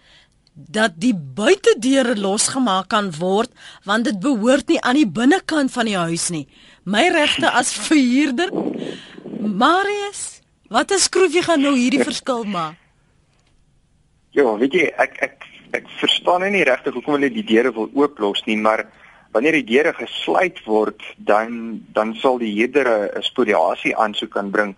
dat 0.55 0.93
die 0.97 1.15
buitedeure 1.15 2.17
losgemaak 2.17 2.89
kan 2.89 3.13
word 3.19 3.51
want 3.85 4.05
dit 4.05 4.21
behoort 4.21 4.69
nie 4.69 4.81
aan 4.81 4.95
die 4.95 5.09
binnekant 5.09 5.73
van 5.73 5.85
die 5.87 5.97
huis 5.97 6.29
nie. 6.29 6.49
My 6.85 7.09
regte 7.09 7.51
as 7.51 7.73
verhuurder 7.73 8.51
Marius, 9.41 10.43
wat 10.69 10.91
'n 10.93 10.99
skroefie 10.99 11.43
gaan 11.43 11.61
nou 11.61 11.77
hierdie 11.77 12.05
verskil 12.05 12.45
maak? 12.45 12.77
Ja, 14.31 14.57
weet 14.57 14.73
jy, 14.73 14.93
ek 14.97 15.17
ek 15.21 15.37
ek 15.73 15.87
verstaan 15.99 16.53
nie 16.53 16.65
regtig 16.65 16.95
hoekom 16.95 17.15
hulle 17.15 17.31
die 17.31 17.45
deure 17.45 17.73
wil 17.73 17.91
ooplos 17.95 18.45
nie, 18.47 18.57
maar 18.57 18.87
Wanneer 19.31 19.61
die 19.61 19.67
deure 19.67 19.93
gesluit 19.95 20.59
word, 20.67 21.03
dan 21.17 21.83
dan 21.95 22.15
sal 22.19 22.39
die 22.43 22.51
huurder 22.51 22.89
'n 22.91 23.23
spoliasie 23.23 23.97
aansoek 23.97 24.31
kan 24.31 24.51
bring 24.51 24.75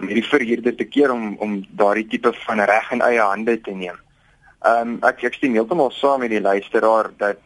om 0.00 0.06
hierdie 0.06 0.26
verhuurder 0.26 0.74
te 0.76 0.84
keer 0.84 1.12
om 1.12 1.36
om 1.38 1.62
daardie 1.70 2.08
tipe 2.08 2.32
van 2.46 2.60
reg 2.60 2.90
in 2.92 3.00
eie 3.00 3.20
hande 3.20 3.60
te 3.60 3.70
neem. 3.70 3.98
Ehm 4.66 4.88
um, 4.88 4.98
ek 5.02 5.22
ek 5.24 5.34
stem 5.34 5.54
heeltemal 5.54 5.90
saam 5.90 6.20
met 6.20 6.30
die 6.30 6.40
luisteraar 6.40 7.12
dat 7.16 7.38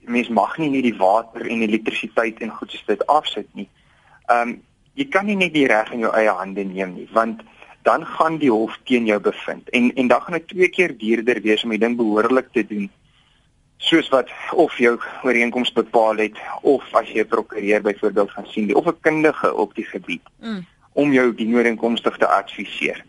mens 0.00 0.28
mag 0.28 0.58
nie 0.58 0.70
net 0.70 0.82
die 0.82 0.98
water 0.98 1.40
en 1.40 1.62
elektrisiteit 1.62 2.40
en 2.40 2.50
goed 2.50 2.70
soos 2.70 2.84
dit 2.86 3.06
afsit 3.06 3.48
nie. 3.54 3.68
Ehm 4.28 4.48
um, 4.48 4.62
jy 4.94 5.08
kan 5.08 5.26
nie 5.26 5.36
net 5.36 5.52
die 5.54 5.66
reg 5.66 5.92
in 5.92 6.00
jou 6.00 6.12
eie 6.14 6.30
hande 6.30 6.64
neem 6.64 6.94
nie, 6.94 7.08
want 7.12 7.42
dan 7.84 8.06
gaan 8.06 8.38
die 8.38 8.50
hof 8.50 8.76
teen 8.88 9.06
jou 9.06 9.20
bevind 9.20 9.68
en 9.70 9.90
en 9.94 10.08
dan 10.08 10.20
gaan 10.20 10.38
dit 10.38 10.48
twee 10.48 10.68
keer 10.68 10.98
duurder 10.98 11.40
wees 11.40 11.64
om 11.64 11.70
die 11.70 11.82
ding 11.82 11.96
behoorlik 11.96 12.52
te 12.52 12.66
doen 12.66 12.90
soos 13.76 14.08
wat 14.08 14.30
of 14.52 14.76
jou 14.78 14.94
ooreenkoms 15.22 15.72
bepaal 15.72 16.22
het 16.22 16.38
of 16.62 16.94
as 17.00 17.10
jy 17.12 17.20
'n 17.20 17.28
prokureur 17.28 17.82
byvoorbeeld 17.82 18.30
gaan 18.30 18.46
sien 18.46 18.74
of 18.74 18.86
'n 18.86 19.00
kundige 19.00 19.54
op 19.54 19.74
die 19.74 19.84
gebied 19.84 20.22
mm. 20.40 20.66
om 20.92 21.12
jou 21.12 21.34
die 21.34 21.54
ooreenkomstig 21.54 22.16
te 22.16 22.26
adviseer. 22.26 23.04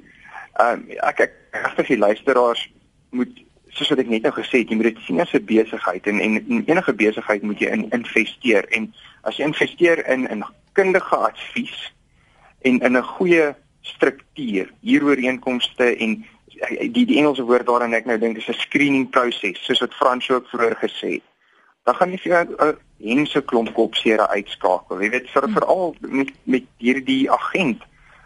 Ehm 0.54 0.74
um, 0.74 0.90
ek 0.90 1.20
ek 1.20 1.34
regtig 1.52 1.88
die 1.88 1.98
luisteraars 1.98 2.72
moet 3.10 3.44
soos 3.70 3.90
wat 3.90 4.00
ek 4.00 4.08
net 4.08 4.22
nou 4.22 4.34
gesê 4.34 4.60
het, 4.60 4.70
jy 4.70 4.76
moet 4.76 4.92
dit 4.94 5.04
sien 5.06 5.20
as 5.20 5.34
'n 5.34 5.46
besigheid 5.46 6.08
en, 6.08 6.20
en 6.20 6.36
en 6.50 6.64
enige 6.66 6.94
besigheid 6.94 7.42
moet 7.42 7.60
jy 7.60 7.70
in 7.72 7.90
investeer 7.90 8.66
en 8.70 8.94
as 9.22 9.38
jy 9.38 9.46
investeer 9.46 10.08
in 10.08 10.28
in 10.30 10.44
kundige 10.76 11.16
advies 11.16 11.94
en 12.62 12.80
in 12.80 12.98
'n 12.98 13.10
goeie 13.18 13.56
struktuur, 13.82 14.72
hierooreenkomste 14.82 15.96
en 15.96 16.26
die 16.96 17.06
die 17.06 17.18
Engelse 17.18 17.44
woord 17.44 17.68
waaraan 17.68 17.94
ek 17.94 18.06
nou 18.06 18.18
dink 18.20 18.38
is 18.38 18.50
'n 18.50 18.60
screening 18.60 19.10
proses, 19.10 19.64
soos 19.66 19.80
wat 19.80 19.94
Frans 19.94 20.30
ook 20.30 20.48
vroeër 20.48 20.76
gesê 20.82 21.10
het. 21.20 21.26
Dan 21.84 21.96
gaan 21.96 22.12
jy 22.12 22.18
vir 22.18 22.48
'n 22.48 22.78
hense 23.00 23.42
klomp 23.42 23.74
kopseere 23.74 24.28
uitskakel. 24.28 25.02
Jy 25.02 25.10
weet 25.10 25.30
vir 25.30 25.44
hmm. 25.44 25.54
veral 25.54 25.96
met 26.00 26.32
met 26.44 26.64
hierdie 26.78 27.32
agent 27.32 27.84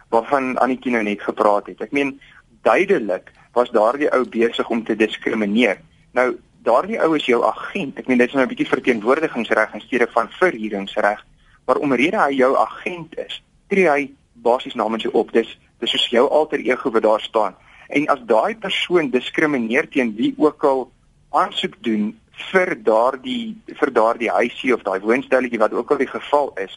waarvan 0.10 0.58
Annetjie 0.58 0.92
nou 0.92 1.04
net 1.04 1.22
gepraat 1.22 1.68
het. 1.68 1.82
Ek 1.82 1.92
meen 1.92 2.20
duidelik 2.62 3.32
was 3.54 3.72
daardie 3.72 4.12
ou 4.14 4.26
besig 4.26 4.70
om 4.70 4.84
te 4.84 4.96
diskrimineer. 4.96 5.78
Nou 6.14 6.38
daardie 6.64 7.00
ou 7.02 7.16
is 7.16 7.26
jou 7.26 7.44
agent. 7.46 7.98
Ek 7.98 8.08
meen 8.08 8.18
dit 8.18 8.28
is 8.28 8.34
nou 8.34 8.46
'n 8.46 8.50
bietjie 8.50 8.74
verteenwoordigingsreg 8.74 9.74
in 9.74 9.82
steede 9.82 10.08
van 10.12 10.30
verhuuringsreg, 10.30 11.26
maar 11.70 11.78
omrede 11.86 12.18
hy 12.18 12.34
jou 12.34 12.56
agent 12.58 13.12
is, 13.22 13.36
tree 13.70 13.86
hy 13.86 14.08
basies 14.42 14.74
namens 14.74 15.04
jou 15.06 15.12
op. 15.20 15.30
Dis 15.36 15.52
dis 15.80 15.92
soos 15.94 16.08
jou 16.12 16.26
alter 16.34 16.60
ego 16.66 16.90
wat 16.92 17.06
daar 17.06 17.22
staan. 17.22 17.54
En 17.94 18.08
as 18.10 18.24
daai 18.28 18.58
persoon 18.58 19.12
diskrimineer 19.14 19.86
teen 19.94 20.16
wie 20.18 20.34
ook 20.38 20.66
al 20.66 20.82
aansoek 21.38 21.78
doen 21.86 22.10
vir 22.50 22.74
daardie 22.88 23.54
vir 23.82 23.92
daardie 23.94 24.32
huisie 24.34 24.74
of 24.74 24.82
daai 24.88 24.98
woonstelletjie 25.04 25.62
wat 25.62 25.76
ook 25.78 25.94
al 25.94 26.02
die 26.02 26.10
geval 26.10 26.50
is, 26.64 26.74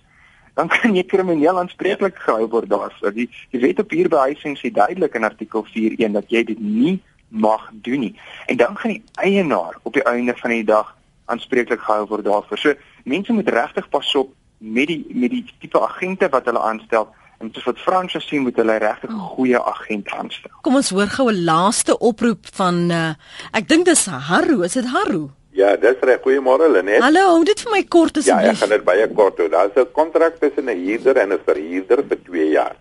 dan 0.61 0.69
kan 0.69 0.95
jy 0.99 1.07
krimineel 1.09 1.63
aanspreeklik 1.63 2.21
gehou 2.27 2.51
word 2.53 2.69
daarvoor. 2.69 3.17
Die 3.17 3.31
die 3.55 3.63
wet 3.65 3.81
op 3.81 3.97
huurbehuising 3.97 4.61
sê 4.61 4.75
duidelik 4.77 5.17
in 5.17 5.25
artikel 5.25 5.65
4.1 5.73 6.21
dat 6.21 6.29
jy 6.37 6.45
dit 6.53 6.61
nie 6.61 6.99
mag 7.29 7.65
doen 7.73 8.05
nie. 8.11 8.13
En 8.45 8.61
dan 8.61 8.77
gaan 8.77 8.99
die 8.99 9.05
eienaar 9.25 9.81
op 9.89 9.97
die 9.97 10.05
einde 10.05 10.37
van 10.37 10.53
die 10.59 10.69
dag 10.69 10.93
aanspreeklik 11.33 11.81
gehou 11.81 12.05
word 12.13 12.29
daarvoor. 12.29 12.61
So 12.61 12.77
mense 13.09 13.33
moet 13.33 13.49
regtig 13.49 13.89
pas 13.89 14.15
op 14.21 14.37
met 14.63 14.87
die 14.87 15.03
met 15.11 15.31
die 15.31 15.45
tipe 15.61 15.81
agente 15.81 16.29
wat 16.31 16.47
hulle 16.47 16.63
aanstel. 16.63 17.09
En 17.43 17.51
soos 17.51 17.65
wat 17.67 17.79
Frans 17.83 18.15
gesê 18.15 18.39
moet 18.39 18.57
hulle 18.57 18.79
regtig 18.79 19.11
'n 19.11 19.19
goeie 19.35 19.59
agent 19.59 20.09
aanstel. 20.09 20.51
Kom 20.63 20.75
ons 20.75 20.91
hoor 20.91 21.11
gou 21.11 21.31
'n 21.31 21.45
laaste 21.45 21.99
oproep 21.99 22.47
van 22.55 22.91
uh, 22.91 23.15
ek 23.53 23.69
dink 23.69 23.85
dis 23.85 24.07
Haru, 24.07 24.63
is 24.65 24.73
dit 24.73 24.87
Haru? 24.87 25.31
Ja, 25.53 25.77
dis 25.77 26.01
reg. 26.01 26.21
Goeiemôre 26.25 26.71
Lenet. 26.71 27.03
Hallo, 27.03 27.27
hou 27.35 27.45
dit 27.45 27.61
vir 27.61 27.73
my 27.75 27.83
kort 27.85 28.17
asseblief. 28.17 28.47
Ja, 28.47 28.53
ek 28.55 28.63
gaan 28.63 28.73
dit 28.73 28.85
baie 28.85 29.09
kort 29.13 29.39
hou. 29.39 29.49
Daar's 29.49 29.77
'n 29.77 29.93
kontrak 29.93 30.39
tussen 30.41 30.71
'n 30.71 30.79
huurder 30.87 31.17
en 31.17 31.33
'n 31.33 31.41
verhuurder 31.45 32.05
vir 32.09 32.19
2 32.25 32.49
jaar. 32.49 32.77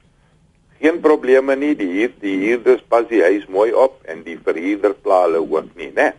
Geen 0.80 1.00
probleme 1.00 1.56
nie. 1.56 1.76
Die 1.76 1.92
huur, 1.98 2.12
die 2.20 2.38
huurder 2.46 2.82
pas 2.88 3.06
die 3.08 3.22
huis 3.22 3.46
mooi 3.48 3.74
op 3.74 4.00
en 4.06 4.24
die 4.24 4.40
verhuurder 4.44 4.94
pla 4.94 5.24
hulle 5.26 5.42
ook 5.42 5.76
nie, 5.76 5.92
né? 5.96 6.14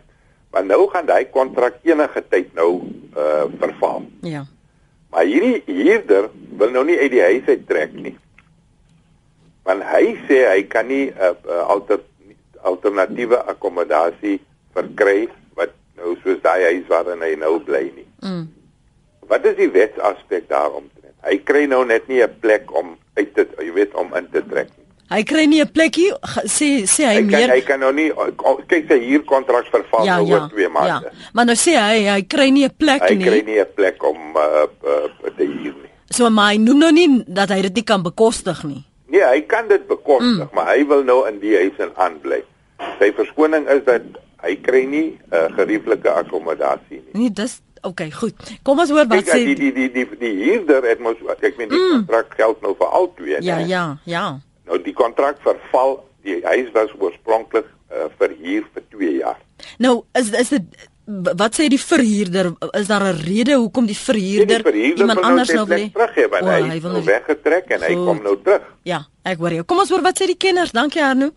Maar 0.51 0.65
nou 0.65 0.89
gaan 0.89 1.05
daai 1.05 1.25
kontrak 1.25 1.79
enige 1.83 2.23
tyd 2.29 2.53
nou 2.53 2.81
uh 3.17 3.45
verval. 3.59 4.05
Ja. 4.21 4.45
Maar 5.13 5.29
hierdie 5.29 5.61
huurder 5.69 6.31
wil 6.57 6.73
nou 6.73 6.83
nie 6.87 6.97
uit 6.97 7.13
die 7.13 7.21
huis 7.21 7.45
uit 7.47 7.67
trek 7.69 7.93
nie. 7.93 8.15
Want 9.63 9.85
hy 9.85 10.17
sê 10.25 10.41
hy 10.49 10.65
kan 10.67 10.89
nie 10.89 11.05
'n 11.11 11.15
uh, 11.15 11.37
uh, 11.45 11.63
alter, 11.69 12.01
alternatiewe 12.61 13.37
akkommodasie 13.53 14.41
verkry 14.73 15.29
nou 16.03 16.15
soos 16.23 16.41
daai 16.43 16.63
huis 16.71 16.87
waarin 16.91 17.23
hy 17.23 17.33
nou 17.39 17.55
bly 17.63 17.85
nie. 17.95 18.07
Mm. 18.25 18.47
Wat 19.29 19.45
is 19.49 19.57
die 19.59 19.69
wetsaspek 19.71 20.49
daarom? 20.51 20.89
Hy 21.23 21.37
kry 21.47 21.65
nou 21.71 21.83
net 21.87 22.09
nie 22.11 22.21
'n 22.23 22.39
plek 22.43 22.71
om 22.75 22.97
uit 23.15 23.33
te 23.33 23.47
jy 23.59 23.71
weet 23.73 23.93
om 23.95 24.13
in 24.15 24.27
te 24.31 24.41
trek 24.49 24.69
nie. 24.77 24.82
Hy 25.13 25.21
kry 25.29 25.43
nie 25.45 25.61
'n 25.61 25.69
plekkie 25.69 26.09
sê 26.49 26.67
sê 26.89 27.05
hy, 27.05 27.15
hy 27.19 27.21
meer 27.21 27.47
kan, 27.47 27.53
hy 27.53 27.61
kan 27.67 27.79
nou 27.79 27.91
nie 27.93 28.09
kyk 28.67 28.87
sy 28.89 28.97
huurkontrak 29.03 29.67
verval 29.69 30.07
ja, 30.07 30.17
oor 30.21 30.47
2 30.49 30.63
ja, 30.63 30.69
maande. 30.73 31.11
Ja. 31.11 31.29
Maar 31.33 31.45
nou 31.51 31.57
sê 31.59 31.75
hy 31.77 31.99
hy 32.09 32.21
kry 32.25 32.49
nie 32.49 32.65
'n 32.65 32.73
plek 32.73 33.05
hy 33.05 33.15
nie. 33.15 33.25
Hy 33.25 33.29
kry 33.29 33.41
nie 33.45 33.59
'n 33.61 33.69
plek 33.75 34.03
om 34.03 34.17
uh, 34.33 34.65
uh, 34.81 35.33
te 35.37 35.45
huur 35.45 35.75
nie. 35.83 35.91
So 36.09 36.29
maar 36.29 36.57
noem 36.57 36.79
nou 36.79 36.91
nie 36.91 37.09
dat 37.27 37.53
hy 37.53 37.61
dit 37.69 37.75
nie 37.75 37.85
kan 37.85 38.01
bekostig 38.01 38.63
nie. 38.63 38.81
Nee, 39.13 39.21
hy 39.21 39.41
kan 39.45 39.67
dit 39.69 39.85
bekostig, 39.87 40.49
mm. 40.49 40.55
maar 40.57 40.73
hy 40.73 40.81
wil 40.89 41.03
nou 41.05 41.19
in 41.29 41.37
die 41.39 41.53
huis 41.53 41.77
en 41.77 41.93
aanbly. 42.01 42.41
Sy 42.97 43.11
verskoning 43.13 43.69
is 43.69 43.83
dat 43.85 44.01
hy 44.41 44.55
kry 44.65 44.85
nie 44.89 45.07
'n 45.13 45.35
uh, 45.37 45.53
gerieflike 45.53 46.09
akkommodasie 46.09 47.03
nie. 47.05 47.13
Nee, 47.13 47.29
dis 47.29 47.61
okay, 47.83 48.09
goed. 48.11 48.33
Kom 48.63 48.79
ons 48.79 48.89
hoor 48.89 49.05
wat 49.05 49.29
sê 49.29 49.43
die 49.45 49.55
die 49.55 49.73
die 49.75 49.91
die 49.91 50.07
die 50.17 50.33
huurder 50.41 50.81
het 50.89 50.99
mos 50.99 51.21
ek 51.37 51.53
meen 51.57 51.69
die 51.69 51.77
mm. 51.77 52.01
kontrak 52.01 52.33
geld 52.33 52.61
nou 52.65 52.73
vir 52.73 52.87
al 52.87 53.13
twee, 53.13 53.37
ja. 53.41 53.59
Ja, 53.59 53.59
ja, 53.59 53.85
ja. 54.05 54.25
Nou 54.73 54.81
die 54.81 54.95
kontrak 54.97 55.37
verval, 55.45 55.99
die 56.25 56.39
huis 56.41 56.71
was 56.73 56.89
oorspronklik 56.97 57.67
uh, 57.93 58.07
verhuur 58.17 58.65
vir 58.73 58.83
2 58.95 59.11
jaar. 59.19 59.37
Nou, 59.77 60.01
is 60.17 60.31
is 60.33 60.49
dit 60.55 60.89
wat 61.37 61.57
sê 61.59 61.67
die 61.67 61.81
verhuurder 61.81 62.53
is 62.79 62.87
daar 62.87 63.03
'n 63.03 63.19
rede 63.27 63.57
hoekom 63.59 63.85
die 63.85 63.97
verhuurder, 63.97 64.63
nee, 64.63 64.63
die 64.63 64.69
verhuurder 64.71 65.03
iemand 65.03 65.19
nou 65.19 65.29
anders 65.29 65.49
nou 65.51 65.65
wil 65.67 65.89
terug 65.91 66.15
hê 66.15 66.29
want 66.29 66.43
oh, 66.43 66.53
hy, 66.53 66.61
hy 66.69 66.79
wil 66.81 66.91
nou 66.91 67.03
weggetrek 67.03 67.65
en 67.69 67.79
goed. 67.79 67.87
hy 67.87 67.93
kom 67.93 68.21
nou 68.23 68.35
terug. 68.41 68.63
Ja, 68.83 69.03
ek 69.21 69.37
hoor 69.37 69.51
jou. 69.51 69.65
Kom 69.67 69.83
ons 69.83 69.89
hoor 69.89 70.01
wat 70.01 70.21
sê 70.21 70.25
die 70.31 70.39
kenners. 70.39 70.71
Dankie 70.71 71.03
Arno. 71.03 71.29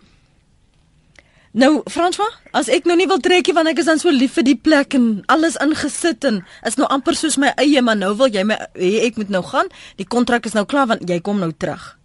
Nou, 1.53 1.83
François, 1.91 2.33
as 2.53 2.69
ek 2.69 2.87
nou 2.87 2.97
nie 2.97 3.09
wil 3.11 3.21
trekkie 3.21 3.55
want 3.57 3.69
ek 3.69 3.79
is 3.83 3.91
dan 3.91 3.99
so 3.99 4.09
lief 4.11 4.39
vir 4.39 4.45
die 4.45 4.57
plek 4.57 4.95
en 4.95 5.25
alles 5.27 5.59
ingesit 5.61 6.25
en 6.25 6.45
is 6.65 6.77
nou 6.77 6.89
amper 6.89 7.17
soos 7.19 7.37
my 7.37 7.53
eie, 7.57 7.83
maar 7.83 7.97
nou 7.97 8.15
wil 8.15 8.33
jy 8.33 8.45
my 8.45 8.57
hê 8.77 9.07
ek 9.11 9.17
moet 9.17 9.29
nou 9.29 9.43
gaan. 9.43 9.69
Die 9.97 10.07
kontrak 10.07 10.47
is 10.47 10.55
nou 10.55 10.65
klaar 10.65 10.87
want 10.87 11.05
jy 11.11 11.21
kom 11.21 11.43
nou 11.43 11.53
terug. 11.53 11.99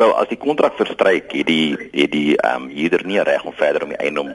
Wel, 0.00 0.14
as 0.16 0.28
die 0.28 0.40
kontrak 0.40 0.76
verstryk, 0.80 1.32
het 1.32 1.46
die 1.46 1.76
het 1.92 2.12
die 2.12 2.36
ehm 2.36 2.62
um, 2.62 2.70
huurder 2.72 3.06
nie 3.06 3.20
reg 3.22 3.44
om 3.44 3.52
verder 3.52 3.84
om 3.84 3.92
die 3.92 4.00
eiendom 4.00 4.32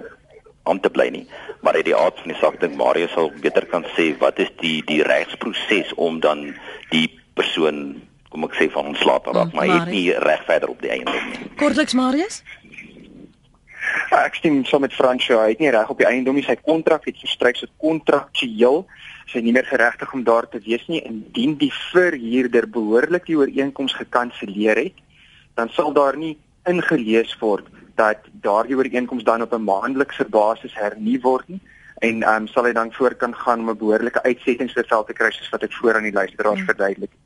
aan 0.68 0.80
te 0.80 0.90
bly 0.90 1.08
nie. 1.10 1.26
Maar 1.62 1.80
uit 1.80 1.88
die 1.88 1.96
aard 1.96 2.20
van 2.20 2.32
die 2.32 2.40
saak 2.42 2.60
dink 2.62 2.76
Mario 2.76 3.08
sal 3.14 3.32
beter 3.42 3.66
kan 3.72 3.86
sê 3.96 4.12
wat 4.20 4.40
is 4.44 4.52
die 4.62 4.82
die 4.86 5.02
regsproses 5.04 5.94
om 5.96 6.20
dan 6.20 6.54
die 6.92 7.08
persoon 7.34 8.02
kom 8.30 8.44
ek 8.48 8.58
sê 8.60 8.68
van 8.72 8.92
ontslae 8.92 9.24
te 9.24 9.34
raak, 9.34 9.54
maar 9.56 9.70
hy 9.70 9.80
het 9.80 9.92
nie 9.92 10.08
reg 10.24 10.44
verder 10.46 10.74
op 10.74 10.82
die 10.84 10.92
eiendom 10.92 11.30
nie. 11.32 11.50
Kortliks 11.60 11.96
Marius? 11.96 12.42
Ja, 14.12 14.26
ek 14.26 14.36
stem 14.40 14.60
saam 14.68 14.84
met 14.84 14.96
Fransjo, 14.96 15.40
hy 15.40 15.54
het 15.54 15.64
nie 15.64 15.72
reg 15.72 15.90
op 15.90 16.00
die 16.02 16.08
eiendom 16.08 16.36
nie. 16.36 16.44
Sy 16.46 16.58
kontrak 16.60 17.08
het 17.08 17.20
verstryk, 17.24 17.60
so 17.60 17.72
kontraktueel 17.82 18.84
sy 19.32 19.42
nie 19.44 19.54
meer 19.56 19.68
geregtig 19.68 20.12
om 20.16 20.24
daar 20.28 20.48
te 20.48 20.60
wees 20.64 20.84
nie 20.92 21.02
indien 21.08 21.58
die 21.60 21.72
verhuurder 21.92 22.68
behoorlik 22.72 23.26
die 23.28 23.36
ooreenkoms 23.40 23.96
gekanselleer 23.98 24.80
het, 24.86 25.02
dan 25.58 25.70
sal 25.74 25.94
daar 25.94 26.18
nie 26.18 26.36
ingelees 26.70 27.34
word 27.42 27.66
dat 27.98 28.30
daardie 28.46 28.78
ooreenkoms 28.78 29.24
dan 29.24 29.42
op 29.42 29.54
'n 29.54 29.64
maandelikse 29.64 30.26
basis 30.26 30.74
hernu 30.74 31.20
word 31.22 31.48
nie 31.48 31.62
en 32.00 32.24
ehm 32.24 32.42
um, 32.42 32.48
sal 32.48 32.66
hy 32.70 32.74
dan 32.74 32.94
voor 32.94 33.16
kan 33.16 33.34
gaan 33.36 33.60
om 33.60 33.70
'n 33.70 33.78
behoorlike 33.78 34.24
uitsettingsbevel 34.24 35.04
te 35.04 35.14
kry 35.14 35.32
soos 35.32 35.50
wat 35.50 35.64
ek 35.64 35.74
voor 35.74 35.96
aan 35.96 36.10
die 36.10 36.20
luisteraars 36.22 36.60
ja. 36.60 36.66
verduidelik 36.66 37.12
het. 37.12 37.26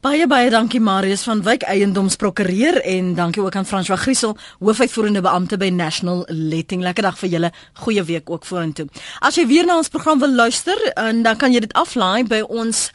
Baie 0.00 0.26
baie 0.26 0.50
dankie 0.50 0.80
Marius 0.80 1.22
van 1.22 1.42
Wyk 1.42 1.62
Eiendomsprokureur 1.62 2.80
en 2.84 3.14
dankie 3.14 3.42
ook 3.42 3.56
aan 3.56 3.66
François 3.66 4.00
Griesel, 4.00 4.36
hoofuitvoerende 4.58 5.20
beampte 5.20 5.56
by 5.56 5.70
National 5.70 6.24
Letting. 6.28 6.82
Lekker 6.82 7.02
dag 7.02 7.18
vir 7.18 7.28
julle. 7.28 7.50
Goeie 7.72 8.04
week 8.04 8.30
ook 8.30 8.44
vorentoe. 8.44 8.86
As 9.20 9.38
jy 9.40 9.46
weer 9.46 9.64
na 9.64 9.76
ons 9.76 9.88
program 9.88 10.18
wil 10.18 10.34
luister, 10.34 10.92
en 10.94 11.22
dan 11.22 11.36
kan 11.36 11.52
jy 11.52 11.60
dit 11.64 11.72
aflaai 11.72 12.24
by 12.28 12.42
ons 12.48 12.90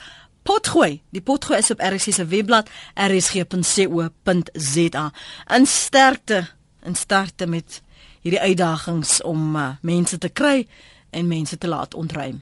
Potgooi. 0.47 1.01
Die 1.11 1.21
Potgooi 1.21 1.59
is 1.59 1.71
op 1.71 1.81
RSG 1.83 2.13
se 2.13 2.25
webblad 2.25 2.69
rsg.co.za. 2.95 5.11
In 5.55 5.65
sterkte, 5.65 6.47
in 6.83 6.95
sterkte 6.95 7.47
met 7.47 7.81
hierdie 8.21 8.41
uitdagings 8.41 9.21
om 9.21 9.55
uh, 9.55 9.69
mense 9.81 10.17
te 10.17 10.29
kry 10.29 10.67
en 11.09 11.27
mense 11.27 11.57
te 11.57 11.67
laat 11.67 11.93
ontruim. 11.93 12.39